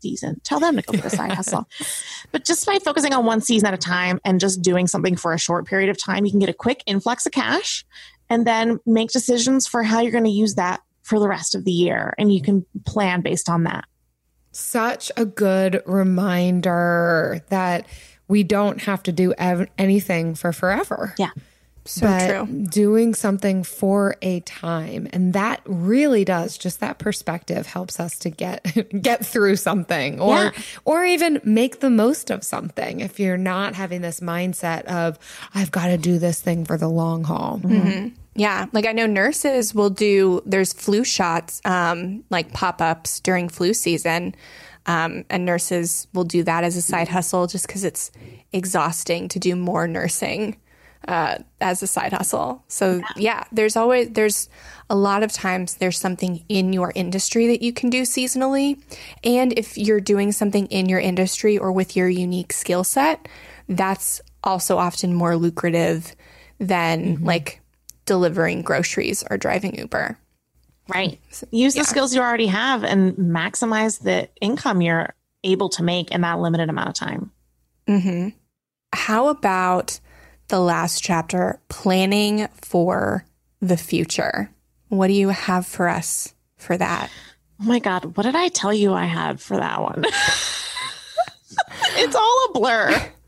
season. 0.00 0.40
Tell 0.44 0.60
them 0.60 0.76
to 0.76 0.82
go 0.82 0.92
get 0.92 1.04
a 1.04 1.10
side 1.10 1.32
hustle. 1.32 1.68
But 2.32 2.44
just 2.44 2.64
by 2.64 2.78
focusing 2.78 3.12
on 3.12 3.24
one 3.24 3.40
season 3.40 3.66
at 3.66 3.74
a 3.74 3.76
time 3.76 4.20
and 4.24 4.38
just 4.38 4.62
doing 4.62 4.86
something 4.86 5.16
for 5.16 5.32
a 5.32 5.38
short 5.38 5.66
period 5.66 5.90
of 5.90 5.98
time, 5.98 6.24
you 6.24 6.30
can 6.30 6.38
get 6.38 6.48
a 6.48 6.54
quick 6.54 6.82
influx 6.86 7.26
of 7.26 7.32
cash 7.32 7.84
and 8.28 8.46
then 8.46 8.78
make 8.86 9.10
decisions 9.10 9.66
for 9.66 9.82
how 9.82 10.00
you're 10.00 10.12
going 10.12 10.22
to 10.22 10.30
use 10.30 10.54
that 10.54 10.80
for 11.02 11.18
the 11.18 11.26
rest 11.26 11.56
of 11.56 11.64
the 11.64 11.72
year. 11.72 12.14
And 12.18 12.32
you 12.32 12.40
can 12.40 12.64
plan 12.86 13.20
based 13.20 13.48
on 13.48 13.64
that. 13.64 13.84
such 14.52 15.10
a 15.16 15.24
good 15.24 15.82
reminder 15.86 17.44
that 17.48 17.86
we 18.30 18.42
don't 18.42 18.80
have 18.82 19.02
to 19.02 19.12
do 19.12 19.34
ev- 19.36 19.68
anything 19.76 20.34
for 20.34 20.52
forever. 20.52 21.14
Yeah. 21.18 21.30
So 21.86 22.06
but 22.06 22.28
true. 22.46 22.64
doing 22.66 23.14
something 23.14 23.64
for 23.64 24.14
a 24.20 24.40
time 24.40 25.08
and 25.14 25.32
that 25.32 25.62
really 25.64 26.26
does 26.26 26.58
just 26.58 26.78
that 26.80 26.98
perspective 26.98 27.66
helps 27.66 27.98
us 27.98 28.18
to 28.18 28.28
get 28.30 28.62
get 29.02 29.24
through 29.24 29.56
something 29.56 30.20
or 30.20 30.36
Yeah. 30.36 30.50
or 30.84 31.04
even 31.06 31.40
make 31.42 31.80
the 31.80 31.88
most 31.88 32.30
of 32.30 32.44
something 32.44 33.00
if 33.00 33.18
you're 33.18 33.38
not 33.38 33.74
having 33.74 34.02
this 34.02 34.20
mindset 34.20 34.84
of 34.84 35.18
i've 35.54 35.70
got 35.70 35.86
to 35.86 35.96
do 35.96 36.18
this 36.18 36.38
thing 36.42 36.66
for 36.66 36.76
the 36.76 36.88
long 36.88 37.24
haul 37.24 37.60
Yeah, 38.36 38.66
like 38.72 38.86
I 38.86 38.92
know 38.92 39.06
nurses 39.06 39.74
will 39.74 39.90
do. 39.90 40.40
There's 40.46 40.72
flu 40.72 41.02
shots, 41.02 41.60
um, 41.64 42.22
like 42.30 42.52
pop 42.52 42.80
ups 42.80 43.18
during 43.20 43.48
flu 43.48 43.74
season, 43.74 44.34
um, 44.86 45.24
and 45.30 45.44
nurses 45.44 46.08
will 46.12 46.24
do 46.24 46.42
that 46.44 46.64
as 46.64 46.76
a 46.76 46.82
side 46.82 47.08
hustle, 47.08 47.46
just 47.46 47.66
because 47.66 47.84
it's 47.84 48.10
exhausting 48.52 49.28
to 49.28 49.38
do 49.38 49.54
more 49.56 49.86
nursing 49.86 50.56
uh, 51.08 51.38
as 51.60 51.82
a 51.82 51.86
side 51.86 52.12
hustle. 52.12 52.62
So 52.68 52.96
yeah. 52.96 53.06
yeah, 53.16 53.44
there's 53.52 53.76
always 53.76 54.10
there's 54.10 54.48
a 54.88 54.96
lot 54.96 55.22
of 55.22 55.32
times 55.32 55.76
there's 55.76 55.98
something 55.98 56.44
in 56.48 56.72
your 56.72 56.92
industry 56.94 57.46
that 57.48 57.62
you 57.62 57.72
can 57.72 57.90
do 57.90 58.02
seasonally, 58.02 58.82
and 59.24 59.56
if 59.58 59.78
you're 59.78 60.00
doing 60.00 60.32
something 60.32 60.66
in 60.66 60.88
your 60.88 61.00
industry 61.00 61.56
or 61.58 61.72
with 61.72 61.96
your 61.96 62.08
unique 62.08 62.52
skill 62.52 62.84
set, 62.84 63.28
that's 63.68 64.20
also 64.42 64.78
often 64.78 65.14
more 65.14 65.36
lucrative 65.36 66.14
than 66.58 67.16
mm-hmm. 67.16 67.24
like 67.24 67.60
delivering 68.06 68.62
groceries 68.62 69.24
or 69.30 69.36
driving 69.38 69.78
Uber. 69.78 70.18
Right. 70.92 71.20
Use 71.50 71.76
yeah. 71.76 71.82
the 71.82 71.86
skills 71.86 72.14
you 72.14 72.20
already 72.20 72.46
have 72.46 72.84
and 72.84 73.16
maximize 73.16 74.00
the 74.00 74.28
income 74.40 74.80
you're 74.80 75.14
able 75.44 75.68
to 75.70 75.82
make 75.82 76.10
in 76.10 76.20
that 76.22 76.38
limited 76.38 76.68
amount 76.68 76.88
of 76.88 76.94
time. 76.94 77.30
Mm-hmm. 77.86 78.28
How 78.92 79.28
about 79.28 80.00
the 80.48 80.60
last 80.60 81.02
chapter, 81.02 81.60
planning 81.68 82.48
for 82.60 83.24
the 83.60 83.76
future? 83.76 84.50
What 84.88 85.06
do 85.06 85.12
you 85.12 85.28
have 85.28 85.66
for 85.66 85.88
us 85.88 86.34
for 86.56 86.76
that? 86.76 87.10
Oh 87.60 87.64
my 87.64 87.78
God, 87.78 88.16
what 88.16 88.24
did 88.24 88.34
I 88.34 88.48
tell 88.48 88.72
you 88.72 88.92
I 88.92 89.04
had 89.04 89.40
for 89.40 89.56
that 89.56 89.80
one? 89.80 90.04
it's 91.96 92.14
all 92.14 92.46
a 92.48 92.52
blur. 92.52 93.10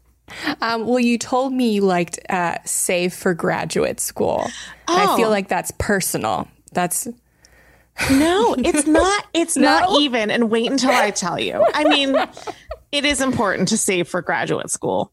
Um, 0.63 0.87
well, 0.87 0.99
you 0.99 1.19
told 1.19 1.53
me 1.53 1.73
you 1.75 1.83
liked 1.83 2.19
uh, 2.31 2.57
Save 2.65 3.13
for 3.13 3.35
Graduate 3.35 4.01
School. 4.01 4.47
Oh. 4.89 5.15
I 5.15 5.17
feel 5.17 5.27
oh. 5.27 5.31
like 5.31 5.49
that's 5.49 5.71
personal. 5.79 6.49
That's 6.73 7.07
no, 8.11 8.55
it's 8.59 8.86
not. 8.86 9.26
It's 9.32 9.57
no? 9.57 9.62
not 9.62 10.01
even. 10.01 10.30
And 10.30 10.51
wait 10.51 10.70
until 10.70 10.90
I 10.90 11.11
tell 11.11 11.38
you. 11.38 11.64
I 11.74 11.84
mean, 11.84 12.16
it 12.90 13.05
is 13.05 13.20
important 13.20 13.68
to 13.68 13.76
save 13.76 14.09
for 14.09 14.22
graduate 14.22 14.70
school 14.70 15.11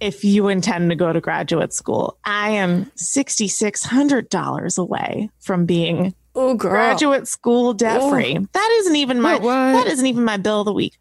if 0.00 0.24
you 0.24 0.48
intend 0.48 0.90
to 0.90 0.96
go 0.96 1.12
to 1.12 1.20
graduate 1.20 1.72
school. 1.72 2.18
I 2.24 2.50
am 2.50 2.90
sixty 2.94 3.48
six 3.48 3.82
hundred 3.82 4.28
dollars 4.28 4.78
away 4.78 5.30
from 5.40 5.66
being 5.66 6.14
oh, 6.34 6.54
graduate 6.54 7.28
school 7.28 7.74
debt 7.74 8.08
free. 8.10 8.38
That 8.52 8.76
isn't 8.80 8.96
even 8.96 9.20
my. 9.20 9.38
That 9.38 9.86
isn't 9.86 10.06
even 10.06 10.24
my 10.24 10.36
bill 10.36 10.60
of 10.60 10.66
the 10.66 10.72
week. 10.72 10.98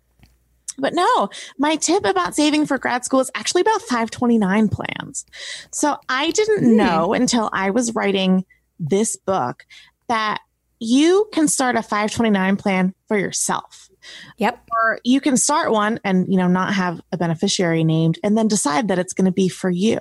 But 0.82 0.94
no, 0.94 1.30
my 1.58 1.76
tip 1.76 2.06
about 2.06 2.36
saving 2.36 2.66
for 2.66 2.78
grad 2.78 3.04
school 3.06 3.20
is 3.20 3.30
actually 3.36 3.62
about 3.62 3.82
529 3.82 4.70
plans. 4.70 5.26
So 5.72 5.98
I 6.08 6.32
didn't 6.32 6.64
mm. 6.64 6.76
know 6.78 7.14
until 7.14 7.50
I 7.52 7.72
was 7.72 7.94
writing 7.96 8.46
this 8.80 9.18
book 9.18 9.66
that 10.08 10.40
you 10.80 11.28
can 11.34 11.48
start 11.48 11.76
a 11.76 11.82
529 11.82 12.56
plan 12.56 12.94
for 13.08 13.18
yourself. 13.18 13.90
Yep. 14.38 14.66
Or 14.72 15.00
you 15.04 15.20
can 15.20 15.38
start 15.38 15.72
one 15.72 16.00
and, 16.04 16.28
you 16.32 16.38
know, 16.38 16.48
not 16.48 16.74
have 16.74 17.02
a 17.12 17.18
beneficiary 17.18 17.84
named 17.84 18.18
and 18.24 18.38
then 18.38 18.48
decide 18.48 18.88
that 18.88 19.00
it's 19.00 19.14
going 19.14 19.26
to 19.26 19.32
be 19.32 19.50
for 19.50 19.70
you. 19.70 20.00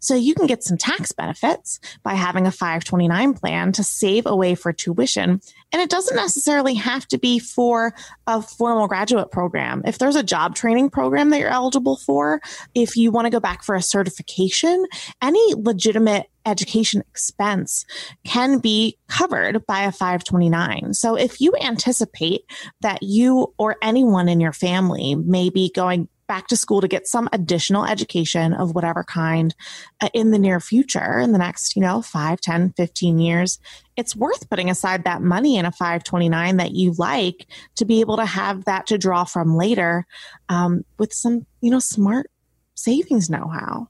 So 0.00 0.14
you 0.14 0.34
can 0.34 0.46
get 0.46 0.62
some 0.62 0.76
tax 0.76 1.12
benefits 1.12 1.80
by 2.02 2.14
having 2.14 2.46
a 2.46 2.50
529 2.50 3.34
plan 3.34 3.72
to 3.72 3.82
save 3.82 4.26
away 4.26 4.54
for 4.54 4.72
tuition. 4.72 5.40
And 5.72 5.82
it 5.82 5.90
doesn't 5.90 6.16
necessarily 6.16 6.74
have 6.74 7.06
to 7.08 7.18
be 7.18 7.38
for 7.38 7.94
a 8.26 8.42
formal 8.42 8.88
graduate 8.88 9.30
program. 9.30 9.82
If 9.86 9.98
there's 9.98 10.16
a 10.16 10.22
job 10.22 10.54
training 10.54 10.90
program 10.90 11.30
that 11.30 11.40
you're 11.40 11.48
eligible 11.48 11.96
for, 11.96 12.40
if 12.74 12.96
you 12.96 13.10
want 13.10 13.26
to 13.26 13.30
go 13.30 13.40
back 13.40 13.62
for 13.62 13.74
a 13.74 13.82
certification, 13.82 14.84
any 15.22 15.54
legitimate 15.54 16.26
education 16.46 17.02
expense 17.10 17.84
can 18.24 18.58
be 18.58 18.96
covered 19.08 19.66
by 19.66 19.82
a 19.82 19.92
529. 19.92 20.94
So 20.94 21.16
if 21.16 21.40
you 21.40 21.54
anticipate 21.60 22.42
that 22.80 23.02
you 23.02 23.54
or 23.58 23.76
anyone 23.82 24.28
in 24.28 24.40
your 24.40 24.52
family 24.52 25.14
may 25.14 25.50
be 25.50 25.70
going 25.70 26.08
back 26.30 26.46
to 26.46 26.56
school 26.56 26.80
to 26.80 26.86
get 26.86 27.08
some 27.08 27.28
additional 27.32 27.84
education 27.84 28.54
of 28.54 28.72
whatever 28.72 29.02
kind 29.02 29.52
uh, 30.00 30.08
in 30.14 30.30
the 30.30 30.38
near 30.38 30.60
future 30.60 31.18
in 31.18 31.32
the 31.32 31.38
next 31.38 31.74
you 31.74 31.82
know 31.82 32.00
5 32.02 32.40
10 32.40 32.72
15 32.76 33.18
years 33.18 33.58
it's 33.96 34.14
worth 34.14 34.48
putting 34.48 34.70
aside 34.70 35.02
that 35.02 35.22
money 35.22 35.56
in 35.56 35.64
a 35.64 35.72
529 35.72 36.58
that 36.58 36.70
you 36.70 36.92
like 36.98 37.48
to 37.74 37.84
be 37.84 37.98
able 37.98 38.16
to 38.16 38.24
have 38.24 38.64
that 38.66 38.86
to 38.86 38.96
draw 38.96 39.24
from 39.24 39.56
later 39.56 40.06
um, 40.48 40.84
with 41.00 41.12
some 41.12 41.46
you 41.62 41.68
know 41.68 41.80
smart 41.80 42.30
savings 42.76 43.28
know-how 43.28 43.88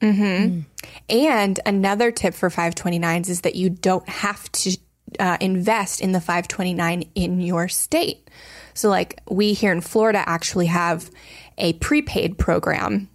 mm-hmm. 0.00 0.22
mm. 0.22 0.64
and 1.08 1.60
another 1.66 2.10
tip 2.10 2.34
for 2.34 2.48
529s 2.50 3.28
is 3.28 3.42
that 3.42 3.54
you 3.54 3.70
don't 3.70 4.08
have 4.08 4.50
to 4.52 4.76
uh, 5.18 5.38
invest 5.40 6.00
in 6.00 6.12
the 6.12 6.20
529 6.20 7.04
in 7.14 7.40
your 7.40 7.68
state 7.68 8.28
so 8.74 8.88
like 8.88 9.20
we 9.28 9.54
here 9.54 9.72
in 9.72 9.80
florida 9.80 10.22
actually 10.26 10.66
have 10.66 11.10
a 11.58 11.74
prepaid 11.74 12.38
program, 12.38 13.08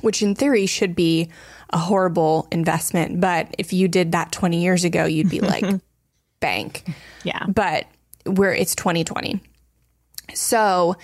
which 0.00 0.22
in 0.22 0.34
theory 0.34 0.66
should 0.66 0.94
be 0.94 1.28
a 1.70 1.78
horrible 1.78 2.48
investment. 2.50 3.20
But 3.20 3.54
if 3.58 3.72
you 3.72 3.88
did 3.88 4.12
that 4.12 4.32
20 4.32 4.62
years 4.62 4.84
ago, 4.84 5.04
you'd 5.04 5.30
be 5.30 5.40
like, 5.40 5.64
bank. 6.40 6.84
Yeah. 7.24 7.44
But 7.46 7.86
where 8.24 8.54
it's 8.54 8.74
2020. 8.74 9.40
So 10.34 10.96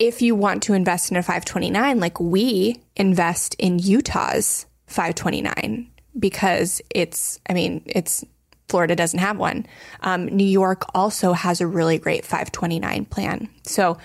if 0.00 0.22
you 0.22 0.34
want 0.34 0.62
to 0.64 0.72
invest 0.72 1.10
in 1.10 1.16
a 1.16 1.22
529, 1.22 2.00
like 2.00 2.18
we 2.18 2.80
invest 2.96 3.54
in 3.58 3.78
Utah's 3.78 4.66
529 4.86 5.88
because 6.18 6.80
it's, 6.90 7.38
I 7.48 7.52
mean, 7.52 7.82
it's 7.86 8.24
Florida 8.68 8.96
doesn't 8.96 9.18
have 9.18 9.36
one. 9.36 9.66
Um, 10.00 10.26
New 10.26 10.46
York 10.46 10.86
also 10.94 11.34
has 11.34 11.60
a 11.60 11.66
really 11.66 11.98
great 11.98 12.24
529 12.24 13.04
plan. 13.04 13.48
So 13.64 13.98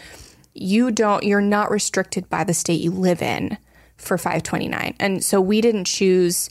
you 0.54 0.92
don't 0.92 1.24
you're 1.24 1.42
not 1.42 1.70
restricted 1.70 2.30
by 2.30 2.44
the 2.44 2.54
state 2.54 2.82
you 2.82 2.92
live 2.92 3.22
in 3.22 3.58
for 3.98 4.18
529. 4.18 4.96
And 5.00 5.24
so 5.24 5.40
we 5.40 5.62
didn't 5.62 5.86
choose 5.86 6.50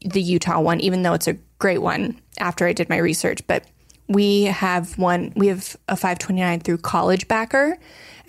the 0.00 0.22
Utah 0.22 0.60
one 0.60 0.80
even 0.80 1.02
though 1.02 1.14
it's 1.14 1.28
a 1.28 1.36
great 1.58 1.82
one 1.82 2.18
after 2.38 2.66
I 2.66 2.72
did 2.72 2.88
my 2.88 2.98
research, 2.98 3.46
but 3.46 3.64
we 4.08 4.44
have 4.44 4.96
one 4.96 5.32
we 5.36 5.48
have 5.48 5.76
a 5.88 5.96
529 5.96 6.60
through 6.60 6.78
College 6.78 7.28
Backer. 7.28 7.78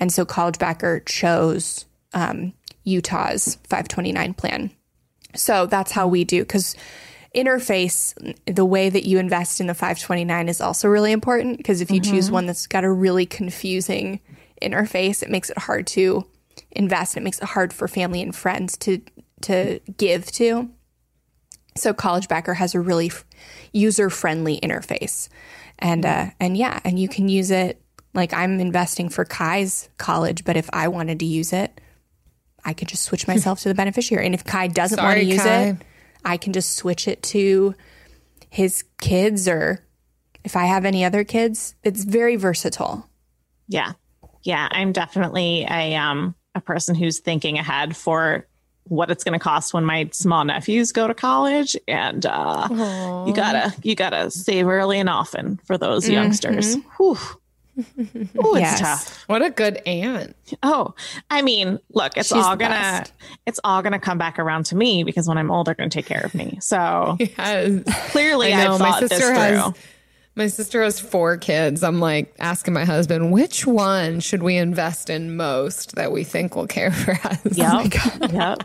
And 0.02 0.12
so 0.12 0.26
College 0.26 0.60
Backer 0.60 1.00
chose 1.06 1.86
um, 2.14 2.52
Utah's 2.84 3.56
529 3.64 4.34
plan. 4.34 4.72
So 5.34 5.66
that's 5.66 5.94
how 5.94 6.08
we 6.08 6.26
do 6.26 6.44
cuz 6.44 6.76
interface 7.34 8.14
the 8.46 8.66
way 8.66 8.90
that 8.90 9.08
you 9.08 9.18
invest 9.18 9.62
in 9.62 9.68
the 9.68 9.74
529 9.74 10.50
is 10.50 10.60
also 10.60 10.90
really 10.90 11.14
important 11.14 11.56
because 11.56 11.80
if 11.80 11.90
you 11.90 12.02
mm-hmm. 12.02 12.12
choose 12.12 12.30
one 12.30 12.46
that's 12.46 12.68
got 12.68 12.84
a 12.84 12.92
really 12.92 13.26
confusing 13.26 14.20
interface. 14.62 15.24
It 15.24 15.30
makes 15.30 15.50
it 15.50 15.58
hard 15.58 15.88
to 15.88 16.26
invest. 16.72 17.18
It 17.18 17.24
makes 17.24 17.40
it 17.40 17.46
hard 17.46 17.74
for 17.74 17.88
family 17.88 18.22
and 18.22 18.36
friends 18.36 18.78
to 18.78 19.02
to 19.42 19.80
give 19.98 20.32
to. 20.34 20.70
So 21.76 21.94
College 21.94 22.28
Backer 22.28 22.56
has 22.56 22.76
a 22.76 22.80
really 22.80 23.08
f- 23.08 23.26
user 23.72 24.10
friendly 24.10 24.60
interface, 24.60 25.30
and 25.80 26.06
uh, 26.06 26.28
and 26.40 26.56
yeah, 26.56 26.80
and 26.84 27.00
you 27.00 27.10
can 27.10 27.28
use 27.28 27.52
it. 27.52 27.82
Like 28.14 28.34
I'm 28.34 28.60
investing 28.60 29.10
for 29.10 29.26
Kai's 29.26 29.90
college, 29.98 30.44
but 30.44 30.58
if 30.58 30.70
I 30.74 30.88
wanted 30.88 31.20
to 31.20 31.26
use 31.26 31.54
it, 31.54 31.80
I 32.64 32.74
could 32.74 32.88
just 32.88 33.04
switch 33.04 33.28
myself 33.28 33.62
to 33.62 33.70
the 33.70 33.76
beneficiary. 33.76 34.26
And 34.26 34.36
if 34.36 34.44
Kai 34.44 34.68
doesn't 34.68 35.02
want 35.02 35.18
to 35.18 35.26
use 35.26 35.42
Kai. 35.42 35.64
it, 35.64 35.78
I 36.24 36.38
can 36.38 36.54
just 36.54 36.76
switch 36.76 37.08
it 37.08 37.24
to 37.24 37.74
his 38.50 38.84
kids 39.00 39.48
or 39.48 39.84
if 40.44 40.56
I 40.56 40.66
have 40.66 40.86
any 40.86 41.06
other 41.06 41.24
kids. 41.24 41.76
It's 41.84 42.04
very 42.04 42.36
versatile. 42.36 43.10
Yeah 43.68 43.94
yeah, 44.44 44.68
I'm 44.72 44.92
definitely 44.92 45.66
a 45.70 45.96
um 45.96 46.36
a 46.56 46.62
person 46.62 46.96
who's 46.96 47.20
thinking 47.20 47.58
ahead 47.58 47.96
for 47.96 48.48
what 48.86 49.12
it's 49.12 49.24
going 49.24 49.38
to 49.38 49.44
cost 49.44 49.74
when 49.74 49.86
my 49.86 50.10
small 50.12 50.44
nephews 50.44 50.92
go 50.92 51.08
to 51.08 51.14
college 51.14 51.78
and 51.88 52.26
uh 52.26 52.68
Aww. 52.68 53.28
you 53.28 53.34
gotta 53.34 53.74
you 53.84 53.96
gotta 53.96 54.32
save 54.32 54.68
early 54.68 55.00
and 55.00 55.08
often 55.08 55.60
for 55.66 55.78
those 55.78 56.06
mm-hmm. 56.06 56.14
youngsters 56.14 56.76
Whew. 56.98 57.18
Oh, 58.38 58.56
it's 58.56 58.62
yes. 58.62 58.80
tough. 58.80 59.24
What 59.28 59.42
a 59.42 59.50
good 59.50 59.78
aunt. 59.86 60.36
Oh, 60.64 60.94
I 61.30 61.42
mean, 61.42 61.80
look, 61.92 62.18
it's 62.18 62.30
She's 62.30 62.38
all 62.44 62.56
gonna 62.56 62.76
best. 62.76 63.14
it's 63.46 63.60
all 63.64 63.82
gonna 63.82 64.00
come 64.00 64.18
back 64.18 64.40
around 64.40 64.66
to 64.68 64.76
me 64.76 65.04
because 65.04 65.28
when 65.28 65.38
I'm 65.38 65.52
old, 65.52 65.68
they're 65.68 65.76
gonna 65.76 65.90
take 65.90 66.06
care 66.06 66.22
of 66.24 66.34
me. 66.34 66.58
So 66.62 67.18
yes. 67.20 67.84
clearly, 68.12 68.54
I 68.54 68.60
have 68.60 68.78
thought 68.78 69.00
this 69.02 69.18
through. 69.18 69.34
Has, 69.34 69.74
my 70.36 70.48
sister 70.48 70.82
has 70.82 71.00
four 71.00 71.38
kids. 71.38 71.84
I'm 71.84 72.00
like 72.00 72.34
asking 72.40 72.74
my 72.74 72.86
husband, 72.86 73.32
which 73.32 73.68
one 73.68 74.20
should 74.22 74.44
we 74.44 74.56
invest 74.56 75.10
in 75.10 75.36
most 75.36 75.96
that 75.96 76.12
we 76.12 76.24
think 76.24 76.56
will 76.56 76.68
care 76.68 76.92
for 76.92 77.12
us? 77.28 77.40
Yep. 77.58 77.92
Oh 78.22 78.28
yep. 78.32 78.64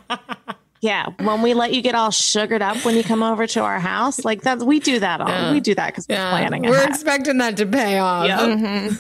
Yeah, 0.86 1.06
when 1.18 1.42
we 1.42 1.52
let 1.52 1.74
you 1.74 1.82
get 1.82 1.96
all 1.96 2.12
sugared 2.12 2.62
up 2.62 2.84
when 2.84 2.94
you 2.94 3.02
come 3.02 3.20
over 3.20 3.44
to 3.48 3.60
our 3.60 3.80
house, 3.80 4.24
like 4.24 4.42
that, 4.42 4.60
we 4.62 4.78
do 4.78 5.00
that 5.00 5.20
all. 5.20 5.28
Yeah. 5.28 5.52
We 5.52 5.58
do 5.58 5.74
that 5.74 5.88
because 5.88 6.06
we're 6.08 6.14
yeah. 6.14 6.30
planning. 6.30 6.62
We're 6.62 6.76
ahead. 6.76 6.90
expecting 6.90 7.38
that 7.38 7.56
to 7.56 7.66
pay 7.66 7.98
off. 7.98 8.28
Yep. 8.28 8.38
Mm-hmm. 8.38 8.94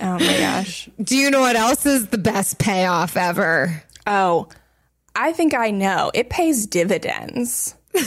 Oh 0.00 0.18
my 0.18 0.38
gosh! 0.38 0.88
Do 1.02 1.14
you 1.14 1.30
know 1.30 1.42
what 1.42 1.56
else 1.56 1.84
is 1.84 2.06
the 2.06 2.16
best 2.16 2.58
payoff 2.58 3.18
ever? 3.18 3.82
Oh, 4.06 4.48
I 5.14 5.34
think 5.34 5.52
I 5.52 5.70
know. 5.70 6.10
It 6.14 6.30
pays 6.30 6.66
dividends. 6.66 7.74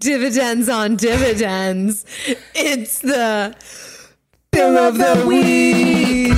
dividends 0.00 0.68
on 0.68 0.96
dividends. 0.96 2.04
It's 2.54 2.98
the 2.98 3.56
bill 4.52 4.76
of 4.76 4.98
the 4.98 5.24
week. 5.26 6.36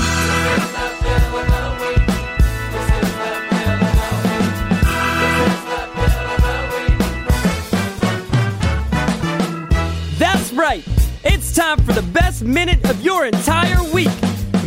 It's 11.24 11.54
time 11.54 11.78
for 11.84 11.92
the 11.92 12.02
best 12.02 12.42
minute 12.42 12.84
of 12.90 13.00
your 13.02 13.26
entire 13.26 13.82
week. 13.92 14.10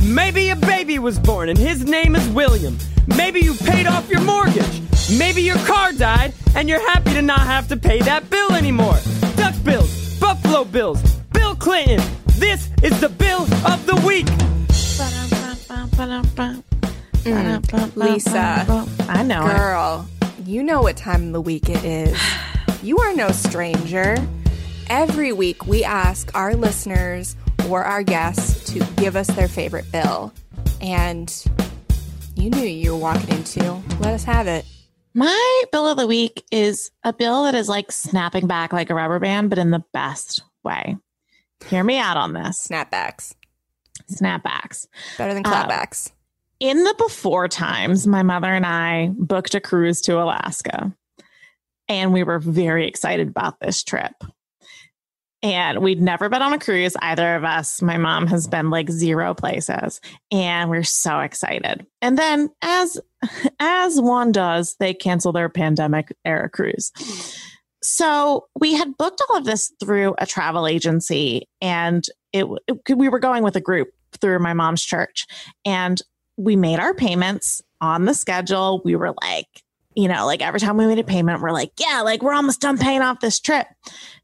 Maybe 0.03 0.49
a 0.49 0.55
baby 0.55 0.99
was 0.99 1.19
born 1.19 1.49
and 1.49 1.57
his 1.57 1.83
name 1.85 2.15
is 2.15 2.27
William. 2.29 2.77
Maybe 3.07 3.41
you 3.41 3.53
paid 3.53 3.87
off 3.87 4.09
your 4.09 4.21
mortgage. 4.21 4.81
Maybe 5.17 5.41
your 5.41 5.57
car 5.59 5.91
died 5.91 6.33
and 6.55 6.69
you're 6.69 6.85
happy 6.91 7.13
to 7.13 7.21
not 7.21 7.41
have 7.41 7.67
to 7.69 7.77
pay 7.77 7.99
that 8.01 8.29
bill 8.29 8.53
anymore. 8.53 8.97
Duck 9.35 9.55
bills, 9.63 10.17
Buffalo 10.19 10.63
bills, 10.63 11.01
Bill 11.33 11.55
Clinton. 11.55 12.01
This 12.37 12.69
is 12.83 12.99
the 13.01 13.09
bill 13.09 13.41
of 13.65 13.85
the 13.85 14.01
week. 14.05 14.27
Mm. 17.25 17.95
Lisa. 17.95 18.85
I 19.09 19.23
know 19.23 19.47
it. 19.47 19.55
Girl, 19.55 20.07
you 20.45 20.63
know 20.63 20.81
what 20.81 20.95
time 20.95 21.27
of 21.27 21.33
the 21.33 21.41
week 21.41 21.69
it 21.69 21.83
is. 21.83 22.17
You 22.83 22.99
are 22.99 23.15
no 23.15 23.29
stranger. 23.29 24.15
Every 24.89 25.33
week, 25.33 25.65
we 25.65 25.83
ask 25.83 26.33
our 26.36 26.55
listeners 26.55 27.36
or 27.69 27.83
our 27.83 28.03
guests 28.03 28.71
to 28.73 28.79
give 28.97 29.15
us 29.15 29.27
their 29.27 29.47
favorite 29.47 29.91
bill. 29.91 30.31
And 30.79 31.33
you 32.36 32.49
knew 32.49 32.65
you 32.65 32.93
were 32.93 32.99
walking 32.99 33.29
into. 33.29 33.81
Let 33.99 34.13
us 34.13 34.23
have 34.25 34.47
it. 34.47 34.65
My 35.13 35.63
bill 35.71 35.88
of 35.88 35.97
the 35.97 36.05
week 36.07 36.45
is 36.51 36.91
a 37.03 37.13
bill 37.13 37.45
that 37.45 37.55
is 37.55 37.69
like 37.69 37.91
snapping 37.91 38.47
back 38.47 38.73
like 38.73 38.89
a 38.89 38.95
rubber 38.95 39.19
band, 39.19 39.49
but 39.49 39.57
in 39.59 39.71
the 39.71 39.83
best 39.93 40.43
way. 40.63 40.97
Hear 41.67 41.83
me 41.83 41.97
out 41.97 42.17
on 42.17 42.33
this. 42.33 42.67
Snapbacks. 42.67 43.33
Snapbacks. 44.11 44.88
Better 45.17 45.33
than 45.33 45.45
Um, 45.47 45.51
clapbacks. 45.51 46.11
In 46.59 46.83
the 46.83 46.93
before 46.97 47.47
times, 47.47 48.05
my 48.05 48.23
mother 48.23 48.53
and 48.53 48.65
I 48.65 49.09
booked 49.17 49.55
a 49.55 49.61
cruise 49.61 50.01
to 50.01 50.21
Alaska. 50.21 50.93
And 51.88 52.13
we 52.13 52.23
were 52.23 52.39
very 52.39 52.88
excited 52.88 53.27
about 53.29 53.59
this 53.59 53.83
trip. 53.83 54.13
And 55.45 55.83
we'd 55.83 56.01
never 56.01 56.27
been 56.27 56.41
on 56.41 56.53
a 56.53 56.59
cruise, 56.59 56.95
either 57.03 57.35
of 57.35 57.43
us. 57.43 57.79
My 57.79 57.97
mom 57.97 58.25
has 58.25 58.47
been 58.47 58.71
like 58.71 58.89
zero 58.89 59.35
places, 59.35 60.01
and 60.31 60.71
we're 60.71 60.81
so 60.81 61.19
excited. 61.19 61.85
And 62.01 62.17
then, 62.17 62.49
as 62.63 62.99
as 63.59 64.01
one 64.01 64.31
does, 64.31 64.75
they 64.79 64.95
cancel 64.95 65.31
their 65.31 65.47
pandemic 65.47 66.11
era 66.25 66.49
cruise. 66.49 66.91
So 67.83 68.47
we 68.59 68.73
had 68.73 68.97
booked 68.97 69.21
all 69.29 69.37
of 69.37 69.45
this 69.45 69.71
through 69.79 70.15
a 70.17 70.25
travel 70.25 70.65
agency, 70.65 71.47
and 71.61 72.03
it, 72.33 72.47
it 72.67 72.97
we 72.97 73.07
were 73.07 73.19
going 73.19 73.43
with 73.43 73.55
a 73.55 73.61
group 73.61 73.89
through 74.19 74.39
my 74.39 74.53
mom's 74.53 74.83
church, 74.83 75.27
and 75.63 76.01
we 76.37 76.55
made 76.55 76.79
our 76.79 76.95
payments 76.95 77.61
on 77.81 78.05
the 78.05 78.15
schedule. 78.15 78.81
We 78.83 78.95
were 78.95 79.13
like, 79.21 79.61
you 79.95 80.07
know, 80.07 80.25
like 80.25 80.41
every 80.41 80.59
time 80.59 80.77
we 80.77 80.85
made 80.85 80.99
a 80.99 81.03
payment, 81.03 81.41
we're 81.41 81.51
like, 81.51 81.71
yeah, 81.79 82.01
like 82.01 82.21
we're 82.21 82.33
almost 82.33 82.61
done 82.61 82.77
paying 82.77 83.01
off 83.01 83.21
this 83.21 83.39
trip. 83.39 83.67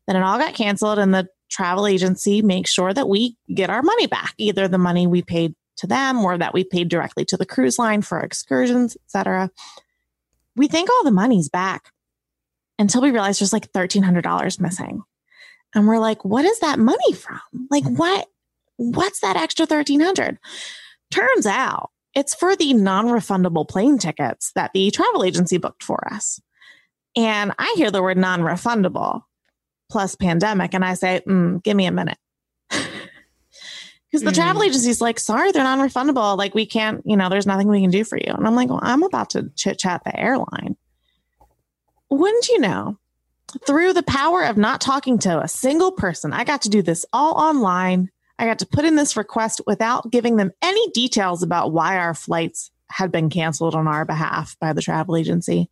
Then 0.07 0.15
it 0.15 0.23
all 0.23 0.37
got 0.37 0.53
canceled, 0.53 0.99
and 0.99 1.13
the 1.13 1.27
travel 1.49 1.87
agency 1.87 2.41
makes 2.41 2.71
sure 2.71 2.93
that 2.93 3.09
we 3.09 3.37
get 3.53 3.69
our 3.69 3.81
money 3.81 4.07
back, 4.07 4.33
either 4.37 4.67
the 4.67 4.77
money 4.77 5.07
we 5.07 5.21
paid 5.21 5.55
to 5.77 5.87
them 5.87 6.19
or 6.19 6.37
that 6.37 6.53
we 6.53 6.63
paid 6.63 6.89
directly 6.89 7.25
to 7.25 7.37
the 7.37 7.45
cruise 7.45 7.79
line 7.79 8.01
for 8.01 8.19
excursions, 8.19 8.97
etc. 9.05 9.49
We 10.55 10.67
think 10.67 10.89
all 10.89 11.03
the 11.03 11.11
money's 11.11 11.49
back 11.49 11.91
until 12.77 13.01
we 13.01 13.11
realize 13.11 13.39
there's 13.39 13.53
like 13.53 13.71
$1,300 13.71 14.59
missing. 14.59 15.03
And 15.73 15.87
we're 15.87 15.99
like, 15.99 16.25
what 16.25 16.43
is 16.43 16.59
that 16.59 16.79
money 16.79 17.13
from? 17.13 17.39
Like, 17.69 17.85
what? 17.85 18.27
What's 18.77 19.19
that 19.19 19.35
extra 19.35 19.65
1300 19.65 20.39
Turns 21.11 21.45
out 21.45 21.90
it's 22.13 22.35
for 22.35 22.55
the 22.55 22.73
non 22.73 23.07
refundable 23.07 23.67
plane 23.67 23.97
tickets 23.97 24.51
that 24.55 24.71
the 24.73 24.91
travel 24.91 25.23
agency 25.23 25.57
booked 25.57 25.83
for 25.83 26.11
us. 26.13 26.41
And 27.15 27.53
I 27.59 27.73
hear 27.77 27.91
the 27.91 28.01
word 28.01 28.17
non 28.17 28.41
refundable 28.41 29.23
plus 29.89 30.15
pandemic, 30.15 30.73
and 30.73 30.85
I 30.85 30.93
say, 30.93 31.21
mm, 31.27 31.61
give 31.63 31.75
me 31.75 31.85
a 31.85 31.91
minute. 31.91 32.17
Because 34.11 34.25
the 34.25 34.33
travel 34.33 34.63
agency's 34.63 34.99
like, 34.99 35.19
sorry, 35.19 35.53
they're 35.53 35.63
non 35.63 35.79
refundable. 35.79 36.37
Like, 36.37 36.53
we 36.53 36.65
can't, 36.65 37.01
you 37.05 37.15
know, 37.15 37.29
there's 37.29 37.47
nothing 37.47 37.69
we 37.69 37.79
can 37.79 37.91
do 37.91 38.03
for 38.03 38.17
you. 38.17 38.33
And 38.33 38.45
I'm 38.45 38.55
like, 38.55 38.67
well, 38.67 38.81
I'm 38.83 39.03
about 39.03 39.29
to 39.31 39.49
chit 39.55 39.79
chat 39.79 40.03
the 40.03 40.19
airline. 40.19 40.75
Wouldn't 42.09 42.49
you 42.49 42.59
know? 42.59 42.97
Through 43.65 43.93
the 43.93 44.03
power 44.03 44.43
of 44.43 44.57
not 44.57 44.81
talking 44.81 45.17
to 45.19 45.41
a 45.41 45.47
single 45.47 45.93
person, 45.93 46.33
I 46.33 46.43
got 46.43 46.61
to 46.63 46.69
do 46.69 46.81
this 46.81 47.05
all 47.13 47.35
online. 47.35 48.09
I 48.41 48.45
got 48.45 48.57
to 48.59 48.65
put 48.65 48.85
in 48.85 48.95
this 48.95 49.15
request 49.15 49.61
without 49.67 50.09
giving 50.09 50.37
them 50.37 50.51
any 50.63 50.89
details 50.89 51.43
about 51.43 51.73
why 51.73 51.97
our 51.97 52.15
flights 52.15 52.71
had 52.89 53.11
been 53.11 53.29
canceled 53.29 53.75
on 53.75 53.87
our 53.87 54.03
behalf 54.03 54.57
by 54.59 54.73
the 54.73 54.81
travel 54.81 55.15
agency. 55.15 55.69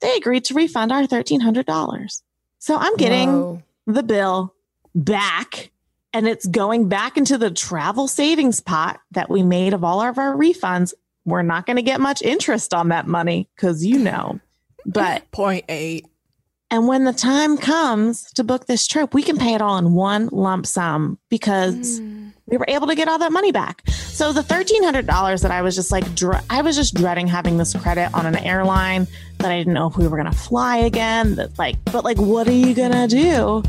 They 0.00 0.16
agreed 0.16 0.44
to 0.46 0.54
refund 0.54 0.90
our 0.90 1.02
$1,300. 1.02 2.22
So 2.58 2.76
I'm 2.76 2.96
getting 2.96 3.28
Whoa. 3.28 3.62
the 3.86 4.02
bill 4.02 4.52
back 4.96 5.70
and 6.12 6.26
it's 6.26 6.44
going 6.44 6.88
back 6.88 7.16
into 7.16 7.38
the 7.38 7.52
travel 7.52 8.08
savings 8.08 8.58
pot 8.58 8.98
that 9.12 9.30
we 9.30 9.44
made 9.44 9.72
of 9.72 9.84
all 9.84 10.00
of 10.00 10.18
our 10.18 10.34
refunds. 10.34 10.94
We're 11.24 11.42
not 11.42 11.66
going 11.66 11.76
to 11.76 11.82
get 11.82 12.00
much 12.00 12.20
interest 12.20 12.74
on 12.74 12.88
that 12.88 13.06
money 13.06 13.48
because 13.54 13.86
you 13.86 13.98
know. 13.98 14.40
But 14.86 15.30
Point 15.32 15.66
eight. 15.68 16.06
And 16.70 16.86
when 16.86 17.04
the 17.04 17.12
time 17.14 17.56
comes 17.56 18.30
to 18.32 18.44
book 18.44 18.66
this 18.66 18.86
trip, 18.86 19.14
we 19.14 19.22
can 19.22 19.38
pay 19.38 19.54
it 19.54 19.62
all 19.62 19.78
in 19.78 19.94
one 19.94 20.28
lump 20.32 20.66
sum 20.66 21.18
because 21.30 21.98
mm. 21.98 22.30
we 22.46 22.58
were 22.58 22.66
able 22.68 22.86
to 22.88 22.94
get 22.94 23.08
all 23.08 23.18
that 23.18 23.32
money 23.32 23.52
back. 23.52 23.88
So 23.88 24.32
the 24.32 24.42
thirteen 24.42 24.82
hundred 24.82 25.06
dollars 25.06 25.40
that 25.42 25.50
I 25.50 25.62
was 25.62 25.74
just 25.74 25.90
like, 25.90 26.14
dre- 26.14 26.42
I 26.50 26.60
was 26.60 26.76
just 26.76 26.94
dreading 26.94 27.26
having 27.26 27.56
this 27.56 27.74
credit 27.74 28.12
on 28.12 28.26
an 28.26 28.36
airline 28.36 29.06
that 29.38 29.50
I 29.50 29.56
didn't 29.56 29.72
know 29.72 29.86
if 29.86 29.96
we 29.96 30.06
were 30.08 30.18
gonna 30.18 30.32
fly 30.32 30.76
again. 30.78 31.36
That 31.36 31.58
like, 31.58 31.76
but 31.86 32.04
like, 32.04 32.18
what 32.18 32.46
are 32.46 32.52
you 32.52 32.74
gonna 32.74 33.08
do? 33.08 33.62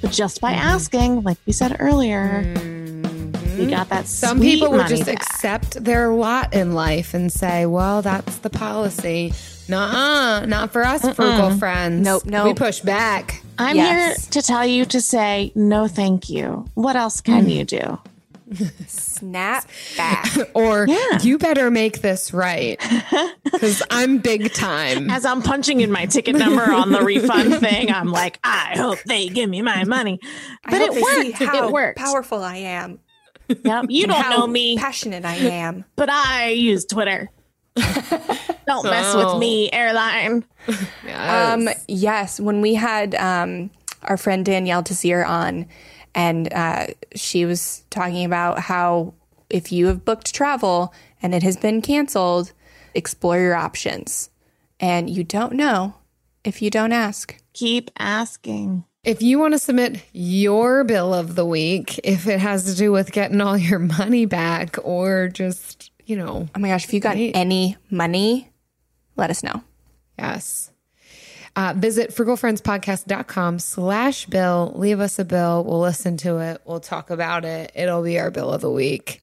But 0.00 0.12
just 0.12 0.40
by 0.40 0.52
mm-hmm. 0.52 0.68
asking, 0.68 1.22
like 1.22 1.38
we 1.46 1.52
said 1.52 1.76
earlier, 1.80 2.42
we 2.44 2.52
mm-hmm. 2.52 3.70
got 3.70 3.88
that. 3.88 4.06
Some 4.06 4.40
people 4.40 4.70
would 4.70 4.82
money 4.82 4.96
just 4.96 5.06
back. 5.06 5.16
accept 5.16 5.82
their 5.82 6.14
lot 6.14 6.54
in 6.54 6.72
life 6.72 7.12
and 7.12 7.32
say, 7.32 7.66
well, 7.66 8.02
that's 8.02 8.36
the 8.38 8.50
policy. 8.50 9.32
Nuh-uh, 9.68 10.46
not 10.46 10.72
for 10.72 10.84
us, 10.84 11.02
frugal 11.14 11.50
friends. 11.58 12.04
Nope, 12.04 12.24
We 12.24 12.30
nope. 12.30 12.56
push 12.56 12.80
back. 12.80 13.42
I'm 13.58 13.76
Yes. 13.76 14.24
here 14.24 14.30
to 14.42 14.46
tell 14.46 14.66
you 14.66 14.84
to 14.86 15.00
say 15.00 15.50
no, 15.54 15.88
thank 15.88 16.28
you. 16.28 16.66
What 16.74 16.94
else 16.96 17.20
can 17.20 17.46
mm. 17.46 17.54
you 17.54 17.64
do? 17.64 17.98
Snap 18.86 19.66
back. 19.96 20.26
Or 20.54 20.86
Yeah. 20.88 21.18
you 21.22 21.36
better 21.38 21.70
make 21.70 22.00
this 22.00 22.32
right 22.32 22.78
because 23.44 23.82
I'm 23.90 24.18
big 24.18 24.52
time. 24.52 25.10
As 25.10 25.24
I'm 25.24 25.42
punching 25.42 25.80
in 25.80 25.90
my 25.90 26.06
ticket 26.06 26.36
number 26.36 26.70
on 26.70 26.92
the 26.92 27.02
refund 27.02 27.56
thing, 27.56 27.90
I'm 27.90 28.12
like, 28.12 28.38
I 28.44 28.74
hope 28.76 28.98
they 29.04 29.28
give 29.28 29.50
me 29.50 29.62
my 29.62 29.82
money. 29.84 30.20
But 30.64 30.74
I 30.74 30.76
it 30.76 30.86
hope 30.86 30.94
they 30.94 31.00
see 31.02 31.28
worked. 31.30 31.42
how 31.42 31.66
It 31.68 31.72
worked. 31.72 31.98
powerful 31.98 32.42
I 32.42 32.56
am. 32.58 33.00
Yep. 33.48 33.86
You 33.88 34.04
and 34.04 34.12
don't 34.12 34.22
how 34.22 34.30
know 34.38 34.46
me, 34.46 34.76
Passionate 34.76 35.24
I 35.24 35.34
am. 35.36 35.84
but 35.96 36.08
I 36.10 36.50
use 36.50 36.84
Twitter. 36.84 37.30
Don't 37.76 38.84
mess 38.84 39.14
Oh. 39.14 39.34
with 39.34 39.40
me, 39.40 39.70
airline. 39.72 40.44
Um, 41.08 41.68
yes, 41.86 42.40
when 42.40 42.60
we 42.60 42.74
had 42.74 43.14
um, 43.14 43.70
our 44.02 44.16
friend 44.16 44.44
Danielle 44.44 44.82
Desir 44.82 45.24
on, 45.24 45.66
and 46.14 46.52
uh, 46.52 46.86
she 47.14 47.44
was 47.44 47.84
talking 47.90 48.24
about 48.24 48.58
how 48.58 49.14
if 49.48 49.70
you 49.70 49.86
have 49.86 50.04
booked 50.04 50.34
travel 50.34 50.92
and 51.22 51.34
it 51.34 51.42
has 51.44 51.56
been 51.56 51.82
canceled, 51.82 52.52
explore 52.94 53.38
your 53.38 53.54
options. 53.54 54.28
And 54.80 55.08
you 55.08 55.22
don't 55.22 55.52
know 55.52 55.94
if 56.44 56.60
you 56.60 56.68
don't 56.70 56.92
ask. 56.92 57.36
Keep 57.52 57.90
asking. 57.98 58.84
If 59.04 59.22
you 59.22 59.38
want 59.38 59.54
to 59.54 59.58
submit 59.60 60.02
your 60.12 60.82
bill 60.82 61.14
of 61.14 61.36
the 61.36 61.46
week, 61.46 62.00
if 62.02 62.26
it 62.26 62.40
has 62.40 62.64
to 62.64 62.74
do 62.74 62.90
with 62.90 63.12
getting 63.12 63.40
all 63.40 63.56
your 63.56 63.78
money 63.78 64.26
back 64.26 64.76
or 64.82 65.28
just, 65.28 65.92
you 66.06 66.16
know, 66.16 66.48
Oh 66.54 66.58
my 66.58 66.68
gosh, 66.68 66.84
if 66.84 66.94
you 66.94 67.00
got 67.00 67.16
Right. 67.16 67.32
any 67.34 67.76
money, 67.90 68.50
let 69.16 69.30
us 69.30 69.42
know. 69.42 69.62
yes. 70.18 70.70
Uh, 71.54 71.72
visit 71.74 72.10
frugalfriendspodcast.com 72.14 73.58
slash 73.58 74.26
bill. 74.26 74.72
Leave 74.76 75.00
us 75.00 75.18
a 75.18 75.24
bill. 75.24 75.64
We'll 75.64 75.80
listen 75.80 76.16
to 76.18 76.36
it. 76.38 76.60
We'll 76.66 76.80
talk 76.80 77.08
about 77.10 77.44
it. 77.46 77.72
It'll 77.74 78.02
be 78.02 78.18
our 78.18 78.30
bill 78.30 78.52
of 78.52 78.60
the 78.60 78.70
week. 78.70 79.22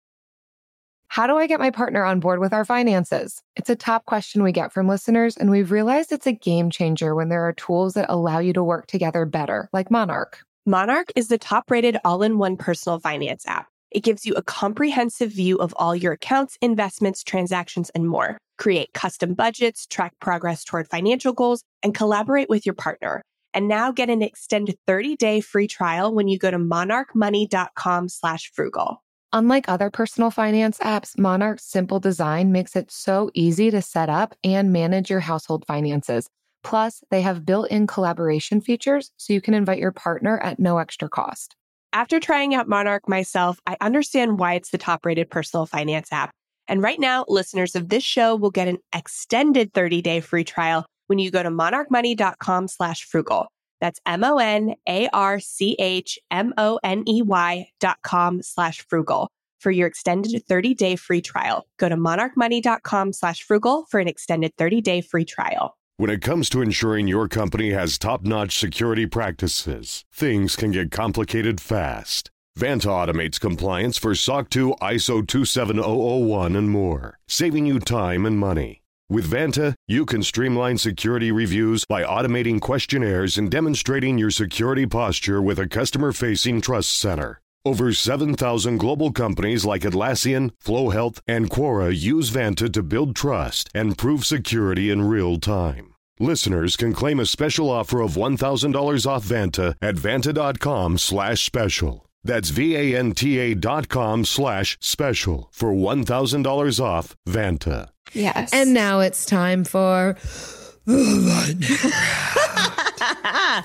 How 1.09 1.27
do 1.27 1.37
I 1.37 1.45
get 1.45 1.59
my 1.59 1.69
partner 1.69 2.03
on 2.03 2.19
board 2.19 2.39
with 2.39 2.51
our 2.53 2.65
finances? 2.65 3.43
It's 3.55 3.69
a 3.69 3.75
top 3.75 4.05
question 4.05 4.41
we 4.41 4.51
get 4.51 4.73
from 4.73 4.87
listeners, 4.87 5.37
and 5.37 5.51
we've 5.51 5.69
realized 5.71 6.11
it's 6.11 6.25
a 6.25 6.31
game 6.31 6.71
changer 6.71 7.13
when 7.13 7.29
there 7.29 7.47
are 7.47 7.53
tools 7.53 7.93
that 7.93 8.07
allow 8.09 8.39
you 8.39 8.51
to 8.53 8.63
work 8.63 8.87
together 8.87 9.25
better, 9.25 9.69
like 9.71 9.91
Monarch. 9.91 10.39
Monarch 10.65 11.11
is 11.15 11.27
the 11.27 11.37
top 11.37 11.69
rated 11.69 11.97
all 12.03 12.23
in 12.23 12.39
one 12.39 12.57
personal 12.57 12.97
finance 12.99 13.45
app. 13.47 13.67
It 13.93 14.03
gives 14.03 14.25
you 14.25 14.33
a 14.33 14.41
comprehensive 14.41 15.31
view 15.31 15.57
of 15.57 15.73
all 15.77 15.95
your 15.95 16.13
accounts, 16.13 16.57
investments, 16.61 17.23
transactions, 17.23 17.91
and 17.91 18.09
more. 18.09 18.39
Create 18.57 18.91
custom 18.93 19.35
budgets, 19.35 19.85
track 19.85 20.13
progress 20.19 20.63
toward 20.63 20.87
financial 20.89 21.31
goals, 21.31 21.63
and 21.83 21.93
collaborate 21.93 22.49
with 22.49 22.65
your 22.65 22.75
partner. 22.75 23.21
And 23.53 23.67
now 23.67 23.91
get 23.91 24.09
an 24.09 24.23
extended 24.23 24.77
30-day 24.87 25.41
free 25.41 25.67
trial 25.67 26.13
when 26.13 26.27
you 26.27 26.39
go 26.39 26.49
to 26.49 26.57
monarchmoney.com 26.57 28.09
slash 28.09 28.51
frugal. 28.51 29.03
Unlike 29.31 29.65
other 29.67 29.91
personal 29.91 30.31
finance 30.31 30.79
apps, 30.79 31.17
Monarch's 31.17 31.63
simple 31.63 31.99
design 31.99 32.51
makes 32.51 32.75
it 32.75 32.91
so 32.91 33.29
easy 33.35 33.69
to 33.69 33.81
set 33.81 34.09
up 34.09 34.35
and 34.43 34.73
manage 34.73 35.09
your 35.09 35.19
household 35.19 35.65
finances. 35.67 36.27
Plus, 36.63 37.03
they 37.11 37.21
have 37.21 37.45
built 37.45 37.69
in 37.69 37.85
collaboration 37.85 38.61
features 38.61 39.11
so 39.17 39.33
you 39.33 39.41
can 39.41 39.53
invite 39.53 39.79
your 39.79 39.91
partner 39.91 40.39
at 40.39 40.59
no 40.59 40.77
extra 40.79 41.09
cost. 41.09 41.55
After 41.93 42.19
trying 42.19 42.55
out 42.55 42.67
Monarch 42.67 43.07
myself, 43.07 43.59
I 43.67 43.77
understand 43.79 44.39
why 44.39 44.55
it's 44.55 44.71
the 44.71 44.79
top 44.79 45.05
rated 45.05 45.29
personal 45.29 45.67
finance 45.67 46.11
app. 46.11 46.31
And 46.67 46.81
right 46.81 46.99
now, 46.99 47.23
listeners 47.27 47.75
of 47.75 47.89
this 47.89 48.03
show 48.03 48.35
will 48.35 48.49
get 48.49 48.67
an 48.67 48.79
extended 48.95 49.73
30 49.73 50.01
day 50.01 50.19
free 50.19 50.43
trial 50.43 50.87
when 51.05 51.19
you 51.19 51.29
go 51.29 51.43
to 51.43 51.51
monarchmoney.com 51.51 52.67
slash 52.67 53.03
frugal. 53.03 53.45
That's 53.79 53.99
M 54.07 54.23
O 54.23 54.37
N 54.37 54.73
A 54.89 55.07
R 55.09 55.39
C 55.39 55.75
H 55.77 56.17
M 56.31 56.51
O 56.57 56.79
N 56.83 57.03
E 57.07 57.21
Y 57.21 57.67
dot 57.79 57.97
com 58.01 58.41
slash 58.41 58.83
frugal 58.89 59.29
for 59.59 59.69
your 59.69 59.87
extended 59.87 60.43
30 60.47 60.73
day 60.73 60.95
free 60.95 61.21
trial. 61.21 61.67
Go 61.77 61.89
to 61.89 61.95
monarchmoney.com 61.95 63.13
slash 63.13 63.43
frugal 63.43 63.85
for 63.91 63.99
an 63.99 64.07
extended 64.07 64.51
30 64.57 64.81
day 64.81 65.01
free 65.01 65.25
trial. 65.25 65.75
When 66.03 66.11
it 66.11 66.21
comes 66.21 66.49
to 66.49 66.61
ensuring 66.61 67.07
your 67.07 67.29
company 67.29 67.71
has 67.71 67.97
top 67.97 68.23
notch 68.25 68.59
security 68.59 69.05
practices, 69.05 70.03
things 70.11 70.57
can 70.57 70.71
get 70.71 70.91
complicated 70.91 71.61
fast. 71.61 72.29
Vanta 72.59 72.87
automates 72.87 73.39
compliance 73.39 73.97
for 73.97 74.13
SOC 74.13 74.49
2, 74.49 74.75
ISO 74.81 75.25
27001, 75.25 76.57
and 76.57 76.69
more, 76.69 77.19
saving 77.29 77.65
you 77.65 77.79
time 77.79 78.25
and 78.25 78.37
money. 78.37 78.81
With 79.09 79.31
Vanta, 79.31 79.75
you 79.87 80.05
can 80.05 80.23
streamline 80.23 80.77
security 80.77 81.31
reviews 81.31 81.85
by 81.85 82.03
automating 82.03 82.59
questionnaires 82.59 83.37
and 83.37 83.49
demonstrating 83.49 84.17
your 84.17 84.29
security 84.29 84.85
posture 84.85 85.41
with 85.41 85.57
a 85.57 85.69
customer 85.69 86.11
facing 86.11 86.59
trust 86.59 86.97
center. 86.97 87.39
Over 87.63 87.93
7,000 87.93 88.77
global 88.77 89.13
companies 89.13 89.63
like 89.63 89.83
Atlassian, 89.83 90.51
Flo 90.59 90.89
Health, 90.89 91.21
and 91.29 91.49
Quora 91.49 91.97
use 91.97 92.29
Vanta 92.29 92.69
to 92.73 92.83
build 92.83 93.15
trust 93.15 93.69
and 93.73 93.97
prove 93.97 94.25
security 94.25 94.89
in 94.89 95.03
real 95.03 95.39
time. 95.39 95.92
Listeners 96.19 96.77
can 96.77 96.93
claim 96.93 97.19
a 97.19 97.25
special 97.25 97.71
offer 97.71 97.99
of 97.99 98.11
$1,000 98.11 99.07
off 99.07 99.25
Vanta 99.25 99.73
at 99.81 99.95
vanta.com 99.95 100.99
slash 100.99 101.43
special. 101.43 102.07
That's 102.23 102.51
V-A-N-T-A 102.51 103.55
dot 103.55 103.89
com 103.89 104.23
slash 104.23 104.77
special 104.79 105.49
for 105.51 105.73
$1,000 105.73 106.79
off 106.79 107.15
Vanta. 107.27 107.89
Yes. 108.13 108.53
And 108.53 108.75
now 108.75 108.99
it's 108.99 109.25
time 109.25 109.63
for 109.63 110.15
I 110.87 111.55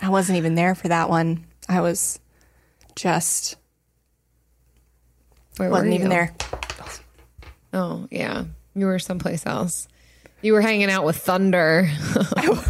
wasn't 0.08 0.38
even 0.38 0.54
there 0.54 0.74
for 0.74 0.88
that 0.88 1.10
one. 1.10 1.44
I 1.68 1.82
was 1.82 2.18
just 2.96 3.56
Where 5.58 5.68
wasn't 5.68 5.90
were 5.90 5.96
even 5.96 6.08
there. 6.08 6.34
Oh, 7.74 8.08
yeah. 8.10 8.44
You 8.74 8.86
were 8.86 8.98
someplace 8.98 9.44
else. 9.44 9.86
You 10.42 10.52
were 10.52 10.60
hanging 10.60 10.90
out 10.90 11.04
with 11.04 11.16
Thunder. 11.16 11.90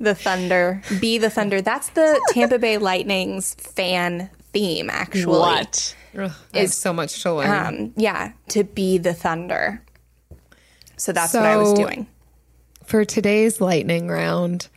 The 0.00 0.14
Thunder. 0.14 0.82
Be 1.00 1.18
the 1.18 1.30
Thunder. 1.30 1.62
That's 1.62 1.88
the 1.90 2.20
Tampa 2.30 2.58
Bay 2.58 2.78
Lightning's 2.78 3.54
fan 3.54 4.28
theme, 4.52 4.90
actually. 4.90 5.38
What? 5.38 5.96
Ugh, 6.18 6.32
I 6.52 6.66
so 6.66 6.92
much 6.92 7.22
to 7.22 7.34
learn. 7.34 7.66
Um, 7.66 7.92
yeah, 7.96 8.32
to 8.48 8.64
be 8.64 8.98
the 8.98 9.14
Thunder. 9.14 9.82
So 10.96 11.12
that's 11.12 11.32
what 11.32 11.44
I 11.44 11.56
was 11.56 11.72
doing. 11.74 12.06
For 12.84 13.04
today's 13.04 13.60
lightning 13.60 14.08
round, 14.08 14.68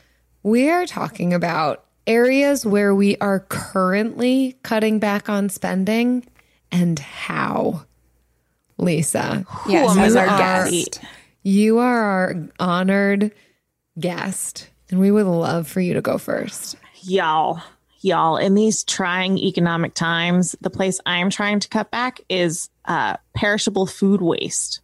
we 0.43 0.69
are 0.69 0.85
talking 0.85 1.33
about 1.33 1.85
areas 2.05 2.65
where 2.65 2.95
we 2.95 3.17
are 3.17 3.41
currently 3.41 4.57
cutting 4.63 4.99
back 4.99 5.29
on 5.29 5.49
spending 5.49 6.25
and 6.71 6.97
how. 6.99 7.83
Lisa, 8.79 9.43
Yes, 9.67 9.97
am 9.97 10.03
as 10.03 10.15
our 10.15 10.27
guest. 10.27 11.01
You 11.47 11.79
are 11.79 12.01
our 12.01 12.35
honored 12.59 13.31
guest, 13.97 14.69
and 14.91 14.99
we 14.99 15.11
would 15.11 15.25
love 15.25 15.65
for 15.65 15.79
you 15.79 15.93
to 15.93 16.01
go 16.01 16.17
first. 16.17 16.75
Y'all, 17.03 17.61
y'all, 18.01 18.35
in 18.35 18.53
these 18.53 18.83
trying 18.83 19.37
economic 19.37 19.93
times, 19.93 20.55
the 20.59 20.69
place 20.69 20.99
I'm 21.05 21.29
trying 21.29 21.61
to 21.61 21.69
cut 21.69 21.89
back 21.89 22.19
is 22.27 22.69
uh, 22.83 23.15
perishable 23.33 23.87
food 23.87 24.21
waste. 24.21 24.81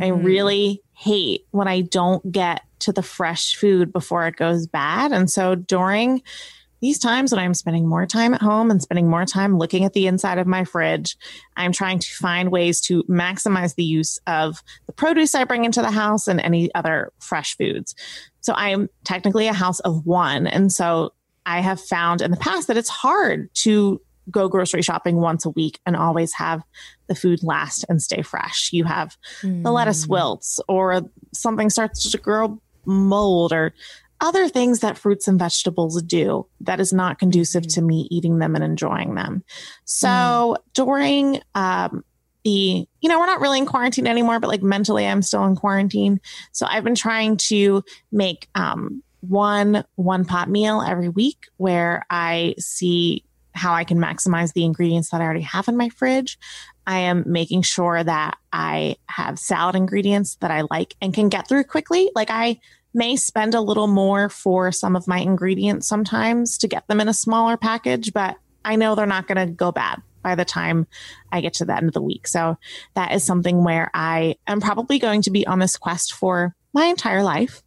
I 0.00 0.08
really 0.08 0.82
hate 0.92 1.46
when 1.50 1.66
I 1.66 1.80
don't 1.80 2.30
get 2.30 2.62
to 2.80 2.92
the 2.92 3.02
fresh 3.02 3.56
food 3.56 3.92
before 3.92 4.26
it 4.28 4.36
goes 4.36 4.68
bad. 4.68 5.10
And 5.10 5.28
so 5.28 5.56
during 5.56 6.22
these 6.80 6.98
times 6.98 7.32
when 7.32 7.38
I'm 7.38 7.54
spending 7.54 7.86
more 7.86 8.06
time 8.06 8.34
at 8.34 8.40
home 8.40 8.70
and 8.70 8.80
spending 8.80 9.08
more 9.08 9.24
time 9.24 9.58
looking 9.58 9.84
at 9.84 9.92
the 9.92 10.06
inside 10.06 10.38
of 10.38 10.46
my 10.46 10.64
fridge, 10.64 11.16
I'm 11.56 11.72
trying 11.72 11.98
to 11.98 12.08
find 12.14 12.50
ways 12.50 12.80
to 12.82 13.02
maximize 13.04 13.74
the 13.74 13.84
use 13.84 14.18
of 14.26 14.62
the 14.86 14.92
produce 14.92 15.34
I 15.34 15.44
bring 15.44 15.64
into 15.64 15.82
the 15.82 15.90
house 15.90 16.26
and 16.26 16.40
any 16.40 16.74
other 16.74 17.12
fresh 17.18 17.56
foods. 17.56 17.94
So 18.40 18.54
I'm 18.56 18.88
technically 19.04 19.46
a 19.46 19.52
house 19.52 19.80
of 19.80 20.06
one. 20.06 20.46
And 20.46 20.72
so 20.72 21.12
I 21.44 21.60
have 21.60 21.80
found 21.80 22.22
in 22.22 22.30
the 22.30 22.36
past 22.36 22.68
that 22.68 22.76
it's 22.76 22.88
hard 22.88 23.52
to 23.56 24.00
go 24.30 24.48
grocery 24.48 24.82
shopping 24.82 25.16
once 25.16 25.44
a 25.44 25.50
week 25.50 25.80
and 25.84 25.96
always 25.96 26.32
have 26.34 26.62
the 27.08 27.14
food 27.14 27.42
last 27.42 27.84
and 27.88 28.00
stay 28.00 28.22
fresh. 28.22 28.72
You 28.72 28.84
have 28.84 29.16
the 29.42 29.72
lettuce 29.72 30.04
hmm. 30.04 30.12
wilts 30.12 30.60
or 30.68 31.02
something 31.34 31.68
starts 31.68 32.10
to 32.10 32.18
grow 32.18 32.60
mold 32.86 33.52
or 33.52 33.74
other 34.20 34.48
things 34.48 34.80
that 34.80 34.98
fruits 34.98 35.26
and 35.28 35.38
vegetables 35.38 36.02
do 36.02 36.46
that 36.60 36.80
is 36.80 36.92
not 36.92 37.18
conducive 37.18 37.66
to 37.68 37.82
me 37.82 38.06
eating 38.10 38.38
them 38.38 38.54
and 38.54 38.62
enjoying 38.62 39.14
them. 39.14 39.42
So 39.84 40.56
during 40.74 41.40
um, 41.54 42.04
the, 42.44 42.86
you 43.00 43.08
know, 43.08 43.18
we're 43.18 43.26
not 43.26 43.40
really 43.40 43.58
in 43.58 43.66
quarantine 43.66 44.06
anymore, 44.06 44.40
but 44.40 44.48
like 44.48 44.62
mentally, 44.62 45.06
I'm 45.06 45.22
still 45.22 45.44
in 45.46 45.56
quarantine. 45.56 46.20
So 46.52 46.66
I've 46.68 46.84
been 46.84 46.94
trying 46.94 47.36
to 47.48 47.82
make 48.12 48.48
um, 48.54 49.02
one 49.20 49.84
one 49.96 50.24
pot 50.24 50.48
meal 50.48 50.82
every 50.82 51.08
week 51.08 51.46
where 51.56 52.04
I 52.08 52.54
see 52.58 53.24
how 53.52 53.74
I 53.74 53.84
can 53.84 53.98
maximize 53.98 54.52
the 54.52 54.64
ingredients 54.64 55.10
that 55.10 55.20
I 55.20 55.24
already 55.24 55.42
have 55.42 55.68
in 55.68 55.76
my 55.76 55.88
fridge. 55.88 56.38
I 56.86 56.98
am 57.00 57.24
making 57.26 57.62
sure 57.62 58.02
that 58.02 58.38
I 58.52 58.96
have 59.06 59.38
salad 59.38 59.76
ingredients 59.76 60.36
that 60.36 60.50
I 60.50 60.62
like 60.70 60.94
and 61.00 61.12
can 61.12 61.28
get 61.28 61.48
through 61.48 61.64
quickly. 61.64 62.10
Like 62.14 62.30
I 62.30 62.58
may 62.92 63.16
spend 63.16 63.54
a 63.54 63.60
little 63.60 63.86
more 63.86 64.28
for 64.28 64.72
some 64.72 64.96
of 64.96 65.06
my 65.06 65.18
ingredients 65.18 65.86
sometimes 65.86 66.58
to 66.58 66.68
get 66.68 66.86
them 66.88 67.00
in 67.00 67.08
a 67.08 67.14
smaller 67.14 67.56
package, 67.56 68.12
but 68.12 68.36
I 68.64 68.76
know 68.76 68.94
they're 68.94 69.06
not 69.06 69.26
going 69.26 69.46
to 69.46 69.52
go 69.52 69.72
bad 69.72 70.02
by 70.22 70.34
the 70.34 70.44
time 70.44 70.86
I 71.32 71.40
get 71.40 71.54
to 71.54 71.64
the 71.64 71.76
end 71.76 71.88
of 71.88 71.94
the 71.94 72.02
week. 72.02 72.26
So 72.26 72.58
that 72.94 73.12
is 73.12 73.24
something 73.24 73.64
where 73.64 73.90
I 73.94 74.36
am 74.46 74.60
probably 74.60 74.98
going 74.98 75.22
to 75.22 75.30
be 75.30 75.46
on 75.46 75.58
this 75.58 75.76
quest 75.76 76.12
for 76.12 76.54
my 76.72 76.86
entire 76.86 77.22
life. 77.22 77.62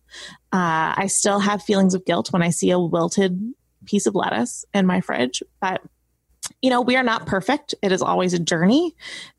Uh, 0.52 0.94
I 0.96 1.08
still 1.08 1.40
have 1.40 1.64
feelings 1.64 1.94
of 1.94 2.06
guilt 2.06 2.32
when 2.32 2.44
I 2.44 2.52
see 2.52 2.72
a 2.72 2.80
wilted 2.80 3.54
piece 3.86 4.06
of 4.06 4.16
lettuce 4.16 4.66
in 4.74 4.86
my 4.86 5.02
fridge, 5.02 5.42
but 5.60 5.82
you 6.62 6.70
know, 6.70 6.82
we 6.82 6.96
are 6.96 7.04
not 7.04 7.26
perfect. 7.26 7.74
It 7.82 7.92
is 7.92 8.02
always 8.02 8.34
a 8.34 8.40
journey. 8.40 8.96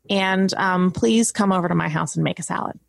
And 0.09 0.53
um, 0.55 0.91
please 0.91 1.31
come 1.31 1.51
over 1.51 1.67
to 1.67 1.75
my 1.75 1.87
house 1.87 2.15
and 2.15 2.23
make 2.23 2.39
a 2.39 2.43
salad. 2.43 2.79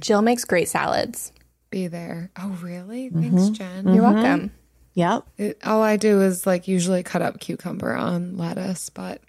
Jill 0.00 0.22
makes 0.22 0.44
great 0.44 0.68
salads. 0.68 1.32
Be 1.72 1.86
there. 1.88 2.30
Oh, 2.38 2.50
really? 2.62 3.08
Thanks, 3.08 3.48
Jen. 3.48 3.92
You're 3.92 4.02
welcome. 4.02 4.52
Yep. 4.94 5.24
It, 5.38 5.58
all 5.64 5.82
I 5.82 5.96
do 5.96 6.20
is 6.20 6.46
like 6.46 6.68
usually 6.68 7.02
cut 7.02 7.22
up 7.22 7.40
cucumber 7.40 7.94
on 7.94 8.36
lettuce, 8.36 8.90
but 8.90 9.22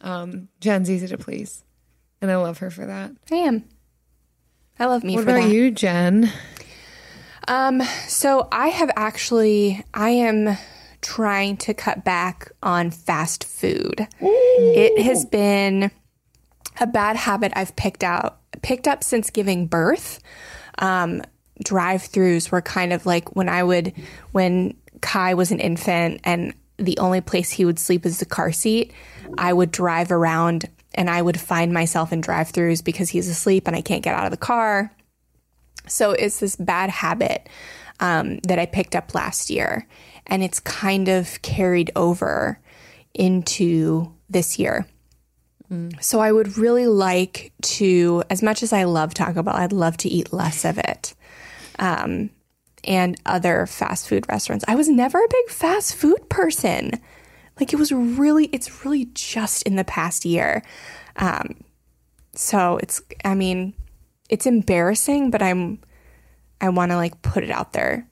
um, 0.00 0.48
Jen's 0.60 0.90
easy 0.90 1.06
to 1.06 1.16
please, 1.16 1.62
and 2.20 2.32
I 2.32 2.36
love 2.36 2.58
her 2.58 2.70
for 2.70 2.84
that. 2.84 3.12
I 3.30 3.36
am. 3.36 3.64
I 4.78 4.86
love 4.86 5.04
me 5.04 5.14
what 5.14 5.24
for 5.24 5.30
about 5.30 5.44
that. 5.44 5.54
you, 5.54 5.70
Jen? 5.70 6.32
Um, 7.46 7.80
so 8.08 8.48
I 8.50 8.68
have 8.68 8.90
actually, 8.96 9.84
I 9.94 10.10
am 10.10 10.58
trying 11.00 11.58
to 11.58 11.74
cut 11.74 12.04
back 12.04 12.50
on 12.60 12.90
fast 12.90 13.44
food. 13.44 14.08
It 14.20 15.00
has 15.04 15.24
been 15.26 15.92
a 16.80 16.88
bad 16.88 17.14
habit 17.14 17.52
I've 17.54 17.76
picked 17.76 18.02
out, 18.02 18.40
picked 18.62 18.88
up 18.88 19.04
since 19.04 19.30
giving 19.30 19.68
birth. 19.68 20.18
Um, 20.78 21.22
drive-throughs 21.62 22.50
were 22.50 22.62
kind 22.62 22.92
of 22.92 23.06
like 23.06 23.36
when 23.36 23.48
I 23.48 23.62
would, 23.62 23.92
when 24.32 24.76
Kai 25.00 25.34
was 25.34 25.50
an 25.50 25.60
infant 25.60 26.20
and 26.24 26.54
the 26.78 26.98
only 26.98 27.20
place 27.20 27.50
he 27.50 27.64
would 27.64 27.78
sleep 27.78 28.04
is 28.04 28.18
the 28.18 28.26
car 28.26 28.50
seat, 28.50 28.92
I 29.38 29.52
would 29.52 29.70
drive 29.70 30.10
around 30.10 30.68
and 30.94 31.08
I 31.10 31.22
would 31.22 31.40
find 31.40 31.72
myself 31.72 32.12
in 32.12 32.20
drive-throughs 32.20 32.82
because 32.84 33.10
he's 33.10 33.28
asleep 33.28 33.66
and 33.66 33.76
I 33.76 33.80
can't 33.80 34.02
get 34.02 34.14
out 34.14 34.24
of 34.24 34.30
the 34.30 34.36
car. 34.36 34.92
So 35.86 36.12
it's 36.12 36.40
this 36.40 36.56
bad 36.56 36.90
habit 36.90 37.48
um, 38.00 38.38
that 38.48 38.58
I 38.58 38.66
picked 38.66 38.96
up 38.96 39.14
last 39.14 39.50
year, 39.50 39.86
and 40.26 40.42
it's 40.42 40.58
kind 40.60 41.08
of 41.08 41.42
carried 41.42 41.90
over 41.94 42.58
into 43.12 44.12
this 44.28 44.58
year. 44.58 44.86
So 46.00 46.20
I 46.20 46.30
would 46.30 46.56
really 46.56 46.86
like 46.86 47.52
to, 47.62 48.22
as 48.30 48.42
much 48.42 48.62
as 48.62 48.72
I 48.72 48.84
love 48.84 49.12
Taco 49.12 49.42
Bell, 49.42 49.56
I'd 49.56 49.72
love 49.72 49.96
to 49.98 50.08
eat 50.08 50.32
less 50.32 50.64
of 50.64 50.78
it. 50.78 51.14
Um, 51.78 52.30
and 52.86 53.18
other 53.24 53.66
fast 53.66 54.08
food 54.08 54.26
restaurants. 54.28 54.64
I 54.68 54.74
was 54.74 54.88
never 54.88 55.18
a 55.18 55.28
big 55.28 55.48
fast 55.48 55.94
food 55.94 56.28
person. 56.28 56.92
Like 57.58 57.72
it 57.72 57.76
was 57.76 57.90
really, 57.92 58.46
it's 58.52 58.84
really 58.84 59.06
just 59.14 59.62
in 59.62 59.76
the 59.76 59.84
past 59.84 60.24
year. 60.26 60.62
Um, 61.16 61.64
so 62.34 62.76
it's, 62.82 63.00
I 63.24 63.34
mean, 63.34 63.72
it's 64.28 64.44
embarrassing, 64.44 65.30
but 65.30 65.40
I'm, 65.40 65.78
I 66.60 66.68
want 66.68 66.90
to 66.90 66.96
like 66.96 67.22
put 67.22 67.42
it 67.42 67.50
out 67.50 67.72
there. 67.72 68.06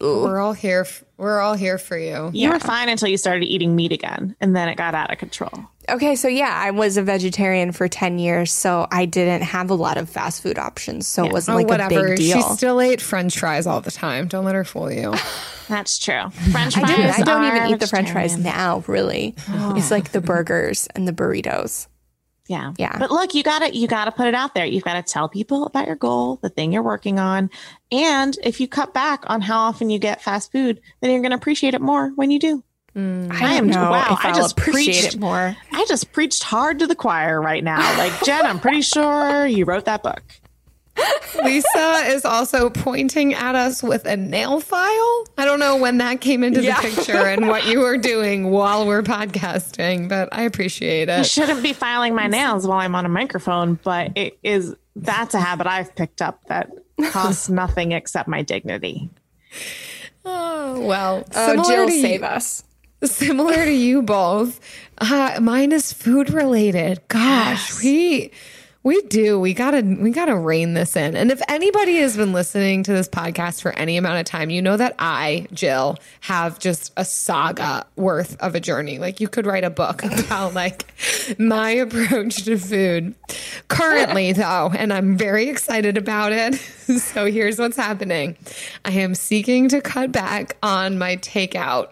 We're 0.00 0.38
all 0.38 0.52
here. 0.52 0.82
f- 0.82 1.02
We're 1.22 1.38
all 1.38 1.54
here 1.54 1.78
for 1.78 1.96
you. 1.96 2.30
You 2.34 2.50
were 2.50 2.58
fine 2.58 2.88
until 2.88 3.06
you 3.06 3.16
started 3.16 3.44
eating 3.46 3.76
meat 3.76 3.92
again, 3.92 4.34
and 4.40 4.56
then 4.56 4.68
it 4.68 4.74
got 4.76 4.96
out 4.96 5.12
of 5.12 5.18
control. 5.18 5.52
Okay, 5.88 6.16
so 6.16 6.26
yeah, 6.26 6.50
I 6.52 6.72
was 6.72 6.96
a 6.96 7.02
vegetarian 7.02 7.70
for 7.70 7.86
10 7.86 8.18
years, 8.18 8.50
so 8.52 8.88
I 8.90 9.04
didn't 9.04 9.42
have 9.42 9.70
a 9.70 9.74
lot 9.74 9.98
of 9.98 10.10
fast 10.10 10.42
food 10.42 10.58
options. 10.58 11.06
So 11.06 11.24
it 11.24 11.32
wasn't 11.32 11.54
Oh, 11.54 11.58
like 11.58 11.68
whatever. 11.68 12.06
a 12.14 12.16
big 12.16 12.18
She 12.18 12.42
still 12.42 12.80
ate 12.80 13.00
French 13.00 13.38
fries 13.38 13.68
all 13.68 13.80
the 13.80 13.92
time. 13.92 14.26
Don't 14.26 14.44
let 14.44 14.56
her 14.56 14.64
fool 14.64 14.90
you. 14.90 15.14
That's 15.68 15.96
true. 15.96 16.28
French 16.50 16.74
fries. 16.74 16.86
didn't. 16.88 17.20
I 17.20 17.22
don't 17.22 17.44
even 17.56 17.70
eat 17.70 17.78
the 17.78 17.86
french 17.86 18.10
fries 18.10 18.36
now, 18.36 18.82
really. 18.88 19.36
It's 19.48 19.92
like 19.92 20.10
the 20.10 20.20
burgers 20.32 20.88
and 20.96 21.06
the 21.06 21.12
burritos. 21.12 21.86
Yeah. 22.48 22.72
Yeah. 22.76 22.98
But 22.98 23.10
look, 23.10 23.34
you 23.34 23.42
gotta 23.42 23.74
you 23.74 23.86
gotta 23.86 24.10
put 24.10 24.26
it 24.26 24.34
out 24.34 24.54
there. 24.54 24.66
You've 24.66 24.84
got 24.84 24.94
to 24.94 25.02
tell 25.02 25.28
people 25.28 25.64
about 25.64 25.86
your 25.86 25.96
goal, 25.96 26.38
the 26.42 26.48
thing 26.48 26.72
you're 26.72 26.82
working 26.82 27.18
on. 27.18 27.50
And 27.90 28.36
if 28.42 28.60
you 28.60 28.68
cut 28.68 28.92
back 28.92 29.24
on 29.26 29.40
how 29.40 29.60
often 29.60 29.90
you 29.90 29.98
get 29.98 30.22
fast 30.22 30.52
food, 30.52 30.80
then 31.00 31.10
you're 31.10 31.22
gonna 31.22 31.36
appreciate 31.36 31.74
it 31.74 31.80
more 31.80 32.10
when 32.16 32.30
you 32.30 32.38
do. 32.38 32.64
Mm. 32.96 33.32
I 33.32 33.52
I 33.52 33.52
am 33.54 33.68
know 33.68 33.90
wow, 33.90 34.18
I 34.22 34.32
just 34.34 34.58
appreciate 34.58 35.00
preached 35.02 35.14
it 35.14 35.20
more. 35.20 35.56
I 35.72 35.84
just 35.88 36.12
preached 36.12 36.42
hard 36.42 36.78
to 36.80 36.86
the 36.86 36.94
choir 36.94 37.40
right 37.40 37.64
now. 37.64 37.80
Like 37.96 38.12
Jen, 38.24 38.44
I'm 38.44 38.60
pretty 38.60 38.82
sure 38.82 39.46
you 39.46 39.64
wrote 39.64 39.86
that 39.86 40.02
book. 40.02 40.22
Lisa 41.42 42.02
is 42.08 42.24
also 42.24 42.68
pointing 42.70 43.32
at 43.34 43.54
us 43.54 43.82
with 43.82 44.04
a 44.04 44.16
nail 44.16 44.60
file. 44.60 45.24
I 45.38 45.44
don't 45.44 45.58
know 45.58 45.76
when 45.76 45.98
that 45.98 46.20
came 46.20 46.44
into 46.44 46.62
Yeah. 46.62 46.80
the 46.80 46.88
picture 46.88 47.16
and 47.16 47.48
what 47.48 47.66
you 47.66 47.80
were 47.80 47.96
doing 47.96 48.50
while 48.50 48.86
we're 48.86 49.02
podcasting, 49.02 50.08
but 50.08 50.28
I 50.32 50.42
appreciate 50.42 51.08
it. 51.08 51.18
I 51.20 51.22
shouldn't 51.22 51.62
be 51.62 51.72
filing 51.72 52.14
my 52.14 52.26
nails 52.26 52.66
while 52.66 52.78
I'm 52.80 52.94
on 52.94 53.06
a 53.06 53.08
microphone, 53.08 53.78
but 53.82 54.12
it 54.16 54.38
is 54.42 54.74
that's 54.94 55.34
a 55.34 55.40
habit 55.40 55.66
I've 55.66 55.94
picked 55.96 56.20
up 56.20 56.44
that 56.48 56.70
costs 57.10 57.48
nothing 57.48 57.92
except 57.92 58.28
my 58.28 58.42
dignity. 58.42 59.08
Oh, 60.24 60.80
well, 60.80 61.24
Oh, 61.34 61.46
similar 61.48 61.64
Jill, 61.68 61.86
to 61.86 61.92
you- 61.94 62.02
save 62.02 62.22
us. 62.22 62.64
similar 63.02 63.64
to 63.64 63.72
you 63.72 64.02
both. 64.02 64.60
Uh, 64.98 65.38
mine 65.40 65.72
is 65.72 65.92
food 65.92 66.30
related. 66.30 67.00
Gosh, 67.08 67.82
we 67.82 68.30
we 68.84 69.00
do. 69.02 69.38
We 69.38 69.54
gotta 69.54 69.82
we 69.82 70.10
gotta 70.10 70.36
rein 70.36 70.74
this 70.74 70.96
in. 70.96 71.14
And 71.14 71.30
if 71.30 71.40
anybody 71.48 71.96
has 71.98 72.16
been 72.16 72.32
listening 72.32 72.82
to 72.84 72.92
this 72.92 73.08
podcast 73.08 73.62
for 73.62 73.72
any 73.72 73.96
amount 73.96 74.18
of 74.18 74.24
time, 74.24 74.50
you 74.50 74.60
know 74.60 74.76
that 74.76 74.94
I, 74.98 75.46
Jill, 75.52 75.98
have 76.20 76.58
just 76.58 76.92
a 76.96 77.04
saga 77.04 77.86
worth 77.94 78.36
of 78.40 78.54
a 78.54 78.60
journey. 78.60 78.98
Like 78.98 79.20
you 79.20 79.28
could 79.28 79.46
write 79.46 79.62
a 79.64 79.70
book 79.70 80.02
about 80.24 80.54
like 80.54 80.92
my 81.38 81.70
approach 81.70 82.44
to 82.44 82.58
food. 82.58 83.14
Currently, 83.68 84.32
though, 84.32 84.72
and 84.76 84.92
I'm 84.92 85.16
very 85.16 85.48
excited 85.48 85.96
about 85.96 86.32
it. 86.32 86.60
So 86.92 87.30
here's 87.30 87.58
what's 87.58 87.76
happening. 87.76 88.36
I 88.84 88.90
am 88.90 89.14
seeking 89.14 89.68
to 89.68 89.80
cut 89.80 90.12
back 90.12 90.56
on 90.62 90.98
my 90.98 91.16
takeout 91.16 91.90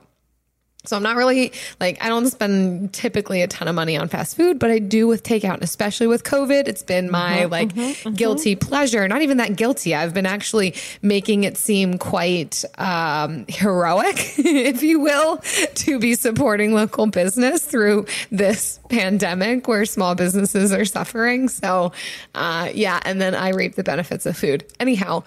so 0.87 0.97
I'm 0.97 1.03
not 1.03 1.17
really 1.17 1.53
like 1.79 2.03
I 2.03 2.09
don't 2.09 2.27
spend 2.27 2.95
typically 2.95 3.43
a 3.43 3.47
ton 3.47 3.69
of 3.69 3.75
money 3.75 3.99
on 3.99 4.09
fast 4.09 4.35
food, 4.35 4.59
but 4.59 4.71
I 4.71 4.79
do 4.79 5.07
with 5.07 5.23
takeout, 5.23 5.55
and 5.55 5.63
especially 5.63 6.07
with 6.07 6.25
COVID. 6.25 6.69
It's 6.69 6.83
been 6.83 7.11
my 7.11 7.45
like 7.45 7.75
guilty 8.15 8.57
pleasure. 8.57 9.07
Not 9.07 9.21
even 9.21 9.37
that 9.37 9.57
guilty. 9.57 9.95
I've 9.95 10.15
been 10.15 10.25
actually 10.25 10.75
making 11.03 11.45
it 11.45 11.59
seem 11.59 11.99
quite 11.99 12.65
um, 12.79 13.45
heroic, 13.49 14.17
if 14.39 14.83
you 14.83 15.01
will, 15.01 15.37
to 15.75 15.99
be 15.99 16.15
supporting 16.15 16.73
local 16.73 17.07
business 17.07 17.65
through 17.65 18.07
this 18.31 18.81
pandemic 18.89 19.69
where 19.69 19.85
small 19.85 20.15
businesses 20.15 20.73
are 20.73 20.87
suffering. 20.87 21.49
So 21.49 21.93
uh, 22.35 22.71
yeah, 22.73 23.01
and 23.05 23.21
then 23.21 23.35
I 23.35 23.51
reap 23.51 23.75
the 23.75 23.85
benefits 23.85 24.25
of 24.25 24.37
food. 24.37 24.65
Anyhow. 24.81 25.25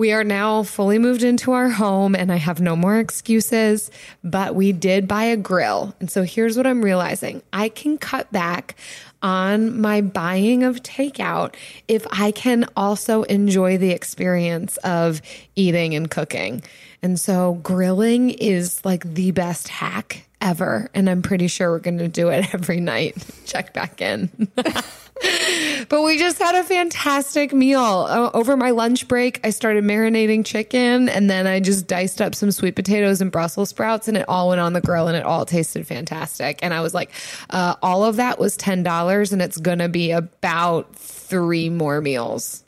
We 0.00 0.12
are 0.12 0.24
now 0.24 0.62
fully 0.62 0.98
moved 0.98 1.22
into 1.22 1.52
our 1.52 1.68
home 1.68 2.14
and 2.14 2.32
I 2.32 2.36
have 2.36 2.58
no 2.58 2.74
more 2.74 2.98
excuses, 2.98 3.90
but 4.24 4.54
we 4.54 4.72
did 4.72 5.06
buy 5.06 5.24
a 5.24 5.36
grill. 5.36 5.94
And 6.00 6.10
so 6.10 6.22
here's 6.22 6.56
what 6.56 6.66
I'm 6.66 6.82
realizing 6.82 7.42
I 7.52 7.68
can 7.68 7.98
cut 7.98 8.32
back 8.32 8.76
on 9.20 9.78
my 9.78 10.00
buying 10.00 10.62
of 10.62 10.82
takeout 10.82 11.54
if 11.86 12.06
I 12.10 12.30
can 12.30 12.64
also 12.76 13.24
enjoy 13.24 13.76
the 13.76 13.90
experience 13.90 14.78
of 14.78 15.20
eating 15.54 15.94
and 15.94 16.10
cooking. 16.10 16.62
And 17.02 17.20
so 17.20 17.60
grilling 17.62 18.30
is 18.30 18.82
like 18.86 19.04
the 19.04 19.32
best 19.32 19.68
hack 19.68 20.26
ever. 20.40 20.88
And 20.94 21.08
I'm 21.08 21.22
pretty 21.22 21.48
sure 21.48 21.70
we're 21.70 21.78
going 21.78 21.98
to 21.98 22.08
do 22.08 22.28
it 22.28 22.54
every 22.54 22.80
night. 22.80 23.16
Check 23.46 23.74
back 23.74 24.00
in. 24.00 24.48
But 25.88 26.02
we 26.02 26.18
just 26.18 26.38
had 26.38 26.54
a 26.54 26.64
fantastic 26.64 27.52
meal. 27.52 27.80
Uh, 28.08 28.30
over 28.32 28.56
my 28.56 28.70
lunch 28.70 29.08
break, 29.08 29.40
I 29.44 29.50
started 29.50 29.84
marinating 29.84 30.44
chicken 30.44 31.08
and 31.08 31.28
then 31.28 31.46
I 31.46 31.60
just 31.60 31.86
diced 31.86 32.20
up 32.20 32.34
some 32.34 32.50
sweet 32.50 32.76
potatoes 32.76 33.20
and 33.20 33.30
Brussels 33.30 33.70
sprouts 33.70 34.08
and 34.08 34.16
it 34.16 34.24
all 34.28 34.48
went 34.48 34.60
on 34.60 34.72
the 34.72 34.80
grill 34.80 35.08
and 35.08 35.16
it 35.16 35.24
all 35.24 35.44
tasted 35.44 35.86
fantastic. 35.86 36.60
And 36.62 36.72
I 36.72 36.80
was 36.80 36.94
like, 36.94 37.10
uh, 37.50 37.74
all 37.82 38.04
of 38.04 38.16
that 38.16 38.38
was 38.38 38.56
$10 38.56 39.32
and 39.32 39.42
it's 39.42 39.56
going 39.58 39.78
to 39.78 39.88
be 39.88 40.10
about 40.10 40.94
three 40.94 41.68
more 41.68 42.00
meals. 42.00 42.64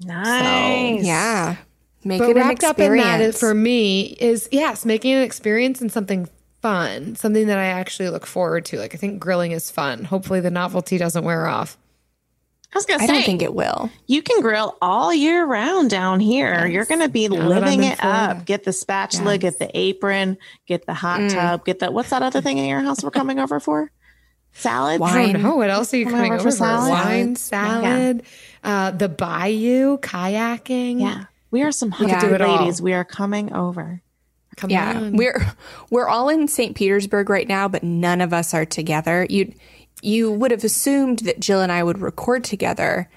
Nice. 0.00 1.04
Yeah. 1.04 1.56
Make 2.08 2.18
But 2.20 2.30
it 2.30 2.36
an 2.36 2.42
wrapped 2.48 2.64
up 2.64 2.78
in 2.80 2.96
that 2.96 3.20
is, 3.20 3.34
experience. 3.34 3.40
for 3.40 3.54
me 3.54 4.00
is 4.18 4.48
yes, 4.50 4.84
making 4.84 5.12
an 5.12 5.22
experience 5.22 5.80
and 5.80 5.92
something 5.92 6.28
fun, 6.62 7.14
something 7.14 7.46
that 7.46 7.58
I 7.58 7.66
actually 7.66 8.08
look 8.10 8.26
forward 8.26 8.64
to. 8.66 8.78
Like 8.78 8.94
I 8.94 8.98
think 8.98 9.20
grilling 9.20 9.52
is 9.52 9.70
fun. 9.70 10.04
Hopefully 10.04 10.40
the 10.40 10.50
novelty 10.50 10.98
doesn't 10.98 11.22
wear 11.24 11.46
off. 11.46 11.76
I 12.74 12.76
was 12.76 12.84
gonna 12.84 13.02
I 13.02 13.06
say 13.06 13.12
don't 13.14 13.24
think 13.24 13.40
it 13.42 13.54
will. 13.54 13.90
you 14.06 14.20
can 14.20 14.42
grill 14.42 14.76
all 14.82 15.14
year 15.14 15.46
round 15.46 15.88
down 15.88 16.20
here. 16.20 16.66
You're 16.66 16.84
gonna 16.84 17.08
be 17.08 17.26
that 17.26 17.34
living 17.34 17.80
I'm 17.84 17.92
it 17.92 18.04
up. 18.04 18.44
Get 18.44 18.64
the 18.64 18.72
spatula, 18.74 19.38
get 19.38 19.58
the 19.58 19.70
apron, 19.72 20.36
get 20.66 20.84
the 20.84 20.92
hot 20.94 21.20
Mm. 21.20 21.32
tub, 21.32 21.64
get 21.64 21.78
the 21.78 21.90
what's 21.90 22.10
that 22.10 22.22
other 22.22 22.42
thing 22.42 22.58
in 22.58 22.66
your 22.66 22.80
house 22.80 23.02
we're 23.02 23.10
coming 23.10 23.38
over 23.38 23.58
for? 23.58 23.90
Salad. 24.52 25.00
I 25.00 25.32
don't 25.32 25.42
know. 25.42 25.56
What 25.56 25.70
else 25.70 25.94
are 25.94 25.96
you 25.98 26.04
Coming 26.04 26.18
coming 26.18 26.32
over 26.32 26.40
over 26.40 26.50
for 26.50 26.56
for? 26.56 26.64
salad? 26.64 26.90
Wine, 26.90 27.36
Salad. 27.36 27.82
salad, 27.84 28.22
uh, 28.64 28.90
the 28.90 29.08
bayou, 29.08 29.98
kayaking. 29.98 31.00
Yeah. 31.00 31.24
We 31.50 31.62
are 31.62 31.72
some 31.72 31.90
could 31.90 32.10
hungry 32.10 32.28
do 32.28 32.34
it 32.34 32.40
all. 32.40 32.58
ladies. 32.58 32.82
We 32.82 32.92
are 32.92 33.04
coming 33.04 33.52
over. 33.52 34.02
Come 34.56 34.70
Yeah, 34.70 34.96
on. 34.98 35.16
we're 35.16 35.46
we're 35.90 36.08
all 36.08 36.28
in 36.28 36.48
St. 36.48 36.74
Petersburg 36.76 37.30
right 37.30 37.46
now, 37.48 37.68
but 37.68 37.82
none 37.82 38.20
of 38.20 38.32
us 38.32 38.52
are 38.54 38.64
together. 38.64 39.26
You 39.30 39.52
you 40.02 40.30
would 40.32 40.50
have 40.50 40.64
assumed 40.64 41.20
that 41.20 41.40
Jill 41.40 41.60
and 41.60 41.72
I 41.72 41.82
would 41.82 41.98
record 41.98 42.44
together 42.44 43.08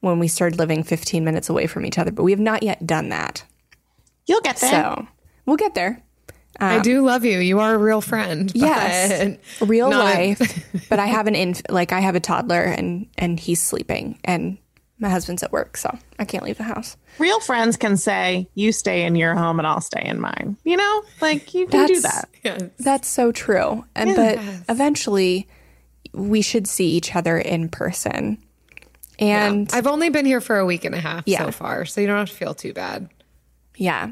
when 0.00 0.18
we 0.18 0.28
started 0.28 0.58
living 0.58 0.82
15 0.82 1.24
minutes 1.24 1.48
away 1.50 1.66
from 1.66 1.84
each 1.84 1.98
other, 1.98 2.10
but 2.10 2.22
we 2.22 2.30
have 2.32 2.40
not 2.40 2.62
yet 2.62 2.86
done 2.86 3.08
that. 3.10 3.44
You'll 4.26 4.40
get 4.40 4.56
there. 4.56 4.70
So 4.70 5.06
we'll 5.46 5.56
get 5.56 5.74
there. 5.74 6.02
I 6.58 6.76
um, 6.76 6.82
do 6.82 7.02
love 7.04 7.24
you. 7.24 7.38
You 7.38 7.60
are 7.60 7.74
a 7.74 7.78
real 7.78 8.00
friend. 8.00 8.50
Yes, 8.54 9.36
real 9.60 9.90
not- 9.90 10.04
life. 10.04 10.86
but 10.90 10.98
I 10.98 11.06
have 11.06 11.26
an 11.26 11.34
inf- 11.34 11.62
like 11.70 11.92
I 11.92 12.00
have 12.00 12.14
a 12.14 12.20
toddler 12.20 12.60
and 12.62 13.06
and 13.16 13.40
he's 13.40 13.62
sleeping 13.62 14.18
and 14.24 14.58
my 15.00 15.08
husband's 15.08 15.42
at 15.42 15.50
work, 15.50 15.76
so 15.76 15.96
I 16.18 16.24
can't 16.24 16.44
leave 16.44 16.58
the 16.58 16.62
house. 16.64 16.96
Real 17.18 17.40
friends 17.40 17.76
can 17.76 17.96
say, 17.96 18.48
"You 18.54 18.70
stay 18.72 19.02
in 19.04 19.16
your 19.16 19.34
home, 19.34 19.58
and 19.58 19.66
I'll 19.66 19.80
stay 19.80 20.02
in 20.04 20.20
mine." 20.20 20.56
You 20.64 20.76
know, 20.76 21.02
like 21.20 21.52
you 21.54 21.66
can 21.66 21.86
do 21.86 22.00
That's- 22.00 22.24
that. 22.42 22.76
That's 22.78 23.08
so 23.08 23.32
true. 23.32 23.84
And 23.96 24.14
but 24.14 24.38
eventually 24.68 25.48
we 26.12 26.42
should 26.42 26.66
see 26.66 26.88
each 26.90 27.14
other 27.16 27.38
in 27.38 27.68
person. 27.68 28.38
And 29.18 29.70
I've 29.72 29.86
only 29.86 30.08
been 30.08 30.24
here 30.26 30.40
for 30.40 30.58
a 30.58 30.64
week 30.66 30.84
and 30.84 30.94
a 30.94 31.00
half 31.00 31.24
Yeah. 31.26 31.44
so 31.44 31.52
far, 31.52 31.84
so 31.84 32.00
you 32.00 32.06
don't 32.06 32.16
have 32.16 32.30
to 32.30 32.34
feel 32.34 32.54
too 32.54 32.72
bad. 32.72 33.08
yeah. 33.76 34.10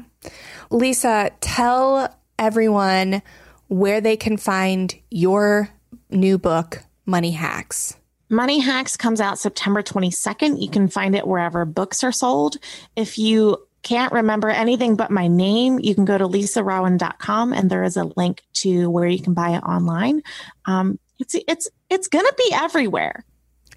Lisa, 0.71 1.31
tell 1.41 2.15
everyone 2.37 3.21
where 3.67 4.01
they 4.01 4.15
can 4.17 4.37
find 4.37 4.93
your 5.09 5.69
new 6.09 6.37
book, 6.37 6.83
Money 7.05 7.31
Hacks. 7.31 7.95
Money 8.29 8.59
Hacks 8.59 8.95
comes 8.95 9.19
out 9.19 9.39
September 9.39 9.81
22nd. 9.81 10.61
You 10.61 10.69
can 10.69 10.87
find 10.87 11.15
it 11.15 11.25
wherever 11.27 11.65
books 11.65 12.03
are 12.03 12.11
sold. 12.11 12.57
If 12.95 13.17
you 13.17 13.57
can't 13.81 14.11
remember 14.13 14.49
anything 14.49 14.95
but 14.95 15.09
my 15.09 15.27
name, 15.27 15.79
you 15.79 15.95
can 15.95 16.05
go 16.05 16.17
to 16.17 16.27
lisarowan.com 16.27 17.53
and 17.53 17.69
there 17.69 17.83
is 17.83 17.97
a 17.97 18.03
link 18.17 18.43
to 18.53 18.89
where 18.89 19.07
you 19.07 19.21
can 19.21 19.33
buy 19.33 19.51
it 19.51 19.63
online. 19.63 20.21
Um, 20.65 20.99
it's 21.17 21.35
it's 21.47 21.67
it's 21.89 22.07
gonna 22.07 22.31
be 22.37 22.51
everywhere. 22.53 23.25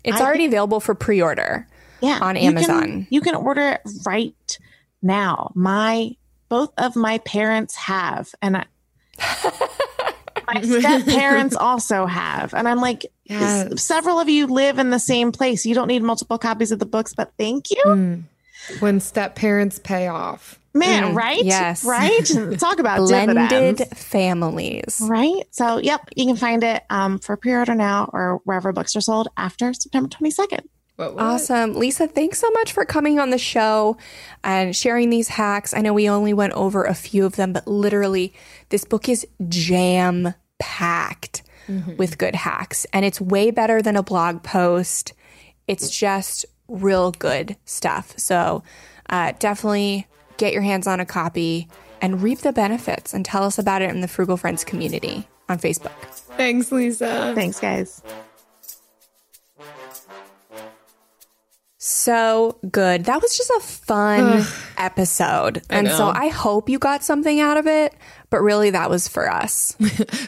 It's 0.05 0.21
I- 0.21 0.25
already 0.25 0.47
available 0.47 0.81
for 0.81 0.95
pre-order. 0.95 1.67
Yeah, 2.01 2.19
On 2.21 2.35
you 2.37 2.43
can- 2.53 2.59
Amazon. 2.59 3.07
you 3.11 3.21
can 3.21 3.35
order 3.37 3.69
it 3.69 3.81
right 4.05 4.59
now. 5.03 5.53
My 5.55 6.17
both 6.49 6.73
of 6.77 6.97
my 6.97 7.19
parents 7.19 7.77
have, 7.77 8.35
and 8.43 8.57
I, 8.59 8.65
my 10.47 10.61
step 10.81 11.05
parents 11.07 11.57
also 11.57 12.07
have, 12.07 12.55
and 12.55 12.69
I'm 12.69 12.79
like, 12.81 13.07
Yes. 13.25 13.83
several 13.83 14.21
of 14.21 14.29
you 14.29 14.47
live 14.47 14.79
in 14.79 14.91
the 14.91 14.99
same 14.99 15.33
place. 15.33 15.65
You 15.65 15.75
don't 15.75 15.89
need 15.89 16.03
multiple 16.03 16.37
copies 16.39 16.71
of 16.71 16.79
the 16.79 16.87
books, 16.87 17.15
but 17.15 17.33
thank 17.39 17.71
you. 17.71 18.25
When 18.81 19.01
step 19.01 19.35
parents 19.37 19.79
pay 19.79 20.09
off. 20.09 20.59
Man, 20.75 21.15
right? 21.15 21.43
yes. 21.45 21.85
Right? 21.85 22.25
Talk 22.59 22.79
about 22.79 22.99
Blended 22.99 23.49
dividends. 23.49 23.83
families. 24.11 25.01
Right. 25.03 25.43
So, 25.51 25.79
yep, 25.79 26.09
you 26.17 26.27
can 26.27 26.37
find 26.37 26.63
it 26.65 26.83
um, 26.91 27.19
for 27.19 27.37
pre 27.37 27.53
order 27.53 27.75
now 27.75 28.11
or 28.13 28.41
wherever 28.45 28.73
books 28.73 28.97
are 28.97 29.01
sold 29.03 29.29
after 29.37 29.73
September 29.75 30.09
22nd. 30.09 30.61
What, 31.03 31.15
what? 31.15 31.23
Awesome. 31.25 31.75
Lisa, 31.75 32.07
thanks 32.07 32.39
so 32.39 32.49
much 32.51 32.73
for 32.73 32.85
coming 32.85 33.19
on 33.19 33.31
the 33.31 33.39
show 33.39 33.97
and 34.45 34.75
sharing 34.75 35.11
these 35.11 35.29
hacks. 35.29 35.75
I 35.75 35.81
know 35.81 35.93
we 35.93 36.09
only 36.09 36.33
went 36.33 36.53
over 36.53 36.85
a 36.85 36.95
few 36.95 37.27
of 37.27 37.35
them, 37.35 37.53
but 37.53 37.67
literally, 37.67 38.33
this 38.69 38.85
book 38.85 39.09
is 39.09 39.27
jam 39.49 40.35
packed 40.61 41.43
with 41.97 42.19
good 42.19 42.35
hacks. 42.35 42.87
And 42.93 43.05
it's 43.05 43.21
way 43.21 43.51
better 43.51 43.83
than 43.83 43.97
a 43.97 44.03
blog 44.03 44.43
post. 44.45 45.13
It's 45.67 45.91
just 45.91 46.45
real 46.69 47.11
good 47.13 47.57
stuff. 47.65 48.15
So 48.17 48.63
uh, 49.11 49.33
definitely 49.39 50.07
get 50.37 50.53
your 50.53 50.63
hands 50.63 50.87
on 50.87 51.01
a 51.01 51.07
copy 51.07 51.69
and 52.01 52.23
reap 52.23 52.41
the 52.41 52.53
benefits 52.53 53.13
and 53.13 53.25
tell 53.25 53.43
us 53.43 53.59
about 53.59 53.83
it 53.83 53.91
in 53.91 54.03
the 54.03 54.09
Frugal 54.09 54.37
Friends 54.37 54.65
community 54.65 55.27
on 55.49 55.59
Facebook. 55.59 55.93
Thanks, 56.37 56.71
Lisa. 56.71 57.33
Thanks, 57.35 57.59
guys. 57.59 58.03
So 61.85 62.61
good. 62.71 63.07
That 63.07 63.21
was 63.21 63.37
just 63.37 63.51
a 63.51 63.59
fun 63.61 64.45
episode. 64.79 65.63
and 65.69 65.89
so. 65.89 66.07
I 66.15 66.29
hope 66.29 66.69
you 66.69 66.79
got 66.79 67.03
something 67.03 67.41
out 67.41 67.57
of 67.57 67.67
it, 67.67 67.93
but 68.31 68.41
really 68.41 68.71
that 68.71 68.89
was 68.89 69.09
for 69.09 69.29
us. 69.29 69.73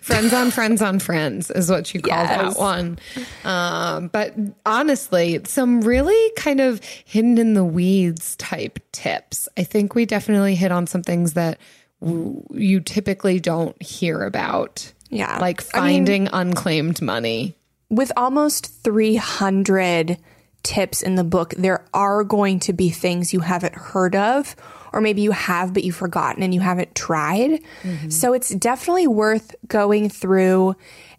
friends 0.03 0.33
on 0.33 0.51
friends 0.51 0.83
on 0.83 0.99
friends 0.99 1.53
is 1.53 1.71
what 1.71 1.95
you 1.95 2.01
called 2.03 2.27
Yes. 2.29 2.55
that 2.55 2.61
one. 2.61 2.99
Um, 3.45 4.09
but 4.09 4.35
honestly, 4.67 5.43
some 5.45 5.83
really 5.83 6.33
kind 6.37 6.59
of 6.59 6.83
hidden 7.05 7.39
in 7.39 7.55
the 7.55 7.63
weeds 7.65 8.35
type 8.35 8.81
tips. 8.91 9.49
I 9.57 9.63
think 9.63 9.95
we 9.95 10.07
definitely 10.07 10.57
hit 10.57 10.73
on 10.73 10.89
some 10.89 11.05
things 11.05 11.35
that 11.35 11.61
w- 12.01 12.43
you 12.51 12.81
typically 12.81 13.39
don't 13.39 13.81
hear 13.81 14.25
about. 14.25 14.93
Yeah. 15.09 15.39
Like 15.39 15.63
I 15.73 15.83
mean- 15.87 15.99
finding 16.05 16.29
unclaimed 16.33 17.01
money. 17.01 17.57
With 17.91 18.11
almost 18.17 18.67
300 18.83 20.19
tips 20.65 21.03
in 21.03 21.15
the 21.15 21.23
book, 21.23 21.55
there 21.57 21.85
are 21.95 22.25
going 22.25 22.59
to 22.61 22.73
be 22.73 22.91
things 22.91 23.33
you 23.33 23.41
haven't 23.41 23.75
heard 23.75 24.17
of, 24.17 24.57
or 24.93 25.01
maybe 25.01 25.23
you 25.23 25.31
have, 25.31 25.73
but 25.73 25.85
you've 25.85 25.95
forgotten 25.95 26.43
and 26.43 26.53
you 26.53 26.61
haven't 26.61 26.95
tried. 26.95 27.61
Mm-hmm. 27.83 28.09
So 28.11 28.33
it's 28.33 28.49
definitely 28.49 29.07
worth 29.07 29.55
going 29.69 30.09
through 30.09 30.75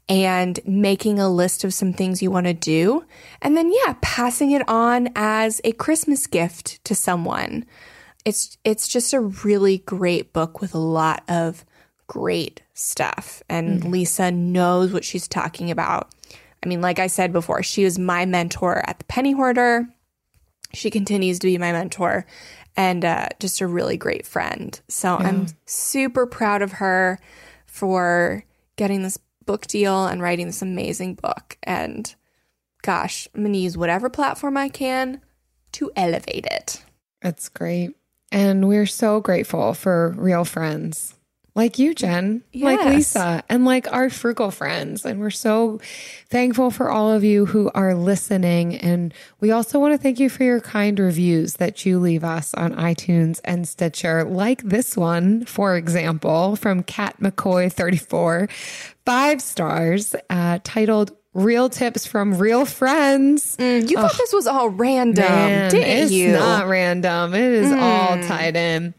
and 0.08 0.60
making 0.66 1.20
a 1.20 1.30
list 1.30 1.64
of 1.64 1.74
some 1.74 1.94
things 1.94 2.22
you 2.22 2.30
want 2.30 2.46
to 2.46 2.54
do. 2.54 3.04
And 3.42 3.58
then, 3.58 3.72
yeah, 3.72 3.96
passing 4.02 4.52
it 4.52 4.68
on 4.68 5.10
as 5.16 5.62
a 5.64 5.72
Christmas 5.72 6.28
gift 6.28 6.84
to 6.86 6.96
someone. 6.96 7.66
It's, 8.24 8.58
it's 8.64 8.88
just 8.88 9.14
a 9.14 9.20
really 9.20 9.80
great 9.80 10.32
book 10.34 10.62
with 10.62 10.74
a 10.74 10.80
lot 10.80 11.24
of 11.28 11.66
great 12.08 12.62
stuff. 12.74 13.42
And 13.50 13.82
mm-hmm. 13.82 13.92
Lisa 13.92 14.32
knows 14.32 14.94
what 14.94 15.04
she's 15.04 15.28
talking 15.28 15.72
about. 15.72 16.14
I 16.66 16.68
mean, 16.68 16.82
like 16.82 17.00
I 17.00 17.08
said 17.08 17.32
before, 17.32 17.62
she 17.62 17.84
was 17.84 18.00
my 18.00 18.26
mentor 18.26 18.84
at 18.88 18.98
the 18.98 19.06
Penny 19.06 19.34
Hoarder. 19.34 19.88
She 20.74 20.90
continues 20.90 21.40
to 21.40 21.48
be 21.48 21.58
my 21.58 21.72
mentor 21.72 22.26
and 22.76 23.06
uh, 23.06 23.30
just 23.40 23.62
a 23.62 23.68
really 23.68 23.98
great 23.98 24.26
friend. 24.26 24.80
So 24.90 25.16
I'm 25.16 25.48
super 25.66 26.26
proud 26.26 26.62
of 26.62 26.74
her 26.74 27.20
for 27.68 28.44
getting 28.76 29.04
this 29.04 29.18
book 29.46 29.68
deal 29.68 30.08
and 30.08 30.22
writing 30.22 30.48
this 30.48 30.62
amazing 30.62 31.16
book. 31.16 31.58
And 31.64 32.14
gosh, 32.82 33.28
I'm 33.34 33.42
going 33.42 33.54
to 33.54 33.60
use 33.60 33.78
whatever 33.78 34.10
platform 34.10 34.58
I 34.58 34.70
can 34.70 35.22
to 35.74 35.92
elevate 35.96 36.48
it. 36.48 36.84
That's 37.22 37.48
great. 37.48 37.92
And 38.32 38.68
we're 38.68 38.88
so 38.88 39.22
grateful 39.22 39.74
for 39.74 40.14
real 40.18 40.44
friends 40.44 41.16
like 41.56 41.80
you, 41.80 41.96
Jen, 41.96 42.44
like 42.54 42.84
Lisa, 42.84 43.42
and 43.48 43.64
like 43.64 43.92
our 43.94 44.10
frugal 44.10 44.52
friends. 44.52 45.06
And 45.06 45.22
we're 45.22 45.30
so 45.30 45.80
thankful 46.30 46.70
for 46.70 46.92
all 46.92 47.10
of 47.10 47.24
you 47.24 47.46
who 47.46 47.72
are 47.74 47.96
listening. 47.96 48.76
And 48.76 49.14
we 49.40 49.52
also 49.52 49.80
want 49.80 49.94
to 49.94 49.98
thank 49.98 50.20
you 50.20 50.30
for 50.30 50.44
your 50.44 50.60
kind 50.60 51.00
reviews 51.00 51.54
that 51.54 51.86
you 51.86 51.98
leave 51.98 52.26
us 52.26 52.54
on 52.56 52.76
iTunes 52.76 53.40
and 53.46 53.66
Stitcher, 53.68 54.26
like 54.26 54.64
this 54.64 54.98
one, 54.98 55.46
for 55.46 55.78
example, 55.78 56.58
from 56.58 56.84
Kat 56.84 57.16
McCoy 57.22 57.72
34, 57.72 58.50
five 59.06 59.42
stars, 59.42 60.14
uh, 60.30 60.60
titled 60.64 61.16
Real 61.34 61.70
Tips 61.70 62.06
from 62.06 62.38
Real 62.38 62.66
Friends. 62.66 63.56
You 63.60 63.82
thought 63.96 64.18
this 64.18 64.34
was 64.34 64.48
all 64.48 64.70
random, 64.70 65.24
Man, 65.26 65.72
didn't 65.72 66.04
it's 66.04 66.12
you? 66.12 66.32
not 66.34 66.68
random. 66.68 67.34
It 67.34 67.42
is 67.54 67.72
all 67.72 68.22
tied 68.24 68.56
in. 68.56 68.94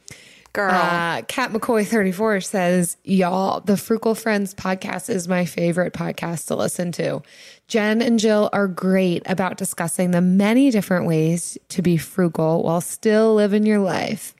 Girl. 0.56 0.70
Uh, 0.70 1.20
McCoy 1.20 1.86
34 1.86 2.40
says, 2.40 2.96
Y'all, 3.04 3.60
the 3.60 3.76
Frugal 3.76 4.14
Friends 4.14 4.54
podcast 4.54 5.10
is 5.10 5.28
my 5.28 5.44
favorite 5.44 5.92
podcast 5.92 6.46
to 6.46 6.56
listen 6.56 6.92
to. 6.92 7.20
Jen 7.68 8.00
and 8.00 8.18
Jill 8.18 8.48
are 8.54 8.66
great 8.66 9.22
about 9.26 9.58
discussing 9.58 10.12
the 10.12 10.22
many 10.22 10.70
different 10.70 11.04
ways 11.04 11.58
to 11.68 11.82
be 11.82 11.98
frugal 11.98 12.62
while 12.62 12.80
still 12.80 13.34
living 13.34 13.66
your 13.66 13.80
life. 13.80 14.34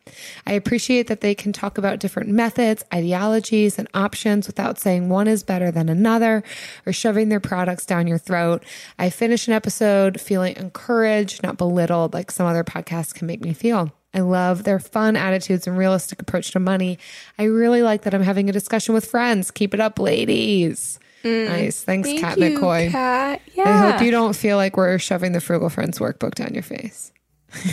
I 0.47 0.55
appreciate 0.55 1.09
that 1.09 1.21
they 1.21 1.35
can 1.35 1.53
talk 1.53 1.77
about 1.77 1.99
different 1.99 2.31
methods, 2.31 2.83
ideologies, 2.95 3.79
and 3.79 3.87
options 3.93 4.47
without 4.47 4.79
saying 4.79 5.11
one 5.11 5.29
is 5.29 5.43
better 5.43 5.71
than 5.71 5.91
another 5.91 6.43
or 6.87 6.95
shoving 6.95 7.29
their 7.29 7.41
products 7.41 7.85
down 7.85 8.07
your 8.07 8.17
throat. 8.17 8.65
I 8.99 9.11
finish 9.11 9.49
an 9.49 9.53
episode 9.53 10.19
feeling 10.19 10.57
encouraged, 10.57 11.43
not 11.43 11.59
belittled 11.59 12.15
like 12.15 12.31
some 12.31 12.47
other 12.47 12.65
podcasts 12.65 13.13
can 13.13 13.27
make 13.27 13.43
me 13.43 13.53
feel. 13.53 13.93
I 14.17 14.21
love 14.21 14.65
their 14.65 14.79
fun 14.79 15.15
attitudes 15.15 15.67
and 15.67 15.77
realistic 15.77 16.23
approach 16.23 16.51
to 16.53 16.59
money. 16.59 16.99
I 17.39 17.45
really 17.45 17.83
like 17.83 18.03
that 18.03 18.15
I'm 18.15 18.23
having 18.23 18.49
a 18.49 18.53
discussion 18.53 18.95
with 18.95 19.05
friends. 19.05 19.51
Keep 19.51 19.75
it 19.75 19.81
up, 19.81 19.99
ladies. 19.99 20.99
Mm. 21.23 21.49
Nice. 21.49 21.83
Thanks, 21.83 22.09
Thank 22.09 22.21
Kat 22.21 22.39
you, 22.39 22.59
McCoy. 22.59 22.91
Kat. 22.91 23.43
Yeah. 23.55 23.69
I 23.69 23.91
hope 23.93 24.03
you 24.03 24.11
don't 24.11 24.35
feel 24.35 24.57
like 24.57 24.77
we're 24.77 24.99
shoving 24.99 25.33
the 25.33 25.41
Frugal 25.41 25.69
Friends 25.69 25.99
workbook 25.99 26.35
down 26.35 26.55
your 26.55 26.63
face. 26.63 27.13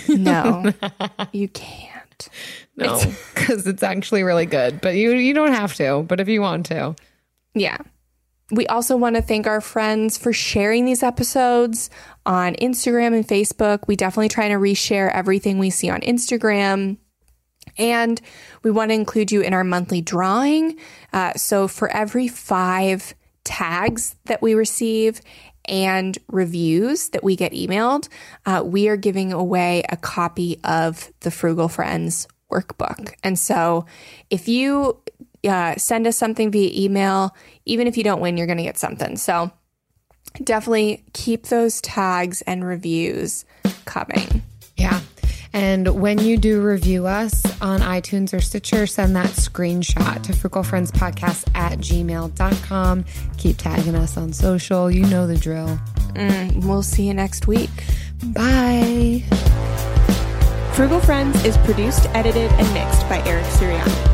No, 0.10 0.74
you 1.32 1.48
can't. 1.48 2.30
No, 2.76 3.00
because 3.34 3.66
it's 3.68 3.84
actually 3.84 4.24
really 4.24 4.46
good. 4.46 4.82
But 4.82 4.96
you 4.96 5.12
you 5.14 5.34
don't 5.34 5.54
have 5.54 5.76
to. 5.76 6.04
But 6.08 6.20
if 6.20 6.28
you 6.28 6.42
want 6.42 6.66
to, 6.68 6.96
Yeah. 7.54 7.78
We 8.52 8.68
also 8.68 8.98
want 8.98 9.16
to 9.16 9.22
thank 9.22 9.48
our 9.48 9.62
friends 9.62 10.18
for 10.18 10.34
sharing 10.34 10.86
these 10.86 11.02
episodes 11.02 11.90
on 12.26 12.56
Instagram 12.56 13.16
and 13.16 13.28
Facebook. 13.28 13.88
We 13.88 13.96
definitely 13.96 14.30
try 14.30 14.50
to 14.50 14.56
reshare 14.56 15.12
everything 15.14 15.60
we 15.60 15.70
see 15.70 15.90
on 15.90 16.02
Instagram. 16.02 16.98
And 17.78 18.22
we 18.62 18.72
want 18.72 18.92
to 18.92 18.96
include 18.96 19.32
you 19.32 19.42
in 19.42 19.54
our 19.54 19.64
monthly 19.64 20.02
drawing. 20.02 20.78
Uh, 21.12 21.34
so 21.34 21.68
for 21.68 21.90
every 21.90 22.28
five 22.28 23.16
tags 23.44 24.16
that 24.26 24.42
we 24.42 24.54
receive 24.54 25.22
and 25.66 26.18
reviews 26.28 27.10
that 27.10 27.24
we 27.24 27.36
get 27.36 27.54
emailed, 27.54 28.10
uh, 28.46 28.62
we 28.66 28.90
are 28.90 28.98
giving 28.98 29.32
away 29.32 29.84
a 29.90 29.98
copy 29.98 30.60
of 30.64 31.12
the 31.22 31.32
Frugal 31.32 31.70
Friends 31.70 32.28
workbook. 32.52 33.14
And 33.24 33.40
so 33.40 33.86
if 34.30 34.48
you 34.48 35.02
uh, 35.48 35.76
send 35.78 36.08
us 36.08 36.18
something 36.18 36.52
via 36.52 36.70
email, 36.86 37.36
even 37.66 37.88
if 37.88 37.98
you 37.98 38.04
don't 38.04 38.22
win, 38.22 38.38
you're 38.38 38.48
going 38.48 38.58
to 38.58 38.64
get 38.64 38.78
something. 38.78 39.18
So 39.18 39.52
definitely 40.44 41.04
keep 41.14 41.48
those 41.48 41.82
tags 41.82 42.42
and 42.44 42.66
reviews 42.66 43.46
coming. 43.86 44.42
yeah. 44.78 45.02
And 45.56 46.02
when 46.02 46.18
you 46.18 46.38
do 46.38 46.62
review 46.64 47.06
us 47.06 47.44
on 47.62 47.82
iTunes 47.82 48.34
or 48.34 48.42
Stitcher, 48.42 48.88
send 48.88 49.16
that 49.16 49.30
screenshot 49.30 50.24
to 50.24 50.34
frugalfriendspodcast 50.34 51.52
at 51.54 51.78
gmail.com. 51.78 53.06
Keep 53.38 53.58
tagging 53.58 53.94
us 53.94 54.18
on 54.18 54.34
social. 54.34 54.90
You 54.90 55.06
know 55.06 55.28
the 55.28 55.38
drill. 55.38 55.80
We'll 56.68 56.82
see 56.82 57.06
you 57.08 57.14
next 57.14 57.46
week. 57.46 57.70
Bye. 58.24 59.24
Frugal 60.74 61.00
Friends 61.02 61.46
is 61.46 61.56
produced, 61.60 62.08
edited, 62.16 62.52
and 62.54 62.74
mixed 62.74 63.08
by 63.08 63.22
Eric 63.28 63.46
Sirianni. 63.46 64.13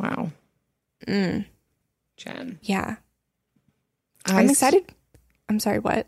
Wow. 0.00 0.30
Mm. 1.06 1.44
Jen. 2.16 2.58
Yeah. 2.62 2.96
I 4.26 4.40
I'm 4.40 4.50
excited. 4.50 4.84
I'm 5.48 5.60
sorry, 5.60 5.78
what? 5.78 6.06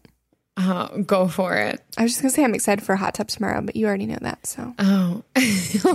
Uh, 0.56 0.86
go 0.98 1.28
for 1.28 1.56
it. 1.56 1.82
I 1.96 2.02
was 2.02 2.12
just 2.12 2.22
going 2.22 2.30
to 2.30 2.34
say 2.36 2.44
I'm 2.44 2.54
excited 2.54 2.84
for 2.84 2.96
Hot 2.96 3.14
Tub 3.14 3.28
tomorrow, 3.28 3.60
but 3.62 3.74
you 3.74 3.86
already 3.86 4.06
know 4.06 4.18
that. 4.20 4.46
So 4.46 4.74
Oh, 4.78 5.22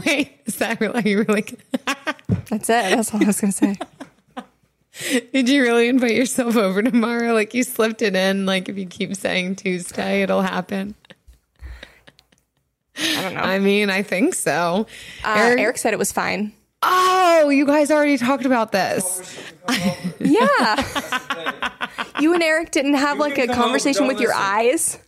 wait. 0.05 0.41
Is 0.45 0.55
that 0.57 0.79
really, 0.81 1.01
are 1.03 1.07
you 1.07 1.23
really? 1.23 1.43
that's 2.49 2.69
it. 2.69 2.95
That's 2.95 3.13
all 3.13 3.21
I 3.23 3.27
was 3.27 3.39
going 3.39 3.53
to 3.53 3.57
say. 3.57 3.77
Did 5.31 5.47
you 5.47 5.61
really 5.61 5.87
invite 5.87 6.15
yourself 6.15 6.55
over 6.55 6.81
tomorrow? 6.81 7.33
Like 7.33 7.53
you 7.53 7.63
slipped 7.63 8.01
it 8.01 8.15
in. 8.15 8.45
Like 8.47 8.67
if 8.67 8.77
you 8.77 8.87
keep 8.87 9.15
saying 9.15 9.57
Tuesday, 9.57 10.23
it'll 10.23 10.41
happen. 10.41 10.95
I 12.99 13.21
don't 13.21 13.35
know. 13.35 13.41
I 13.41 13.59
mean, 13.59 13.91
I 13.91 14.01
think 14.01 14.33
so. 14.33 14.87
Uh, 15.23 15.55
Eric, 15.57 15.77
said 15.77 15.93
it 15.93 15.99
was 15.99 16.11
fine. 16.11 16.51
Oh, 16.81 17.49
you 17.49 17.65
guys 17.65 17.89
already 17.91 18.17
talked 18.17 18.45
about 18.45 18.71
this. 18.71 19.37
Yeah. 20.19 20.83
you 22.19 22.33
and 22.33 22.43
Eric 22.43 22.71
didn't 22.71 22.93
have 22.95 23.17
like 23.17 23.37
a 23.37 23.47
conversation 23.47 24.07
with 24.07 24.19
your 24.19 24.33
eyes. 24.33 24.99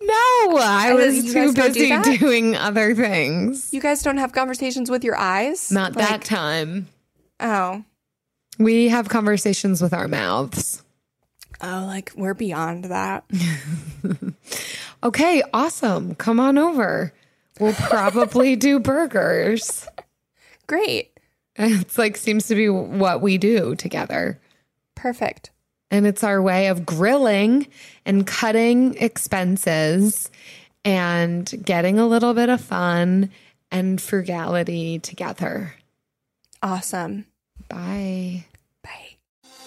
No, 0.00 0.56
I 0.58 0.92
was 0.94 1.16
you 1.24 1.32
too 1.32 1.52
guys 1.52 1.54
don't 1.54 1.72
do 1.72 1.80
busy 1.80 1.88
that? 1.90 2.20
doing 2.20 2.56
other 2.56 2.94
things. 2.94 3.72
You 3.72 3.80
guys 3.80 4.02
don't 4.02 4.16
have 4.18 4.32
conversations 4.32 4.90
with 4.90 5.04
your 5.04 5.16
eyes? 5.16 5.70
Not 5.72 5.96
Like- 5.96 6.08
that 6.08 6.24
time. 6.24 6.88
Oh. 7.40 7.84
We 8.58 8.88
have 8.88 9.08
conversations 9.08 9.82
with 9.82 9.92
our 9.92 10.08
mouths. 10.08 10.82
Oh, 11.60 11.84
like 11.86 12.12
we're 12.16 12.34
beyond 12.34 12.84
that. 12.86 13.24
Okay, 15.02 15.42
awesome. 15.52 16.14
Come 16.14 16.40
on 16.40 16.56
over. 16.58 17.12
We'll 17.60 17.74
probably 17.74 18.56
do 18.56 18.80
burgers. 18.80 19.86
Great. 20.66 21.12
It's 21.58 21.96
like 21.96 22.18
seems 22.18 22.48
to 22.48 22.54
be 22.54 22.68
what 22.68 23.22
we 23.22 23.38
do 23.38 23.74
together. 23.76 24.38
Perfect. 24.94 25.52
And 25.90 26.06
it's 26.06 26.22
our 26.22 26.42
way 26.42 26.66
of 26.66 26.84
grilling 26.84 27.68
and 28.04 28.26
cutting 28.26 28.94
expenses 28.98 30.30
and 30.84 31.50
getting 31.64 31.98
a 31.98 32.06
little 32.06 32.34
bit 32.34 32.50
of 32.50 32.60
fun 32.60 33.30
and 33.70 33.98
frugality 34.00 34.98
together. 34.98 35.76
Awesome. 36.62 37.24
Bye. 37.68 38.44